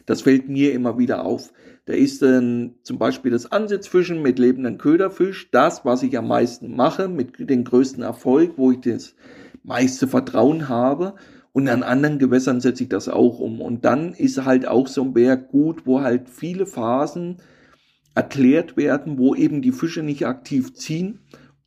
Das 0.05 0.21
fällt 0.21 0.49
mir 0.49 0.73
immer 0.73 0.97
wieder 0.97 1.25
auf. 1.25 1.53
Da 1.85 1.93
ist 1.93 2.21
dann 2.21 2.75
zum 2.83 2.97
Beispiel 2.97 3.31
das 3.31 3.51
Ansitzfischen 3.51 4.21
mit 4.21 4.39
lebenden 4.39 4.77
Köderfisch, 4.77 5.49
das, 5.51 5.85
was 5.85 6.03
ich 6.03 6.17
am 6.17 6.27
meisten 6.27 6.75
mache, 6.75 7.07
mit 7.07 7.49
dem 7.49 7.63
größten 7.63 8.03
Erfolg, 8.03 8.53
wo 8.57 8.71
ich 8.71 8.81
das 8.81 9.15
meiste 9.63 10.07
Vertrauen 10.07 10.69
habe. 10.69 11.15
Und 11.53 11.67
an 11.67 11.83
anderen 11.83 12.17
Gewässern 12.17 12.61
setze 12.61 12.83
ich 12.83 12.89
das 12.89 13.09
auch 13.09 13.39
um. 13.39 13.61
Und 13.61 13.83
dann 13.83 14.13
ist 14.13 14.45
halt 14.45 14.67
auch 14.67 14.87
so 14.87 15.03
ein 15.03 15.13
Berg 15.13 15.49
gut, 15.49 15.85
wo 15.85 16.01
halt 16.01 16.29
viele 16.29 16.65
Phasen 16.65 17.37
erklärt 18.15 18.77
werden, 18.77 19.17
wo 19.17 19.35
eben 19.35 19.61
die 19.61 19.71
Fische 19.71 20.03
nicht 20.03 20.25
aktiv 20.25 20.73
ziehen, 20.73 21.19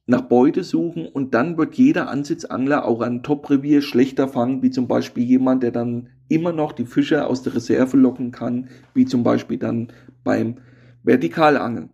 nach 0.06 0.22
Beute 0.22 0.64
suchen 0.64 1.06
und 1.06 1.32
dann 1.32 1.56
wird 1.56 1.76
jeder 1.76 2.10
Ansitzangler 2.10 2.84
auch 2.84 3.00
ein 3.00 3.22
Top-Revier 3.22 3.80
schlechter 3.80 4.28
fangen, 4.28 4.62
wie 4.62 4.70
zum 4.70 4.86
Beispiel 4.86 5.24
jemand, 5.24 5.62
der 5.62 5.70
dann 5.70 6.10
immer 6.28 6.52
noch 6.52 6.72
die 6.72 6.86
Fische 6.86 7.26
aus 7.26 7.42
der 7.42 7.54
Reserve 7.54 7.96
locken 7.96 8.30
kann, 8.30 8.68
wie 8.94 9.04
zum 9.04 9.22
Beispiel 9.22 9.58
dann 9.58 9.92
beim 10.22 10.56
Vertikalangeln. 11.04 11.90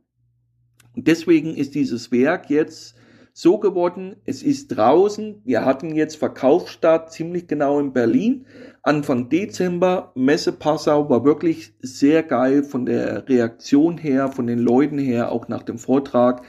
Und 0.94 1.06
deswegen 1.06 1.56
ist 1.56 1.74
dieses 1.74 2.12
Werk 2.12 2.50
jetzt 2.50 2.96
so 3.32 3.58
geworden, 3.58 4.16
es 4.24 4.42
ist 4.42 4.68
draußen, 4.68 5.40
wir 5.44 5.64
hatten 5.64 5.94
jetzt 5.94 6.16
Verkaufsstart 6.16 7.12
ziemlich 7.12 7.46
genau 7.46 7.78
in 7.78 7.92
Berlin, 7.92 8.46
Anfang 8.82 9.28
Dezember, 9.28 10.12
Messe 10.14 10.52
Passau 10.52 11.08
war 11.08 11.24
wirklich 11.24 11.74
sehr 11.80 12.22
geil 12.22 12.64
von 12.64 12.86
der 12.86 13.28
Reaktion 13.28 13.98
her, 13.98 14.28
von 14.28 14.46
den 14.46 14.58
Leuten 14.58 14.98
her, 14.98 15.32
auch 15.32 15.48
nach 15.48 15.62
dem 15.62 15.78
Vortrag. 15.78 16.42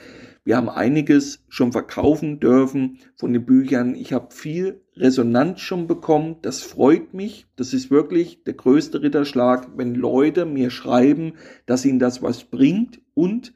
Wir 0.44 0.58
haben 0.58 0.70
einiges 0.70 1.44
schon 1.50 1.72
verkaufen 1.72 2.40
dürfen 2.40 2.98
von 3.16 3.32
den 3.32 3.46
Büchern. 3.46 3.94
Ich 3.94 4.12
habe 4.12 4.34
viel 4.34 4.82
Resonanz 4.96 5.62
schon 5.62 5.86
bekommen. 5.86 6.38
Das 6.42 6.62
freut 6.62 7.14
mich. 7.14 7.46
Das 7.56 7.74
ist 7.74 7.92
wirklich 7.92 8.44
der 8.44 8.56
größte 8.56 9.04
Ritterschlag, 9.04 9.70
wenn 9.78 9.94
Leute 9.94 10.46
mir 10.46 10.72
schreiben, 10.72 11.34
dass 11.68 11.86
ihnen 11.86 12.00
das 12.00 12.24
was 12.24 12.46
bringt 12.46 13.02
und 13.14 13.54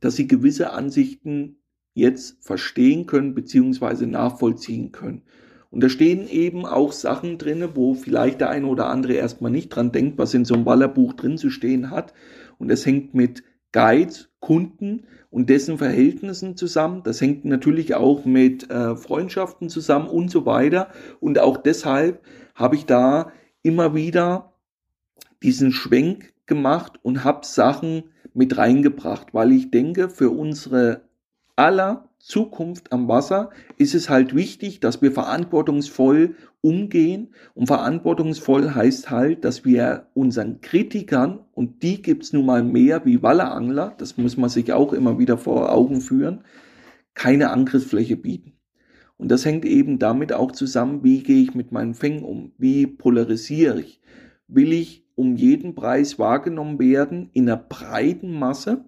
dass 0.00 0.16
sie 0.16 0.26
gewisse 0.26 0.72
Ansichten 0.72 1.58
jetzt 1.94 2.44
verstehen 2.44 3.06
können 3.06 3.34
beziehungsweise 3.34 4.08
nachvollziehen 4.08 4.90
können. 4.90 5.22
Und 5.70 5.82
da 5.82 5.88
stehen 5.88 6.28
eben 6.28 6.66
auch 6.66 6.92
Sachen 6.92 7.38
drinne, 7.38 7.76
wo 7.76 7.94
vielleicht 7.94 8.40
der 8.40 8.50
eine 8.50 8.66
oder 8.66 8.88
andere 8.88 9.14
erstmal 9.14 9.50
nicht 9.50 9.70
dran 9.70 9.92
denkt, 9.92 10.18
was 10.18 10.34
in 10.34 10.44
so 10.44 10.54
einem 10.54 10.64
Ballerbuch 10.64 11.14
drin 11.14 11.38
zu 11.38 11.50
stehen 11.50 11.90
hat. 11.90 12.14
Und 12.58 12.70
es 12.70 12.84
hängt 12.84 13.14
mit 13.14 13.44
Guides, 13.72 14.28
Kunden 14.44 15.04
und 15.30 15.48
dessen 15.48 15.78
Verhältnissen 15.78 16.54
zusammen. 16.54 17.02
Das 17.02 17.18
hängt 17.22 17.46
natürlich 17.46 17.94
auch 17.94 18.26
mit 18.26 18.70
äh, 18.70 18.94
Freundschaften 18.94 19.70
zusammen 19.70 20.06
und 20.06 20.30
so 20.30 20.44
weiter. 20.44 20.88
Und 21.18 21.38
auch 21.38 21.56
deshalb 21.56 22.22
habe 22.54 22.76
ich 22.76 22.84
da 22.84 23.32
immer 23.62 23.94
wieder 23.94 24.52
diesen 25.42 25.72
Schwenk 25.72 26.34
gemacht 26.44 27.00
und 27.02 27.24
habe 27.24 27.46
Sachen 27.46 28.04
mit 28.34 28.58
reingebracht, 28.58 29.32
weil 29.32 29.52
ich 29.52 29.70
denke, 29.70 30.10
für 30.10 30.28
unsere 30.28 31.00
aller 31.56 32.10
Zukunft 32.24 32.90
am 32.90 33.06
Wasser 33.06 33.50
ist 33.76 33.94
es 33.94 34.08
halt 34.08 34.34
wichtig, 34.34 34.80
dass 34.80 35.02
wir 35.02 35.12
verantwortungsvoll 35.12 36.36
umgehen. 36.62 37.34
Und 37.52 37.66
verantwortungsvoll 37.66 38.74
heißt 38.74 39.10
halt, 39.10 39.44
dass 39.44 39.66
wir 39.66 40.06
unseren 40.14 40.62
Kritikern, 40.62 41.40
und 41.52 41.82
die 41.82 42.00
gibt's 42.00 42.32
nun 42.32 42.46
mal 42.46 42.64
mehr 42.64 43.04
wie 43.04 43.22
Wallerangler, 43.22 43.94
das 43.98 44.16
muss 44.16 44.38
man 44.38 44.48
sich 44.48 44.72
auch 44.72 44.94
immer 44.94 45.18
wieder 45.18 45.36
vor 45.36 45.70
Augen 45.70 46.00
führen, 46.00 46.44
keine 47.12 47.50
Angriffsfläche 47.50 48.16
bieten. 48.16 48.54
Und 49.18 49.30
das 49.30 49.44
hängt 49.44 49.66
eben 49.66 49.98
damit 49.98 50.32
auch 50.32 50.52
zusammen, 50.52 51.04
wie 51.04 51.22
gehe 51.22 51.42
ich 51.42 51.54
mit 51.54 51.72
meinen 51.72 51.92
Fängen 51.92 52.24
um, 52.24 52.52
wie 52.56 52.86
polarisiere 52.86 53.80
ich. 53.80 54.00
Will 54.48 54.72
ich 54.72 55.06
um 55.14 55.36
jeden 55.36 55.74
Preis 55.74 56.18
wahrgenommen 56.18 56.78
werden 56.78 57.28
in 57.34 57.50
einer 57.50 57.58
breiten 57.58 58.32
Masse 58.32 58.86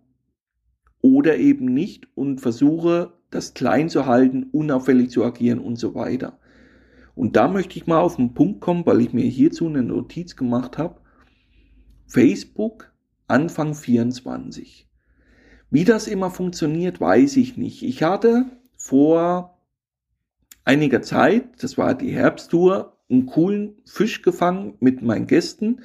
oder 1.03 1.37
eben 1.37 1.67
nicht 1.67 2.09
und 2.17 2.41
versuche, 2.41 3.13
das 3.37 3.55
klein 3.55 3.89
zu 3.89 4.07
halten, 4.07 4.49
unauffällig 4.53 5.11
zu 5.11 5.25
agieren 5.25 5.59
und 5.59 5.77
so 5.77 5.95
weiter. 5.95 6.39
Und 7.15 7.37
da 7.37 7.49
möchte 7.49 7.79
ich 7.79 7.87
mal 7.87 8.01
auf 8.01 8.17
den 8.17 8.35
Punkt 8.35 8.61
kommen, 8.61 8.85
weil 8.85 9.01
ich 9.01 9.13
mir 9.13 9.25
hierzu 9.25 9.67
eine 9.67 9.83
Notiz 9.83 10.37
gemacht 10.37 10.79
habe. 10.79 11.01
Facebook 12.07 12.93
Anfang 13.29 13.75
24. 13.75 14.89
Wie 15.71 15.85
das 15.85 16.09
immer 16.09 16.31
funktioniert, 16.31 17.01
weiß 17.01 17.37
ich 17.37 17.57
nicht. 17.57 17.83
Ich 17.83 18.03
hatte 18.03 18.47
vor 18.77 19.59
einiger 20.65 21.03
Zeit, 21.03 21.63
das 21.63 21.77
war 21.77 21.95
die 21.95 22.13
Herbsttour, 22.13 22.97
einen 23.11 23.27
coolen 23.27 23.77
Fisch 23.85 24.23
gefangen 24.23 24.75
mit 24.81 25.03
meinen 25.03 25.27
Gästen 25.27 25.81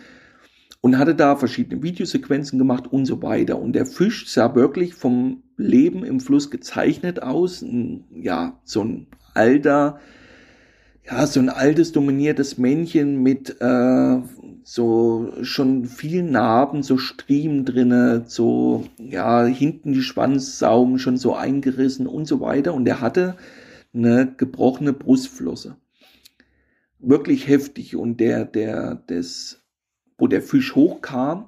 und 0.82 0.98
hatte 0.98 1.14
da 1.14 1.36
verschiedene 1.36 1.84
Videosequenzen 1.84 2.58
gemacht 2.58 2.92
und 2.92 3.06
so 3.06 3.22
weiter. 3.22 3.60
Und 3.60 3.74
der 3.74 3.86
Fisch 3.86 4.28
sah 4.28 4.56
wirklich 4.56 4.96
vom 4.96 5.44
Leben 5.56 6.04
im 6.04 6.20
Fluss 6.20 6.50
gezeichnet 6.50 7.22
aus. 7.22 7.64
Ja, 8.12 8.60
so 8.64 8.84
ein 8.84 9.08
alter, 9.36 10.00
ja, 11.06 11.26
so 11.28 11.40
ein 11.40 11.50
altes 11.50 11.92
dominiertes 11.92 12.58
Männchen 12.58 13.22
mit 13.22 13.62
äh, 13.62 14.18
so 14.64 15.32
schon 15.44 15.86
vielen 15.86 16.32
Narben, 16.32 16.82
so 16.82 16.98
Striemen 16.98 17.64
drinne, 17.64 18.24
so 18.26 18.86
ja 18.98 19.46
hinten 19.46 19.94
die 19.94 20.02
Schwanzsaumen 20.02 20.98
schon 20.98 21.18
so 21.18 21.36
eingerissen 21.36 22.08
und 22.08 22.26
so 22.26 22.42
weiter. 22.42 22.74
Und 22.74 22.88
er 22.88 23.02
hatte 23.02 23.36
eine 23.94 24.34
gebrochene 24.36 24.94
Brustflosse, 24.94 25.76
wirklich 27.00 27.48
heftig. 27.48 27.96
Und 27.96 28.20
der 28.20 28.46
der 28.46 28.96
des 28.96 29.61
wo 30.22 30.28
der 30.28 30.44
Fisch 30.44 30.76
hochkam, 30.76 31.48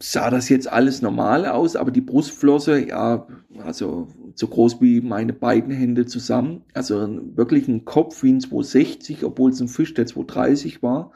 sah 0.00 0.28
das 0.28 0.48
jetzt 0.48 0.70
alles 0.70 1.02
normal 1.02 1.46
aus, 1.46 1.76
aber 1.76 1.92
die 1.92 2.00
Brustflosse, 2.00 2.88
ja, 2.88 3.28
also 3.58 4.08
so 4.34 4.48
groß 4.48 4.80
wie 4.80 5.00
meine 5.00 5.32
beiden 5.32 5.72
Hände 5.72 6.04
zusammen, 6.04 6.64
also 6.74 7.20
wirklich 7.36 7.68
ein 7.68 7.84
Kopf 7.84 8.24
wie 8.24 8.32
ein 8.32 8.40
260, 8.40 9.24
obwohl 9.24 9.52
es 9.52 9.60
ein 9.60 9.68
Fisch 9.68 9.94
der 9.94 10.06
230 10.06 10.82
war 10.82 11.12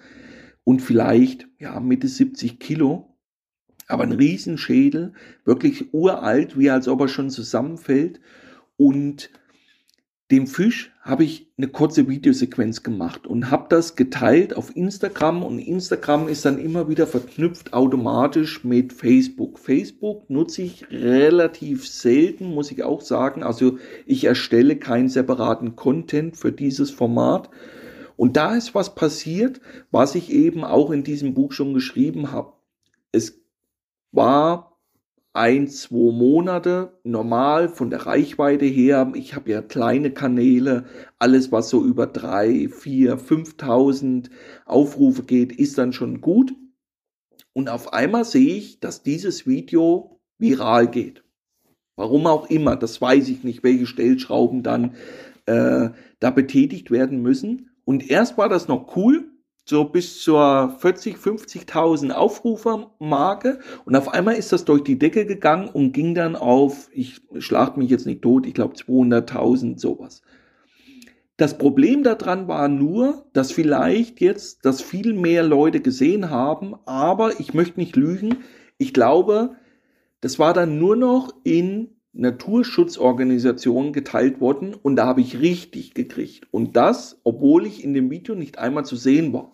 und 0.63 0.81
vielleicht, 0.81 1.49
ja, 1.59 1.81
Mitte 1.81 2.07
70 2.07 2.61
Kilo, 2.61 3.17
aber 3.89 4.05
ein 4.05 4.13
Riesenschädel, 4.13 5.15
wirklich 5.45 5.93
uralt, 5.93 6.57
wie 6.57 6.71
als 6.71 6.87
ob 6.87 7.01
er 7.01 7.09
schon 7.09 7.31
zusammenfällt 7.31 8.21
und 8.77 9.31
dem 10.31 10.47
Fisch 10.47 10.93
habe 11.01 11.25
ich 11.25 11.51
eine 11.57 11.69
kurze 11.69 12.07
Videosequenz 12.07 12.83
gemacht 12.83 13.27
und 13.27 13.51
habe 13.51 13.67
das 13.71 13.97
geteilt 13.97 14.55
auf 14.55 14.77
Instagram 14.77 15.43
und 15.43 15.59
Instagram 15.59 16.29
ist 16.29 16.45
dann 16.45 16.59
immer 16.59 16.89
wieder 16.91 17.07
verknüpft 17.07 17.73
automatisch 17.73 18.63
mit 18.63 18.93
Facebook. 18.93 19.59
Facebook 19.59 20.29
nutze 20.29 20.63
ich 20.63 20.91
relativ 20.91 21.89
selten, 21.89 22.53
muss 22.55 22.71
ich 22.71 22.83
auch 22.83 23.01
sagen. 23.01 23.43
Also 23.43 23.79
ich 24.05 24.25
erstelle 24.25 24.77
keinen 24.77 25.09
separaten 25.09 25.77
Content 25.77 26.37
für 26.37 26.53
dieses 26.53 26.91
Format. 26.91 27.49
Und 28.17 28.37
da 28.37 28.55
ist 28.55 28.75
was 28.75 28.95
passiert, 28.95 29.63
was 29.91 30.15
ich 30.15 30.31
eben 30.31 30.63
auch 30.63 30.91
in 30.91 31.05
diesem 31.05 31.33
Buch 31.33 31.53
schon 31.53 31.73
geschrieben 31.73 32.33
habe. 32.33 32.53
Es 33.13 33.41
war 34.13 34.68
ein, 35.33 35.69
zwei 35.69 36.13
Monate 36.13 36.99
normal 37.05 37.69
von 37.69 37.91
der 37.91 38.07
Reichweite 38.07 38.65
her. 38.65 39.13
Ich 39.15 39.35
habe 39.35 39.51
ja 39.51 39.63
kleine 39.63 40.11
Kanäle, 40.11 40.87
alles 41.19 41.53
was 41.53 41.69
so 41.69 41.85
über 41.85 42.07
drei, 42.07 42.69
vier, 42.69 43.19
5.000 43.19 44.31
Aufrufe 44.67 45.23
geht, 45.23 45.53
ist 45.53 45.79
dann 45.79 45.93
schon 45.93 46.21
gut. 46.21 46.55
Und 47.53 47.69
auf 47.69 47.93
einmal 47.93 48.25
sehe 48.25 48.57
ich, 48.57 48.81
dass 48.81 49.03
dieses 49.03 49.47
Video 49.47 50.21
viral 50.39 50.89
geht. 50.89 51.25
Warum 51.97 52.27
auch 52.27 52.49
immer, 52.49 52.77
das 52.77 53.01
weiß 53.01 53.29
ich 53.29 53.43
nicht, 53.43 53.65
welche 53.65 53.87
Stellschrauben 53.87 54.63
dann 54.63 54.95
äh, 55.47 55.91
da 56.21 56.31
betätigt 56.31 56.91
werden 56.91 57.21
müssen. 57.23 57.71
Und 57.85 58.09
erst 58.09 58.39
war 58.39 58.49
das 58.49 58.69
noch 58.69 58.97
cool, 58.97 59.28
so 59.69 59.85
bis 59.85 60.23
zur 60.23 60.75
40, 60.79 61.17
50.000 61.17 62.13
Aufrufermarke 62.13 63.59
und 63.85 63.97
auf 63.97 64.09
einmal 64.09 64.37
ist 64.37 64.51
das 64.51 64.65
durch 64.65 64.83
die 64.83 64.99
Decke 64.99 65.27
gegangen 65.27 65.69
und 65.69 65.93
ging 65.93 66.15
dann 66.15 66.37
auf, 66.37 66.89
ich 66.91 67.21
schlag 67.39 67.77
mich 67.77 67.91
jetzt 67.91 68.07
nicht 68.07 68.23
tot, 68.23 68.47
ich 68.47 68.55
glaube 68.55 68.77
200.000 68.77 69.79
sowas. 69.79 70.23
Das 71.37 71.59
Problem 71.59 72.03
daran 72.03 72.49
war 72.49 72.69
nur, 72.69 73.27
dass 73.35 73.53
vielleicht 73.53 74.23
jetzt 74.23 74.65
das 74.65 74.81
viel 74.81 75.13
mehr 75.13 75.43
Leute 75.43 75.81
gesehen 75.81 76.31
haben, 76.31 76.75
aber 76.87 77.39
ich 77.39 77.53
möchte 77.53 77.79
nicht 77.79 77.95
lügen, 77.95 78.39
ich 78.79 78.95
glaube, 78.95 79.57
das 80.23 80.39
war 80.39 80.55
dann 80.55 80.79
nur 80.79 80.97
noch 80.97 81.35
in 81.45 81.91
Naturschutzorganisationen 82.15 83.93
geteilt 83.93 84.41
worden 84.41 84.75
und 84.75 84.97
da 84.97 85.05
habe 85.05 85.21
ich 85.21 85.41
richtig 85.41 85.93
gekriegt. 85.93 86.49
Und 86.53 86.75
das, 86.75 87.21
obwohl 87.23 87.67
ich 87.67 87.85
in 87.85 87.93
dem 87.93 88.11
Video 88.11 88.35
nicht 88.35 88.59
einmal 88.59 88.87
zu 88.87 88.97
sehen 88.97 89.35
war. 89.35 89.53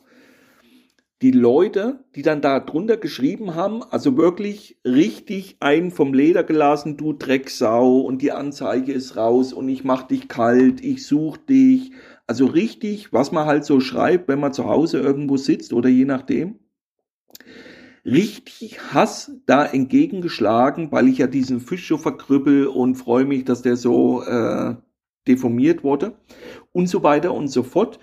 Die 1.23 1.31
Leute, 1.31 2.05
die 2.15 2.23
dann 2.23 2.41
da 2.41 2.61
drunter 2.61 2.97
geschrieben 2.97 3.55
haben, 3.55 3.83
also 3.83 4.17
wirklich 4.17 4.79
richtig 4.85 5.57
einen 5.61 5.91
vom 5.91 6.12
Leder 6.12 6.43
gelassen, 6.43 6.97
du 6.97 7.12
Drecksau 7.12 8.01
und 8.01 8.21
die 8.21 8.33
Anzeige 8.33 8.93
ist 8.93 9.17
raus 9.17 9.53
und 9.53 9.69
ich 9.69 9.85
mach 9.85 10.03
dich 10.03 10.29
kalt, 10.29 10.83
ich 10.83 11.07
such 11.07 11.37
dich. 11.39 11.93
Also 12.27 12.47
richtig, 12.47 13.12
was 13.12 13.33
man 13.33 13.47
halt 13.47 13.65
so 13.65 13.81
schreibt, 13.81 14.29
wenn 14.29 14.41
man 14.41 14.53
zu 14.53 14.67
Hause 14.67 15.01
irgendwo 15.01 15.37
sitzt 15.37 15.73
oder 15.73 15.89
je 15.89 16.05
nachdem 16.05 16.59
richtig 18.05 18.93
Hass 18.93 19.33
da 19.47 19.65
entgegengeschlagen, 19.65 20.93
weil 20.93 21.09
ich 21.09 21.19
ja 21.19 21.27
diesen 21.27 21.61
Fisch 21.61 21.89
so 21.89 21.97
verkrüppel 21.97 22.67
und 22.67 22.97
freue 22.97 23.25
mich, 23.25 23.45
dass 23.45 23.62
der 23.62 23.77
so 23.77 24.23
äh, 24.23 24.75
deformiert 25.27 25.85
wurde 25.85 26.15
und 26.73 26.89
so 26.89 27.03
weiter 27.03 27.33
und 27.33 27.49
so 27.49 27.62
fort. 27.62 27.99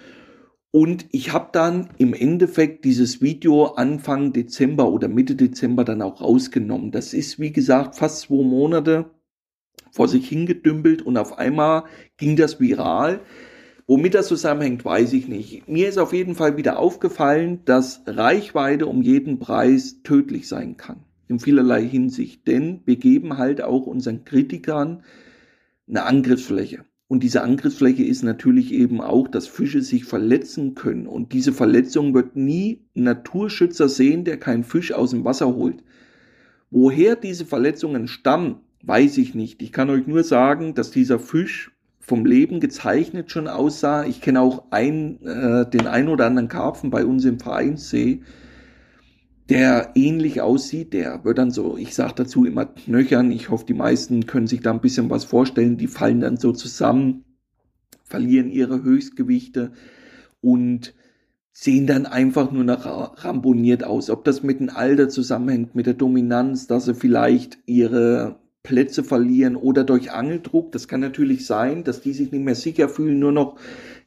Und 0.72 1.05
ich 1.11 1.34
habe 1.34 1.49
dann 1.51 1.89
im 1.97 2.13
Endeffekt 2.13 2.86
dieses 2.86 3.22
Video 3.22 3.65
Anfang 3.65 4.32
Dezember 4.32 4.89
oder 4.89 5.09
Mitte 5.09 5.36
Dezember 5.36 5.84
dann 5.84 6.01
auch 6.01 6.22
rausgenommen. 6.22 6.91
Das 6.91 7.13
ist, 7.13 7.39
wie 7.39 7.51
gesagt, 7.51 7.97
fast 7.97 8.22
zwei 8.22 8.41
Monate 8.41 9.11
vor 9.91 10.07
sich 10.07 10.30
hingedümpelt 10.30 11.01
und 11.01 11.17
auf 11.17 11.38
einmal 11.38 11.84
ging 12.15 12.38
das 12.38 12.61
viral. 12.61 13.19
Womit 13.86 14.13
das 14.13 14.30
zusammenhängt, 14.30 14.86
weiß 14.86 15.11
ich 15.11 15.28
nicht. 15.28 15.67
Mir 15.67 15.89
ist 15.89 15.97
auf 15.97 16.13
jeden 16.13 16.36
Fall 16.36 16.55
wieder 16.55 16.80
aufgefallen, 16.80 17.59
dass 17.65 18.03
Reichweite 18.05 18.88
um 18.88 19.01
jeden 19.01 19.39
Preis 19.39 20.01
tödlich 20.03 20.47
sein 20.47 20.78
kann. 20.78 21.03
In 21.28 21.39
vielerlei 21.39 21.84
Hinsicht. 21.84 22.47
Denn 22.47 22.80
wir 22.86 22.95
geben 22.95 23.38
halt 23.38 23.61
auch 23.61 23.88
unseren 23.88 24.24
Kritikern 24.24 25.03
eine 25.89 26.03
Angriffsfläche. 26.03 26.86
Und 27.12 27.24
diese 27.24 27.43
Angriffsfläche 27.43 28.05
ist 28.05 28.24
natürlich 28.24 28.72
eben 28.72 29.01
auch, 29.01 29.28
dass 29.28 29.45
Fische 29.45 29.82
sich 29.82 30.05
verletzen 30.05 30.76
können. 30.76 31.07
Und 31.07 31.34
diese 31.34 31.51
Verletzung 31.51 32.14
wird 32.14 32.38
nie 32.38 32.86
ein 32.95 33.03
Naturschützer 33.03 33.89
sehen, 33.89 34.24
der 34.24 34.38
keinen 34.38 34.64
Fisch 34.64 34.93
aus 34.93 35.09
dem 35.09 35.26
Wasser 35.26 35.53
holt. 35.53 35.84
Woher 36.70 37.18
diese 37.18 37.43
Verletzungen 37.45 38.07
stammen, 38.07 38.62
weiß 38.84 39.18
ich 39.18 39.36
nicht. 39.36 39.62
Ich 39.62 39.74
kann 39.74 39.89
euch 39.89 40.07
nur 40.07 40.24
sagen, 40.24 40.74
dass 40.74 40.89
dieser 40.89 41.20
Fisch 41.20 41.74
vom 41.99 42.26
Leben 42.26 42.62
gezeichnet 42.62 43.30
schon 43.30 43.49
aussah. 43.49 44.05
Ich 44.05 44.22
kenne 44.22 44.39
auch 44.39 44.72
ein, 44.72 45.22
äh, 45.26 45.70
den 45.70 45.88
ein 45.88 46.07
oder 46.07 46.28
anderen 46.28 46.47
Karpfen 46.47 46.91
bei 46.91 47.03
uns 47.03 47.26
im 47.26 47.41
Vereinssee, 47.41 48.22
der 49.51 49.91
ähnlich 49.95 50.39
aussieht. 50.39 50.93
Der 50.93 51.25
wird 51.25 51.37
dann 51.37 51.51
so, 51.51 51.75
ich 51.75 51.93
sage 51.93 52.13
dazu 52.15 52.45
immer 52.45 52.65
knöchern. 52.65 53.31
Ich 53.31 53.49
hoffe, 53.49 53.65
die 53.65 53.73
meisten 53.73 54.25
können 54.25 54.47
sich 54.47 54.61
da 54.61 54.71
ein 54.71 54.79
bisschen 54.79 55.09
was 55.09 55.25
vorstellen. 55.25 55.75
Die 55.75 55.87
fallen 55.87 56.21
dann 56.21 56.37
so 56.37 56.53
zusammen, 56.53 57.25
verlieren 58.05 58.49
ihre 58.49 58.81
Höchstgewichte 58.81 59.73
und 60.39 60.93
sehen 61.51 61.85
dann 61.85 62.05
einfach 62.05 62.49
nur 62.53 62.63
noch 62.63 62.85
ramponiert 63.25 63.83
aus. 63.83 64.09
Ob 64.09 64.23
das 64.23 64.41
mit 64.41 64.61
dem 64.61 64.69
Alter 64.69 65.09
zusammenhängt, 65.09 65.75
mit 65.75 65.85
der 65.85 65.95
Dominanz, 65.95 66.67
dass 66.67 66.85
sie 66.85 66.95
vielleicht 66.95 67.57
ihre 67.65 68.39
Plätze 68.63 69.03
verlieren 69.03 69.57
oder 69.57 69.83
durch 69.83 70.11
Angeldruck. 70.11 70.71
Das 70.71 70.87
kann 70.87 71.01
natürlich 71.01 71.45
sein, 71.45 71.83
dass 71.83 71.99
die 71.99 72.13
sich 72.13 72.31
nicht 72.31 72.45
mehr 72.45 72.55
sicher 72.55 72.87
fühlen, 72.87 73.19
nur 73.19 73.33
noch 73.33 73.57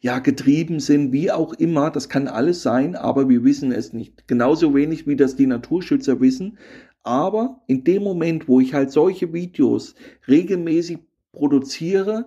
ja 0.04 0.18
getrieben 0.18 0.80
sind, 0.80 1.12
wie 1.12 1.32
auch 1.32 1.54
immer. 1.54 1.90
Das 1.90 2.10
kann 2.10 2.28
alles 2.28 2.60
sein, 2.60 2.94
aber 2.94 3.30
wir 3.30 3.42
wissen 3.42 3.72
es 3.72 3.94
nicht. 3.94 4.28
Genauso 4.28 4.74
wenig 4.74 5.06
wie 5.06 5.16
das 5.16 5.34
die 5.34 5.46
Naturschützer 5.46 6.20
wissen. 6.20 6.58
Aber 7.02 7.62
in 7.68 7.84
dem 7.84 8.02
Moment, 8.02 8.46
wo 8.46 8.60
ich 8.60 8.74
halt 8.74 8.90
solche 8.90 9.32
Videos 9.32 9.94
regelmäßig 10.28 10.98
produziere, 11.32 12.26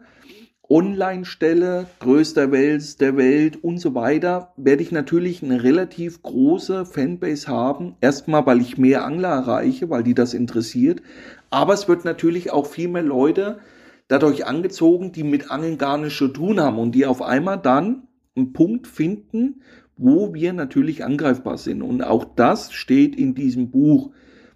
online 0.68 1.24
stelle, 1.24 1.86
größter 2.00 2.52
Welt 2.52 3.00
der 3.00 3.16
Welt 3.16 3.64
und 3.64 3.78
so 3.78 3.94
weiter, 3.94 4.54
werde 4.58 4.82
ich 4.82 4.92
natürlich 4.92 5.44
eine 5.44 5.62
relativ 5.62 6.24
große 6.24 6.84
Fanbase 6.84 7.48
haben. 7.48 7.96
Erstmal, 8.02 8.48
weil 8.48 8.60
ich 8.60 8.80
mehr 8.80 9.06
Angler 9.06 9.30
erreiche, 9.30 9.92
weil 9.92 10.02
die 10.02 10.16
das 10.16 10.34
interessiert. 10.34 11.04
Aber 11.52 11.76
es 11.76 11.88
wird 11.88 12.06
natürlich 12.06 12.52
auch 12.52 12.66
viel 12.66 12.88
mehr 12.88 13.04
Leute 13.04 13.60
dadurch 14.08 14.45
angezogen, 14.45 15.12
die 15.12 15.24
mit 15.24 15.51
Angeln 15.51 15.78
gar 15.78 15.97
nichts 15.97 16.18
zu 16.18 16.28
tun 16.30 16.60
haben 16.60 16.80
und 16.80 16.93
die 16.93 17.05
auf 17.05 17.22
einmal 17.22 17.58
dann 17.58 18.08
einen 18.36 18.53
Punkt 18.53 18.88
finden, 18.88 19.62
wo 19.97 20.34
wir 20.34 20.53
natürlich 20.53 21.03
angreifbar 21.03 21.58
sind. 21.58 21.82
Und 21.82 22.03
auch 22.03 22.26
das 22.36 22.72
steht 22.72 23.16
in 23.16 23.36
diesem 23.36 23.72
Buch, 23.72 24.12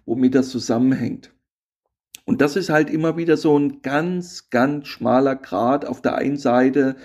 womit 0.06 0.34
das 0.34 0.50
zusammenhängt. 0.50 1.32
Und 2.24 2.40
das 2.40 2.56
ist 2.56 2.70
halt 2.70 2.88
immer 2.88 3.16
wieder 3.16 3.36
so 3.36 3.58
ein 3.58 3.82
ganz, 3.82 4.48
ganz 4.50 4.86
schmaler 4.86 5.34
Grad. 5.34 5.84
Auf 5.84 6.00
der 6.00 6.14
einen 6.14 6.36
Seite, 6.36 6.96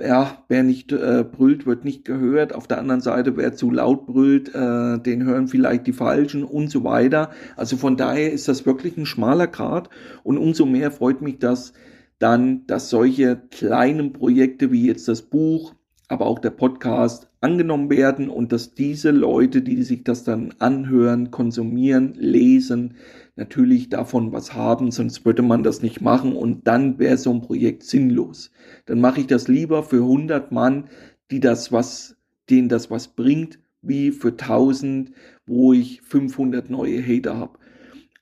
ja, 0.00 0.44
wer 0.48 0.62
nicht 0.62 0.92
äh, 0.92 1.24
brüllt, 1.24 1.66
wird 1.66 1.84
nicht 1.84 2.04
gehört. 2.04 2.54
Auf 2.54 2.66
der 2.66 2.78
anderen 2.78 3.00
Seite, 3.00 3.36
wer 3.36 3.54
zu 3.54 3.70
laut 3.70 4.06
brüllt, 4.06 4.54
äh, 4.54 4.98
den 4.98 5.24
hören 5.24 5.48
vielleicht 5.48 5.86
die 5.86 5.92
Falschen 5.92 6.44
und 6.44 6.70
so 6.70 6.84
weiter. 6.84 7.30
Also 7.56 7.76
von 7.76 7.96
daher 7.96 8.32
ist 8.32 8.48
das 8.48 8.66
wirklich 8.66 8.96
ein 8.96 9.06
schmaler 9.06 9.46
Grad. 9.46 9.90
Und 10.22 10.38
umso 10.38 10.66
mehr 10.66 10.90
freut 10.90 11.22
mich 11.22 11.38
das 11.38 11.72
dann, 12.18 12.66
dass 12.66 12.90
solche 12.90 13.40
kleinen 13.50 14.12
Projekte 14.12 14.70
wie 14.70 14.86
jetzt 14.86 15.08
das 15.08 15.22
Buch, 15.22 15.74
aber 16.08 16.26
auch 16.26 16.38
der 16.38 16.50
Podcast 16.50 17.30
angenommen 17.40 17.88
werden 17.88 18.28
und 18.28 18.52
dass 18.52 18.74
diese 18.74 19.10
Leute, 19.10 19.62
die 19.62 19.82
sich 19.82 20.04
das 20.04 20.24
dann 20.24 20.54
anhören, 20.58 21.30
konsumieren, 21.30 22.14
lesen, 22.14 22.96
natürlich 23.36 23.88
davon 23.88 24.32
was 24.32 24.54
haben, 24.54 24.90
sonst 24.90 25.24
würde 25.24 25.42
man 25.42 25.62
das 25.62 25.82
nicht 25.82 26.00
machen 26.00 26.34
und 26.34 26.66
dann 26.66 26.98
wäre 26.98 27.16
so 27.16 27.32
ein 27.32 27.40
Projekt 27.40 27.82
sinnlos. 27.84 28.50
Dann 28.86 29.00
mache 29.00 29.20
ich 29.20 29.26
das 29.26 29.48
lieber 29.48 29.82
für 29.82 30.02
100 30.02 30.52
Mann, 30.52 30.88
die 31.30 31.40
das 31.40 31.72
was, 31.72 32.16
denen 32.48 32.68
das 32.68 32.90
was 32.90 33.08
bringt, 33.08 33.58
wie 33.82 34.12
für 34.12 34.30
1000, 34.30 35.12
wo 35.46 35.72
ich 35.72 36.02
500 36.02 36.70
neue 36.70 37.02
Hater 37.02 37.36
habe. 37.36 37.58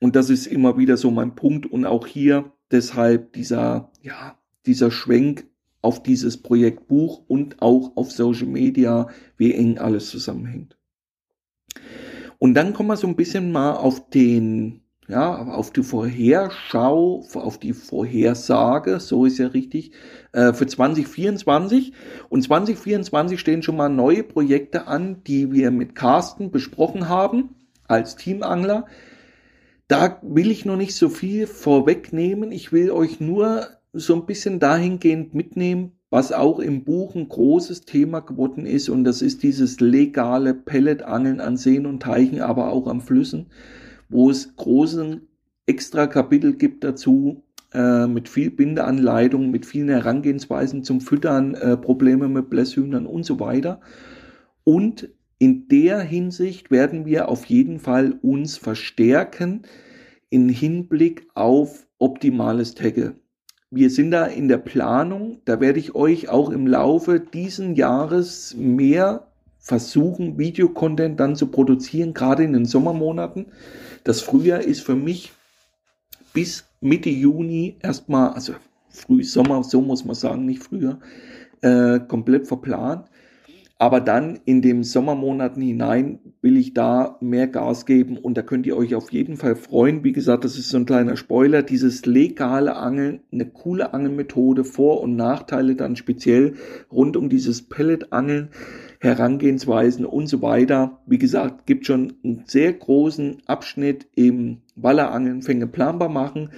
Und 0.00 0.14
das 0.14 0.30
ist 0.30 0.46
immer 0.46 0.78
wieder 0.78 0.96
so 0.96 1.10
mein 1.10 1.34
Punkt 1.34 1.66
und 1.66 1.84
auch 1.84 2.06
hier 2.06 2.52
deshalb 2.70 3.32
dieser, 3.32 3.90
ja, 4.02 4.38
dieser 4.66 4.90
Schwenk 4.90 5.46
auf 5.80 6.02
dieses 6.02 6.40
Projekt 6.40 6.86
Buch 6.88 7.22
und 7.26 7.62
auch 7.62 7.96
auf 7.96 8.12
Social 8.12 8.46
Media, 8.46 9.08
wie 9.36 9.54
eng 9.54 9.78
alles 9.78 10.10
zusammenhängt. 10.10 10.76
Und 12.38 12.54
dann 12.54 12.72
kommen 12.72 12.88
wir 12.88 12.96
so 12.96 13.06
ein 13.06 13.16
bisschen 13.16 13.50
mal 13.50 13.72
auf 13.72 14.10
den 14.10 14.82
ja, 15.08 15.42
auf 15.42 15.70
die 15.70 15.82
Vorherschau, 15.82 17.24
auf 17.32 17.56
die 17.56 17.72
Vorhersage, 17.72 19.00
so 19.00 19.24
ist 19.24 19.38
ja 19.38 19.46
richtig, 19.46 19.92
äh, 20.32 20.52
für 20.52 20.66
2024. 20.66 21.94
Und 22.28 22.42
2024 22.42 23.40
stehen 23.40 23.62
schon 23.62 23.76
mal 23.76 23.88
neue 23.88 24.22
Projekte 24.22 24.86
an, 24.86 25.22
die 25.24 25.50
wir 25.50 25.70
mit 25.70 25.94
Carsten 25.94 26.50
besprochen 26.50 27.08
haben 27.08 27.54
als 27.86 28.16
Teamangler. 28.16 28.84
Da 29.88 30.18
will 30.20 30.50
ich 30.50 30.66
noch 30.66 30.76
nicht 30.76 30.94
so 30.94 31.08
viel 31.08 31.46
vorwegnehmen. 31.46 32.52
Ich 32.52 32.70
will 32.70 32.90
euch 32.90 33.18
nur 33.18 33.66
so 33.94 34.14
ein 34.14 34.26
bisschen 34.26 34.60
dahingehend 34.60 35.32
mitnehmen, 35.32 35.92
was 36.10 36.32
auch 36.32 36.58
im 36.58 36.84
Buch 36.84 37.14
ein 37.14 37.30
großes 37.30 37.86
Thema 37.86 38.20
geworden 38.20 38.66
ist. 38.66 38.90
Und 38.90 39.04
das 39.04 39.22
ist 39.22 39.42
dieses 39.42 39.80
legale 39.80 40.52
Pelletangeln 40.52 41.40
an 41.40 41.56
Seen 41.56 41.86
und 41.86 42.02
Teichen, 42.02 42.42
aber 42.42 42.70
auch 42.70 42.86
an 42.86 43.00
Flüssen 43.00 43.46
wo 44.08 44.30
es 44.30 44.56
großen 44.56 45.28
extra 45.66 46.06
Kapitel 46.06 46.54
gibt 46.54 46.84
dazu, 46.84 47.44
äh, 47.72 48.06
mit 48.06 48.28
viel 48.28 48.50
Bindeanleitung, 48.50 49.50
mit 49.50 49.66
vielen 49.66 49.90
Herangehensweisen 49.90 50.84
zum 50.84 51.00
Füttern, 51.00 51.54
äh, 51.54 51.76
Probleme 51.76 52.28
mit 52.28 52.48
Blässhühnern 52.48 53.06
und 53.06 53.24
so 53.24 53.40
weiter. 53.40 53.80
Und 54.64 55.10
in 55.38 55.68
der 55.68 56.00
Hinsicht 56.00 56.70
werden 56.70 57.04
wir 57.06 57.28
auf 57.28 57.44
jeden 57.44 57.78
Fall 57.78 58.18
uns 58.22 58.56
verstärken 58.56 59.62
in 60.30 60.48
Hinblick 60.48 61.28
auf 61.34 61.86
optimales 61.98 62.74
Tackle. 62.74 63.14
Wir 63.70 63.90
sind 63.90 64.12
da 64.12 64.24
in 64.24 64.48
der 64.48 64.58
Planung, 64.58 65.42
da 65.44 65.60
werde 65.60 65.78
ich 65.78 65.94
euch 65.94 66.30
auch 66.30 66.48
im 66.48 66.66
Laufe 66.66 67.20
diesen 67.20 67.74
Jahres 67.74 68.56
mehr 68.56 69.27
versuchen, 69.68 70.38
Videocontent 70.38 71.20
dann 71.20 71.36
zu 71.36 71.48
produzieren, 71.48 72.14
gerade 72.14 72.42
in 72.42 72.54
den 72.54 72.64
Sommermonaten. 72.64 73.48
Das 74.02 74.22
Frühjahr 74.22 74.60
ist 74.60 74.80
für 74.80 74.96
mich 74.96 75.32
bis 76.32 76.64
Mitte 76.80 77.10
Juni 77.10 77.76
erstmal, 77.82 78.30
also 78.30 78.54
Frühsommer, 78.88 79.62
so 79.62 79.82
muss 79.82 80.06
man 80.06 80.14
sagen, 80.14 80.46
nicht 80.46 80.62
früher, 80.62 81.00
äh, 81.60 82.00
komplett 82.00 82.46
verplant. 82.46 83.10
Aber 83.76 84.00
dann 84.00 84.40
in 84.46 84.62
den 84.62 84.84
Sommermonaten 84.84 85.62
hinein 85.62 86.18
will 86.40 86.56
ich 86.56 86.72
da 86.72 87.18
mehr 87.20 87.46
Gas 87.46 87.84
geben 87.84 88.16
und 88.16 88.38
da 88.38 88.42
könnt 88.42 88.66
ihr 88.66 88.76
euch 88.76 88.94
auf 88.94 89.12
jeden 89.12 89.36
Fall 89.36 89.54
freuen. 89.54 90.02
Wie 90.02 90.12
gesagt, 90.12 90.44
das 90.44 90.58
ist 90.58 90.70
so 90.70 90.78
ein 90.78 90.86
kleiner 90.86 91.16
Spoiler. 91.16 91.62
Dieses 91.62 92.06
legale 92.06 92.74
Angeln, 92.74 93.20
eine 93.30 93.44
coole 93.44 93.92
Angelmethode, 93.92 94.64
Vor- 94.64 95.02
und 95.02 95.14
Nachteile 95.14 95.76
dann 95.76 95.94
speziell 95.94 96.54
rund 96.90 97.18
um 97.18 97.28
dieses 97.28 97.68
Pelletangeln. 97.68 98.48
Herangehensweisen 99.00 100.04
und 100.04 100.26
so 100.26 100.42
weiter. 100.42 101.00
Wie 101.06 101.18
gesagt, 101.18 101.66
gibt 101.66 101.86
schon 101.86 102.14
einen 102.24 102.44
sehr 102.46 102.72
großen 102.72 103.42
Abschnitt 103.46 104.08
im 104.14 104.62
Wallerangeln 104.74 105.42
Fänge 105.42 105.66
planbar 105.66 106.08
machen. 106.08 106.50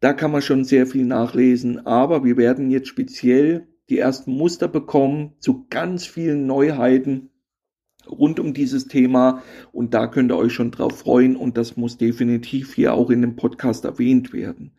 Da 0.00 0.12
kann 0.12 0.30
man 0.30 0.42
schon 0.42 0.64
sehr 0.64 0.86
viel 0.86 1.04
nachlesen, 1.04 1.86
aber 1.86 2.24
wir 2.24 2.36
werden 2.36 2.70
jetzt 2.70 2.88
speziell 2.88 3.68
die 3.88 3.98
ersten 3.98 4.32
Muster 4.32 4.68
bekommen 4.68 5.34
zu 5.40 5.66
ganz 5.68 6.06
vielen 6.06 6.46
Neuheiten 6.46 7.30
rund 8.08 8.38
um 8.38 8.54
dieses 8.54 8.86
Thema 8.86 9.42
und 9.72 9.94
da 9.94 10.06
könnt 10.06 10.30
ihr 10.30 10.36
euch 10.36 10.52
schon 10.52 10.70
drauf 10.70 10.98
freuen 10.98 11.36
und 11.36 11.56
das 11.56 11.76
muss 11.76 11.96
definitiv 11.96 12.74
hier 12.74 12.94
auch 12.94 13.10
in 13.10 13.22
dem 13.22 13.36
Podcast 13.36 13.84
erwähnt 13.84 14.32
werden. 14.32 14.72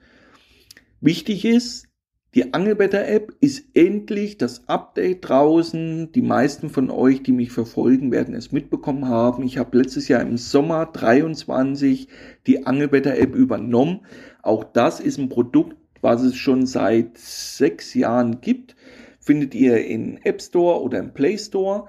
Wichtig 1.02 1.46
ist, 1.46 1.88
die 2.36 2.53
Angelwetter-App 2.53 3.33
ist 3.39 3.63
endlich 3.75 4.38
das 4.38 4.67
Update 4.67 5.29
draußen. 5.29 6.11
Die 6.11 6.21
meisten 6.21 6.69
von 6.69 6.91
euch, 6.91 7.23
die 7.23 7.31
mich 7.31 7.53
verfolgen, 7.53 8.11
werden 8.11 8.36
es 8.36 8.51
mitbekommen 8.51 9.07
haben. 9.07 9.43
Ich 9.43 9.57
habe 9.57 9.77
letztes 9.77 10.09
Jahr 10.09 10.19
im 10.21 10.36
Sommer 10.36 10.86
23 10.86 12.09
die 12.45 12.65
Angelwetter-App 12.65 13.33
übernommen. 13.33 14.01
Auch 14.41 14.65
das 14.65 14.99
ist 14.99 15.17
ein 15.17 15.29
Produkt, 15.29 15.77
was 16.01 16.23
es 16.23 16.36
schon 16.36 16.65
seit 16.65 17.17
sechs 17.17 17.93
Jahren 17.93 18.41
gibt. 18.41 18.75
Findet 19.21 19.55
ihr 19.55 19.86
in 19.86 20.19
App 20.25 20.41
Store 20.41 20.81
oder 20.81 20.99
im 20.99 21.13
Play 21.13 21.38
Store. 21.38 21.86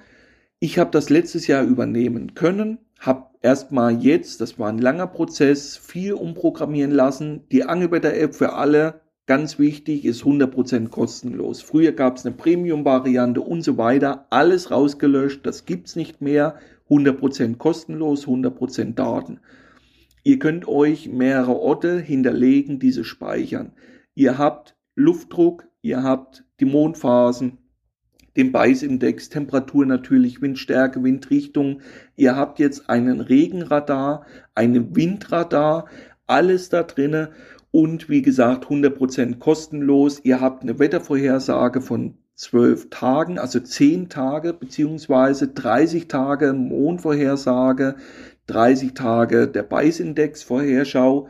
Ich 0.61 0.78
habe 0.78 0.92
das 0.92 1.11
letztes 1.11 1.49
Jahr 1.49 1.64
übernehmen 1.64 2.34
können, 2.34 2.78
habe 3.01 3.26
erstmal 3.42 4.01
jetzt, 4.01 4.40
das 4.40 4.61
war 4.61 4.68
ein 4.68 4.78
langer 4.78 5.09
Prozess, 5.09 5.76
viel 5.76 6.12
umprogrammieren 6.12 6.92
lassen. 6.92 7.49
Die 7.51 7.64
Angelwetter-App 7.64 8.36
für 8.36 8.53
alle 8.53 9.01
Ganz 9.27 9.59
wichtig, 9.59 10.05
ist 10.05 10.22
100% 10.22 10.89
kostenlos. 10.89 11.61
Früher 11.61 11.91
gab 11.91 12.16
es 12.16 12.24
eine 12.24 12.37
Premium-Variante 12.37 13.41
und 13.41 13.62
so 13.62 13.77
weiter. 13.77 14.27
Alles 14.31 14.70
rausgelöscht, 14.70 15.45
das 15.45 15.64
gibt's 15.64 15.97
nicht 15.97 16.20
mehr. 16.20 16.57
100% 16.89 17.57
kostenlos, 17.57 18.27
100% 18.27 18.95
Daten. 18.95 19.41
Ihr 20.22 20.39
könnt 20.39 20.68
euch 20.68 21.09
mehrere 21.09 21.59
Orte 21.59 21.99
hinterlegen, 21.99 22.79
diese 22.79 23.03
speichern. 23.03 23.72
Ihr 24.14 24.39
habt 24.39 24.77
Luftdruck, 24.95 25.66
ihr 25.83 26.05
habt 26.05 26.45
die 26.61 26.64
Mondphasen, 26.64 27.59
den 28.37 28.53
Beißindex, 28.53 29.29
Temperatur 29.29 29.87
natürlich, 29.87 30.41
Windstärke, 30.41 31.03
Windrichtung. 31.03 31.81
Ihr 32.14 32.37
habt 32.37 32.61
jetzt 32.61 32.89
einen 32.89 33.20
Regenradar, 33.20 34.24
einen 34.55 34.95
Windradar, 34.95 35.87
alles 36.27 36.68
da 36.68 36.83
drinnen 36.83 37.29
und 37.77 38.09
wie 38.09 38.22
gesagt 38.22 38.68
100% 38.68 39.39
kostenlos. 39.39 40.20
Ihr 40.24 40.41
habt 40.41 40.62
eine 40.62 40.79
Wettervorhersage 40.79 41.83
von 41.83 42.14
12 42.35 42.89
Tagen, 42.89 43.39
also 43.39 43.61
10 43.61 44.09
Tage 44.09 44.55
beziehungsweise 44.55 45.49
30 45.49 46.09
Tage 46.09 46.55
Mondvorhersage, 46.55 47.97
30 48.47 48.95
Tage 48.95 49.47
der 49.47 49.62
Beißindex 49.62 50.43
Vorherschau. 50.43 51.29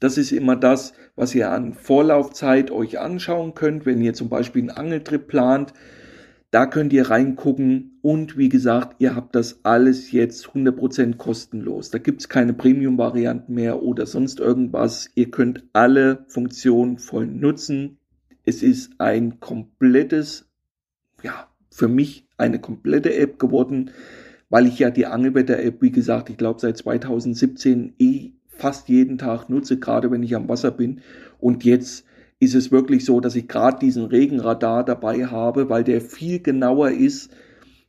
Das 0.00 0.16
ist 0.16 0.32
immer 0.32 0.56
das, 0.56 0.94
was 1.14 1.34
ihr 1.34 1.50
an 1.50 1.74
Vorlaufzeit 1.74 2.70
euch 2.70 2.98
anschauen 2.98 3.52
könnt, 3.52 3.84
wenn 3.84 4.00
ihr 4.00 4.14
zum 4.14 4.30
Beispiel 4.30 4.62
einen 4.62 4.78
Angeltrip 4.78 5.28
plant. 5.28 5.74
Da 6.52 6.64
könnt 6.64 6.94
ihr 6.94 7.10
reingucken 7.10 7.95
und 8.06 8.38
wie 8.38 8.48
gesagt, 8.48 9.00
ihr 9.00 9.16
habt 9.16 9.34
das 9.34 9.64
alles 9.64 10.12
jetzt 10.12 10.50
100% 10.50 11.16
kostenlos. 11.16 11.90
Da 11.90 11.98
gibt 11.98 12.20
es 12.20 12.28
keine 12.28 12.52
Premium-Varianten 12.52 13.52
mehr 13.52 13.82
oder 13.82 14.06
sonst 14.06 14.38
irgendwas. 14.38 15.10
Ihr 15.16 15.32
könnt 15.32 15.64
alle 15.72 16.24
Funktionen 16.28 16.98
voll 16.98 17.26
nutzen. 17.26 17.98
Es 18.44 18.62
ist 18.62 18.92
ein 18.98 19.40
komplettes, 19.40 20.48
ja, 21.24 21.48
für 21.68 21.88
mich 21.88 22.28
eine 22.38 22.60
komplette 22.60 23.12
App 23.12 23.40
geworden, 23.40 23.90
weil 24.50 24.68
ich 24.68 24.78
ja 24.78 24.92
die 24.92 25.06
Angelwetter-App, 25.06 25.82
wie 25.82 25.90
gesagt, 25.90 26.30
ich 26.30 26.36
glaube 26.36 26.60
seit 26.60 26.76
2017 26.76 27.94
eh 27.98 28.30
fast 28.46 28.88
jeden 28.88 29.18
Tag 29.18 29.48
nutze, 29.48 29.80
gerade 29.80 30.12
wenn 30.12 30.22
ich 30.22 30.36
am 30.36 30.48
Wasser 30.48 30.70
bin. 30.70 31.00
Und 31.40 31.64
jetzt 31.64 32.04
ist 32.38 32.54
es 32.54 32.70
wirklich 32.70 33.04
so, 33.04 33.18
dass 33.18 33.34
ich 33.34 33.48
gerade 33.48 33.80
diesen 33.80 34.04
Regenradar 34.04 34.84
dabei 34.84 35.26
habe, 35.26 35.68
weil 35.70 35.82
der 35.82 36.00
viel 36.00 36.38
genauer 36.38 36.90
ist, 36.92 37.32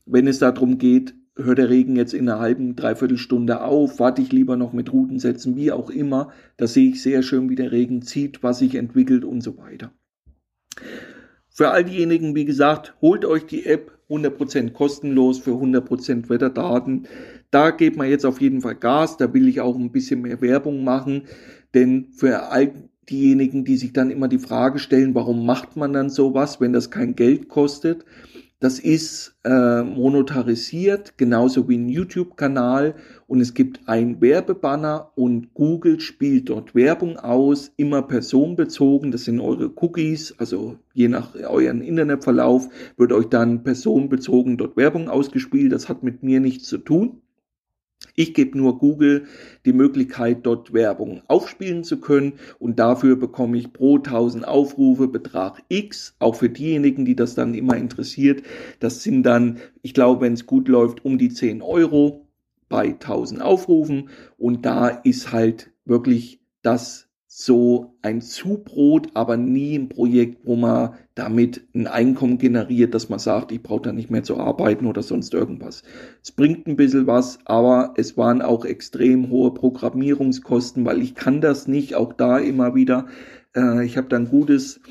wenn 0.07 0.27
es 0.27 0.39
darum 0.39 0.77
geht, 0.77 1.15
hört 1.35 1.59
der 1.59 1.69
Regen 1.69 1.95
jetzt 1.95 2.13
in 2.13 2.27
einer 2.27 2.39
halben, 2.39 2.75
dreiviertel 2.75 3.17
Stunde 3.17 3.61
auf, 3.61 3.99
warte 3.99 4.21
ich 4.21 4.31
lieber 4.31 4.57
noch 4.57 4.73
mit 4.73 4.91
Routensätzen, 4.91 5.55
wie 5.55 5.71
auch 5.71 5.89
immer. 5.89 6.31
Da 6.57 6.67
sehe 6.67 6.89
ich 6.89 7.01
sehr 7.01 7.21
schön, 7.21 7.49
wie 7.49 7.55
der 7.55 7.71
Regen 7.71 8.01
zieht, 8.01 8.41
was 8.41 8.59
sich 8.59 8.75
entwickelt 8.75 9.23
und 9.23 9.41
so 9.41 9.57
weiter. 9.57 9.91
Für 11.49 11.69
all 11.69 11.83
diejenigen, 11.83 12.35
wie 12.35 12.45
gesagt, 12.45 12.95
holt 13.01 13.25
euch 13.25 13.45
die 13.45 13.65
App 13.65 13.91
100% 14.09 14.71
kostenlos 14.71 15.39
für 15.39 15.51
100% 15.51 16.29
Wetterdaten. 16.29 17.07
Da 17.51 17.71
geht 17.71 17.97
man 17.97 18.09
jetzt 18.09 18.25
auf 18.25 18.41
jeden 18.41 18.61
Fall 18.61 18.75
Gas, 18.75 19.17
da 19.17 19.33
will 19.33 19.47
ich 19.47 19.61
auch 19.61 19.75
ein 19.75 19.91
bisschen 19.91 20.21
mehr 20.21 20.41
Werbung 20.41 20.83
machen, 20.83 21.23
denn 21.73 22.07
für 22.11 22.49
all 22.51 22.73
diejenigen, 23.09 23.63
die 23.65 23.77
sich 23.77 23.93
dann 23.93 24.11
immer 24.11 24.27
die 24.27 24.39
Frage 24.39 24.79
stellen, 24.79 25.15
warum 25.15 25.45
macht 25.45 25.77
man 25.77 25.93
dann 25.93 26.09
sowas, 26.09 26.59
wenn 26.59 26.73
das 26.73 26.91
kein 26.91 27.15
Geld 27.15 27.47
kostet. 27.47 28.05
Das 28.59 28.79
ist 28.79 29.37
äh, 29.43 29.83
monetarisiert, 29.83 31.15
genauso 31.17 31.69
wie 31.69 31.77
ein 31.77 31.89
YouTube-Kanal. 31.89 32.95
Und 33.27 33.39
es 33.39 33.53
gibt 33.53 33.81
ein 33.87 34.19
Werbebanner 34.19 35.11
und 35.13 35.53
Google 35.53 35.99
spielt 35.99 36.49
dort 36.49 36.73
Werbung 36.73 37.17
aus, 37.17 37.71
immer 37.77 38.01
personenbezogen, 38.01 39.11
das 39.11 39.25
sind 39.25 39.41
eure 39.41 39.71
Cookies, 39.75 40.33
also 40.39 40.77
je 40.93 41.07
nach 41.07 41.35
euren 41.35 41.81
Internetverlauf 41.81 42.67
wird 42.97 43.13
euch 43.13 43.27
dann 43.27 43.63
personenbezogen 43.63 44.57
dort 44.57 44.75
Werbung 44.75 45.07
ausgespielt, 45.07 45.71
das 45.71 45.87
hat 45.87 46.01
mit 46.01 46.23
mir 46.23 46.39
nichts 46.39 46.67
zu 46.67 46.79
tun. 46.79 47.21
Ich 48.19 48.33
gebe 48.33 48.57
nur 48.57 48.79
Google 48.79 49.25
die 49.65 49.73
Möglichkeit, 49.73 50.39
dort 50.43 50.73
Werbung 50.73 51.21
aufspielen 51.27 51.83
zu 51.83 51.99
können 51.99 52.33
und 52.57 52.79
dafür 52.79 53.15
bekomme 53.15 53.57
ich 53.57 53.73
pro 53.73 53.97
1000 53.97 54.47
Aufrufe 54.47 55.07
Betrag 55.07 55.63
X, 55.69 56.15
auch 56.17 56.35
für 56.35 56.49
diejenigen, 56.49 57.05
die 57.05 57.15
das 57.15 57.35
dann 57.35 57.53
immer 57.53 57.77
interessiert. 57.77 58.41
Das 58.79 59.03
sind 59.03 59.23
dann, 59.23 59.59
ich 59.83 59.93
glaube, 59.93 60.21
wenn 60.21 60.33
es 60.33 60.45
gut 60.47 60.67
läuft, 60.67 61.05
um 61.05 61.17
die 61.17 61.29
10 61.29 61.61
Euro 61.61 62.27
bei 62.69 62.87
1000 62.87 63.41
Aufrufen 63.41 64.09
und 64.37 64.65
da 64.65 64.87
ist 64.87 65.31
halt 65.31 65.71
wirklich 65.85 66.39
das 66.61 67.06
so 67.39 67.93
ein 68.01 68.19
Zubrot, 68.19 69.09
aber 69.13 69.38
nie 69.38 69.77
ein 69.77 69.89
Projekt, 69.89 70.47
wo 70.47 70.55
man 70.55 70.95
damit 71.13 71.67
ein 71.75 71.85
Einkommen 71.85 72.39
generiert, 72.39 72.95
dass 72.95 73.09
man 73.09 73.19
sagt, 73.19 73.51
ich 73.51 73.61
brauche 73.61 73.83
da 73.83 73.91
nicht 73.91 74.09
mehr 74.09 74.23
zu 74.23 74.38
arbeiten 74.38 74.88
oder 74.88 75.03
sonst 75.03 75.35
irgendwas. 75.35 75.83
Es 76.23 76.31
bringt 76.31 76.65
ein 76.65 76.75
bisschen 76.75 77.05
was, 77.05 77.38
aber 77.45 77.93
es 77.95 78.17
waren 78.17 78.41
auch 78.41 78.65
extrem 78.65 79.29
hohe 79.29 79.53
Programmierungskosten, 79.53 80.83
weil 80.83 80.99
ich 80.99 81.13
kann 81.13 81.39
das 81.39 81.67
nicht, 81.67 81.93
auch 81.93 82.11
da 82.13 82.39
immer 82.39 82.73
wieder. 82.73 83.05
Äh, 83.55 83.85
ich 83.85 83.97
habe 83.97 84.07
dann 84.07 84.29
gutes, 84.29 84.81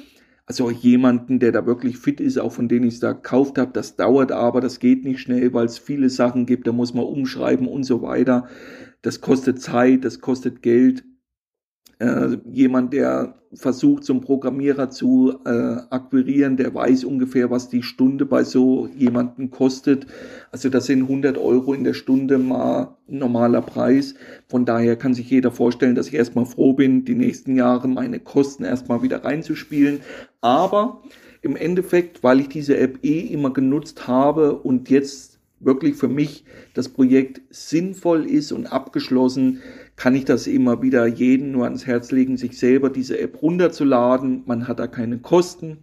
also 0.46 0.70
jemanden, 0.70 1.40
der 1.40 1.50
da 1.50 1.66
wirklich 1.66 1.98
fit 1.98 2.20
ist, 2.20 2.38
auch 2.38 2.52
von 2.52 2.68
denen 2.68 2.86
ich 2.86 2.94
es 2.94 3.00
da 3.00 3.10
gekauft 3.10 3.58
habe, 3.58 3.72
das 3.72 3.96
dauert 3.96 4.30
aber, 4.30 4.60
das 4.60 4.78
geht 4.78 5.02
nicht 5.02 5.18
schnell, 5.18 5.52
weil 5.52 5.66
es 5.66 5.78
viele 5.78 6.10
Sachen 6.10 6.46
gibt, 6.46 6.68
da 6.68 6.70
muss 6.70 6.94
man 6.94 7.06
umschreiben 7.06 7.66
und 7.66 7.82
so 7.82 8.02
weiter. 8.02 8.46
Das 9.02 9.20
kostet 9.20 9.60
Zeit, 9.60 10.04
das 10.04 10.20
kostet 10.20 10.62
Geld 10.62 11.02
äh, 11.98 12.36
jemand, 12.52 12.92
der 12.92 13.34
versucht, 13.54 14.04
so 14.04 14.12
einen 14.12 14.22
Programmierer 14.22 14.90
zu 14.90 15.38
äh, 15.44 15.76
akquirieren, 15.90 16.56
der 16.56 16.74
weiß 16.74 17.04
ungefähr, 17.04 17.50
was 17.50 17.68
die 17.68 17.82
Stunde 17.82 18.26
bei 18.26 18.44
so 18.44 18.88
jemanden 18.96 19.50
kostet. 19.50 20.06
Also 20.50 20.68
das 20.68 20.86
sind 20.86 21.02
100 21.02 21.38
Euro 21.38 21.72
in 21.72 21.84
der 21.84 21.94
Stunde 21.94 22.38
mal 22.38 22.96
normaler 23.06 23.62
Preis. 23.62 24.14
Von 24.48 24.64
daher 24.64 24.96
kann 24.96 25.14
sich 25.14 25.30
jeder 25.30 25.50
vorstellen, 25.50 25.94
dass 25.94 26.08
ich 26.08 26.14
erstmal 26.14 26.44
froh 26.44 26.74
bin, 26.74 27.04
die 27.04 27.14
nächsten 27.14 27.56
Jahre 27.56 27.88
meine 27.88 28.20
Kosten 28.20 28.64
erstmal 28.64 29.02
wieder 29.02 29.24
reinzuspielen. 29.24 30.00
Aber 30.40 31.02
im 31.42 31.56
Endeffekt, 31.56 32.22
weil 32.22 32.40
ich 32.40 32.48
diese 32.48 32.76
App 32.76 32.98
eh 33.02 33.20
immer 33.20 33.52
genutzt 33.52 34.06
habe 34.06 34.56
und 34.56 34.90
jetzt 34.90 35.35
wirklich 35.60 35.96
für 35.96 36.08
mich 36.08 36.44
das 36.74 36.88
Projekt 36.88 37.40
sinnvoll 37.50 38.26
ist 38.26 38.52
und 38.52 38.66
abgeschlossen, 38.66 39.62
kann 39.96 40.14
ich 40.14 40.24
das 40.24 40.46
immer 40.46 40.82
wieder 40.82 41.06
jedem 41.06 41.52
nur 41.52 41.64
ans 41.64 41.86
Herz 41.86 42.10
legen, 42.10 42.36
sich 42.36 42.58
selber 42.58 42.90
diese 42.90 43.18
App 43.18 43.40
runterzuladen. 43.42 44.42
Man 44.46 44.68
hat 44.68 44.78
da 44.78 44.86
keine 44.86 45.18
Kosten 45.18 45.78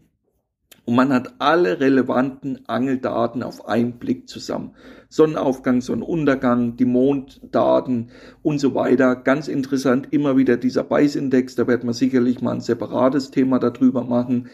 und 0.85 0.95
man 0.95 1.13
hat 1.13 1.35
alle 1.39 1.79
relevanten 1.79 2.67
Angeldaten 2.67 3.41
auf 3.41 3.67
einen 3.67 3.93
Blick 3.93 4.27
zusammen. 4.27 4.71
Sonnenaufgang, 5.09 5.81
Sonnenuntergang, 5.81 6.75
die 6.75 6.85
Monddaten 6.85 8.09
und 8.41 8.59
so 8.59 8.75
weiter. 8.75 9.15
Ganz 9.15 9.47
interessant, 9.47 10.09
immer 10.11 10.35
wieder 10.35 10.57
dieser 10.57 10.83
Beißindex, 10.83 11.55
da 11.55 11.67
wird 11.67 11.83
man 11.83 11.93
sicherlich 11.93 12.41
mal 12.41 12.51
ein 12.51 12.61
separates 12.61 13.31
Thema 13.31 13.59
darüber 13.59 14.03
machen. 14.03 14.49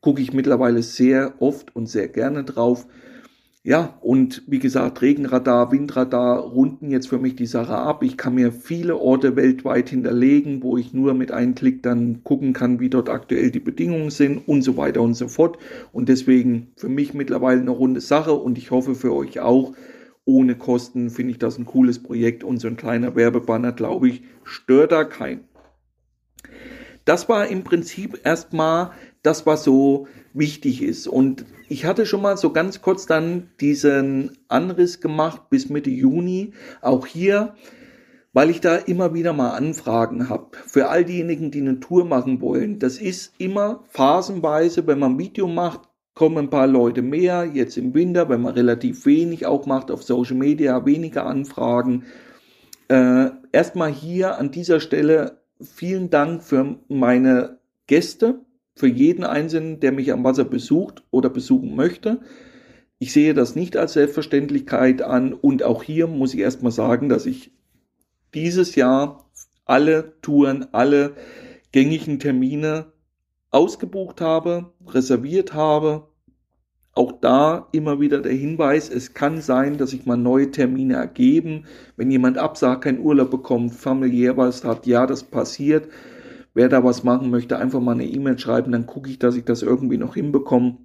Gucke 0.00 0.20
ich 0.20 0.32
mittlerweile 0.32 0.82
sehr 0.82 1.40
oft 1.40 1.74
und 1.74 1.86
sehr 1.86 2.08
gerne 2.08 2.44
drauf. 2.44 2.86
Ja, 3.64 3.96
und 4.00 4.42
wie 4.48 4.58
gesagt, 4.58 5.02
Regenradar, 5.02 5.70
Windradar 5.70 6.40
runden 6.40 6.90
jetzt 6.90 7.08
für 7.08 7.18
mich 7.18 7.36
die 7.36 7.46
Sache 7.46 7.76
ab. 7.76 8.02
Ich 8.02 8.16
kann 8.16 8.34
mir 8.34 8.50
viele 8.50 8.96
Orte 8.96 9.36
weltweit 9.36 9.88
hinterlegen, 9.88 10.64
wo 10.64 10.76
ich 10.76 10.92
nur 10.92 11.14
mit 11.14 11.30
einem 11.30 11.54
Klick 11.54 11.80
dann 11.80 12.24
gucken 12.24 12.54
kann, 12.54 12.80
wie 12.80 12.90
dort 12.90 13.08
aktuell 13.08 13.52
die 13.52 13.60
Bedingungen 13.60 14.10
sind 14.10 14.48
und 14.48 14.62
so 14.62 14.76
weiter 14.76 15.00
und 15.00 15.14
so 15.14 15.28
fort. 15.28 15.58
Und 15.92 16.08
deswegen 16.08 16.72
für 16.76 16.88
mich 16.88 17.14
mittlerweile 17.14 17.60
eine 17.60 17.70
runde 17.70 18.00
Sache 18.00 18.32
und 18.32 18.58
ich 18.58 18.72
hoffe 18.72 18.96
für 18.96 19.12
euch 19.14 19.38
auch. 19.38 19.74
Ohne 20.24 20.56
Kosten 20.56 21.10
finde 21.10 21.32
ich 21.32 21.38
das 21.38 21.56
ein 21.56 21.64
cooles 21.64 22.02
Projekt 22.02 22.42
und 22.42 22.58
so 22.58 22.66
ein 22.66 22.76
kleiner 22.76 23.14
Werbebanner, 23.14 23.72
glaube 23.72 24.08
ich, 24.08 24.22
stört 24.42 24.90
da 24.90 25.04
keinen. 25.04 25.44
das 27.04 27.28
war 27.28 27.46
im 27.46 27.62
Prinzip 27.64 28.20
erstmal 28.24 28.90
das, 29.22 29.46
was 29.46 29.64
so 29.64 30.08
wichtig 30.34 30.82
ist. 30.82 31.06
Und 31.06 31.44
ich 31.68 31.84
hatte 31.84 32.06
schon 32.06 32.22
mal 32.22 32.36
so 32.36 32.52
ganz 32.52 32.82
kurz 32.82 33.06
dann 33.06 33.50
diesen 33.60 34.38
Anriss 34.48 35.00
gemacht 35.00 35.50
bis 35.50 35.68
Mitte 35.68 35.90
Juni. 35.90 36.52
Auch 36.80 37.06
hier, 37.06 37.54
weil 38.32 38.50
ich 38.50 38.60
da 38.60 38.76
immer 38.76 39.14
wieder 39.14 39.32
mal 39.32 39.50
Anfragen 39.50 40.28
habe. 40.28 40.56
Für 40.66 40.88
all 40.88 41.04
diejenigen, 41.04 41.50
die 41.50 41.60
eine 41.60 41.80
Tour 41.80 42.04
machen 42.04 42.40
wollen. 42.40 42.78
Das 42.78 42.98
ist 42.98 43.34
immer 43.38 43.84
phasenweise, 43.90 44.86
wenn 44.86 44.98
man 44.98 45.12
ein 45.12 45.18
Video 45.18 45.48
macht, 45.48 45.80
kommen 46.14 46.38
ein 46.38 46.50
paar 46.50 46.66
Leute 46.66 47.02
mehr. 47.02 47.44
Jetzt 47.44 47.76
im 47.76 47.94
Winter, 47.94 48.28
wenn 48.28 48.42
man 48.42 48.54
relativ 48.54 49.06
wenig 49.06 49.46
auch 49.46 49.66
macht 49.66 49.90
auf 49.90 50.02
Social 50.02 50.36
Media, 50.36 50.84
weniger 50.84 51.26
Anfragen. 51.26 52.04
Äh, 52.88 53.30
erstmal 53.52 53.92
hier 53.92 54.38
an 54.38 54.50
dieser 54.50 54.80
Stelle 54.80 55.42
vielen 55.60 56.10
Dank 56.10 56.42
für 56.42 56.76
meine 56.88 57.58
Gäste, 57.86 58.40
für 58.74 58.88
jeden 58.88 59.24
Einzelnen, 59.24 59.80
der 59.80 59.92
mich 59.92 60.12
am 60.12 60.24
Wasser 60.24 60.44
besucht 60.44 61.02
oder 61.10 61.30
besuchen 61.30 61.74
möchte. 61.76 62.20
Ich 62.98 63.12
sehe 63.12 63.34
das 63.34 63.56
nicht 63.56 63.76
als 63.76 63.94
Selbstverständlichkeit 63.94 65.02
an 65.02 65.32
und 65.32 65.62
auch 65.62 65.82
hier 65.82 66.06
muss 66.06 66.34
ich 66.34 66.40
erstmal 66.40 66.72
sagen, 66.72 67.08
dass 67.08 67.26
ich 67.26 67.52
dieses 68.34 68.74
Jahr 68.76 69.28
alle 69.64 70.14
Touren, 70.22 70.66
alle 70.72 71.14
gängigen 71.72 72.18
Termine 72.18 72.92
ausgebucht 73.50 74.20
habe, 74.20 74.72
reserviert 74.86 75.52
habe. 75.54 76.08
Auch 76.94 77.12
da 77.20 77.68
immer 77.72 78.00
wieder 78.00 78.20
der 78.20 78.32
Hinweis, 78.32 78.90
es 78.90 79.14
kann 79.14 79.40
sein, 79.40 79.78
dass 79.78 79.90
sich 79.90 80.04
mal 80.04 80.16
neue 80.16 80.50
Termine 80.50 80.94
ergeben. 80.94 81.64
Wenn 81.96 82.10
jemand 82.10 82.36
absagt, 82.36 82.84
keinen 82.84 83.00
Urlaub 83.00 83.30
bekommt, 83.30 83.74
familiär 83.74 84.36
was 84.36 84.62
hat, 84.64 84.86
ja, 84.86 85.06
das 85.06 85.22
passiert. 85.22 85.88
Wer 86.54 86.68
da 86.68 86.84
was 86.84 87.02
machen 87.02 87.30
möchte, 87.30 87.58
einfach 87.58 87.80
mal 87.80 87.92
eine 87.92 88.06
E-Mail 88.06 88.38
schreiben, 88.38 88.72
dann 88.72 88.86
gucke 88.86 89.10
ich, 89.10 89.18
dass 89.18 89.36
ich 89.36 89.44
das 89.44 89.62
irgendwie 89.62 89.98
noch 89.98 90.14
hinbekomme. 90.14 90.78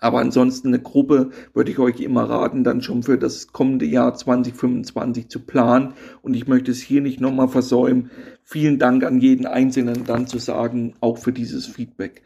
Aber 0.00 0.20
ansonsten 0.20 0.68
eine 0.68 0.80
Gruppe 0.80 1.30
würde 1.54 1.70
ich 1.70 1.78
euch 1.78 2.00
immer 2.00 2.24
raten, 2.28 2.64
dann 2.64 2.82
schon 2.82 3.02
für 3.02 3.18
das 3.18 3.48
kommende 3.48 3.86
Jahr 3.86 4.14
2025 4.14 5.28
zu 5.28 5.40
planen. 5.40 5.94
Und 6.22 6.34
ich 6.34 6.46
möchte 6.46 6.70
es 6.70 6.80
hier 6.80 7.00
nicht 7.00 7.20
nochmal 7.20 7.48
versäumen. 7.48 8.10
Vielen 8.42 8.78
Dank 8.78 9.04
an 9.04 9.20
jeden 9.20 9.46
Einzelnen 9.46 10.04
dann 10.04 10.26
zu 10.26 10.38
sagen, 10.38 10.94
auch 11.00 11.18
für 11.18 11.32
dieses 11.32 11.66
Feedback. 11.66 12.22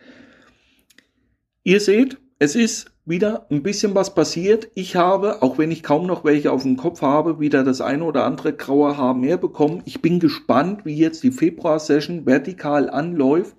Ihr 1.63 1.81
seht, 1.81 2.19
es 2.39 2.57
ist 2.57 2.91
wieder 3.11 3.47
ein 3.51 3.63
bisschen 3.63 3.95
was 3.95 4.15
passiert. 4.15 4.71
Ich 4.75 4.97
habe, 4.97 5.43
auch 5.43 5.59
wenn 5.59 5.71
ich 5.71 5.83
kaum 5.83 6.07
noch 6.07 6.25
welche 6.25 6.53
auf 6.53 6.63
dem 6.63 6.77
Kopf 6.77 7.03
habe, 7.03 7.41
wieder 7.41 7.65
das 7.65 7.83
eine 7.83 8.05
oder 8.05 8.25
andere 8.25 8.55
graue 8.55 8.97
Haar 8.97 9.15
mehr 9.15 9.37
bekommen. 9.37 9.83
Ich 9.85 10.01
bin 10.01 10.21
gespannt, 10.21 10.87
wie 10.87 10.95
jetzt 10.97 11.23
die 11.23 11.33
Februar-Session 11.33 12.25
vertikal 12.25 12.89
anläuft, 12.89 13.57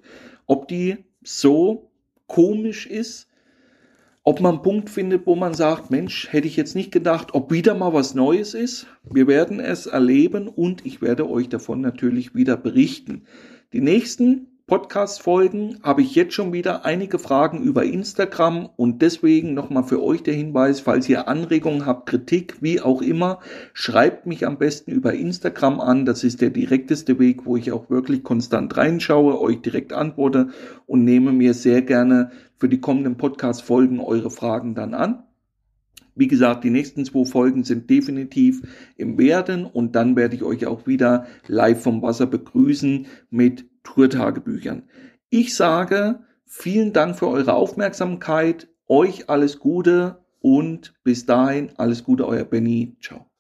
ob 0.48 0.68
die 0.68 0.98
so 1.24 1.92
komisch 2.26 2.88
ist, 2.88 3.28
ob 4.24 4.40
man 4.40 4.56
einen 4.56 4.64
Punkt 4.64 4.90
findet, 4.90 5.26
wo 5.26 5.36
man 5.36 5.54
sagt, 5.54 5.92
Mensch, 5.92 6.32
hätte 6.32 6.48
ich 6.48 6.56
jetzt 6.56 6.76
nicht 6.76 6.92
gedacht, 6.92 7.34
ob 7.34 7.52
wieder 7.52 7.76
mal 7.76 7.94
was 7.94 8.16
Neues 8.16 8.54
ist. 8.54 8.88
Wir 9.04 9.28
werden 9.28 9.60
es 9.60 9.86
erleben 9.86 10.48
und 10.48 10.86
ich 10.86 11.02
werde 11.02 11.30
euch 11.30 11.50
davon 11.50 11.82
natürlich 11.82 12.36
wieder 12.36 12.56
berichten. 12.56 13.24
Die 13.74 13.82
nächsten 13.82 14.48
Podcast-Folgen 14.72 15.80
habe 15.84 16.02
ich 16.02 16.16
jetzt 16.16 16.34
schon 16.34 16.54
wieder 16.54 16.86
einige 16.86 17.20
Fragen 17.20 17.62
über 17.62 17.84
Instagram 17.84 18.70
und 18.78 19.02
deswegen 19.02 19.54
nochmal 19.54 19.84
für 19.84 20.02
euch 20.02 20.24
der 20.24 20.34
Hinweis, 20.34 20.80
falls 20.80 21.10
ihr 21.10 21.28
Anregungen 21.28 21.86
habt, 21.86 22.08
Kritik, 22.08 22.62
wie 22.62 22.80
auch 22.80 23.02
immer, 23.02 23.40
schreibt 23.74 24.28
mich 24.28 24.48
am 24.48 24.58
besten 24.58 24.92
über 24.92 25.14
Instagram 25.14 25.82
an. 25.82 26.06
Das 26.06 26.24
ist 26.24 26.40
der 26.40 26.52
direkteste 26.52 27.20
Weg, 27.20 27.46
wo 27.46 27.58
ich 27.58 27.74
auch 27.74 27.90
wirklich 27.90 28.24
konstant 28.24 28.78
reinschaue, 28.78 29.42
euch 29.42 29.62
direkt 29.62 29.92
antworte 29.92 30.52
und 30.86 31.04
nehme 31.04 31.34
mir 31.34 31.54
sehr 31.54 31.82
gerne 31.82 32.32
für 32.56 32.70
die 32.70 32.80
kommenden 32.80 33.18
Podcast-Folgen 33.18 34.00
eure 34.00 34.32
Fragen 34.32 34.74
dann 34.74 34.94
an. 34.94 35.24
Wie 36.16 36.30
gesagt, 36.30 36.64
die 36.64 36.70
nächsten 36.70 37.04
zwei 37.04 37.26
Folgen 37.26 37.66
sind 37.66 37.90
definitiv 37.90 38.62
im 38.96 39.18
Werden 39.18 39.66
und 39.66 39.98
dann 39.98 40.16
werde 40.16 40.36
ich 40.38 40.44
euch 40.44 40.66
auch 40.66 40.88
wieder 40.88 41.26
live 41.48 41.84
vom 41.84 42.02
Wasser 42.02 42.26
begrüßen 42.26 43.08
mit 43.30 43.66
Tourtagebüchern. 43.84 44.84
Ich 45.30 45.56
sage 45.56 46.20
vielen 46.46 46.94
Dank 46.94 47.18
für 47.18 47.28
eure 47.28 47.54
Aufmerksamkeit, 47.54 48.68
euch 48.88 49.30
alles 49.30 49.60
Gute 49.60 50.26
und 50.40 50.94
bis 51.04 51.26
dahin 51.26 51.72
alles 51.78 52.04
Gute, 52.04 52.28
euer 52.28 52.44
Benny. 52.44 52.98
Ciao. 53.02 53.26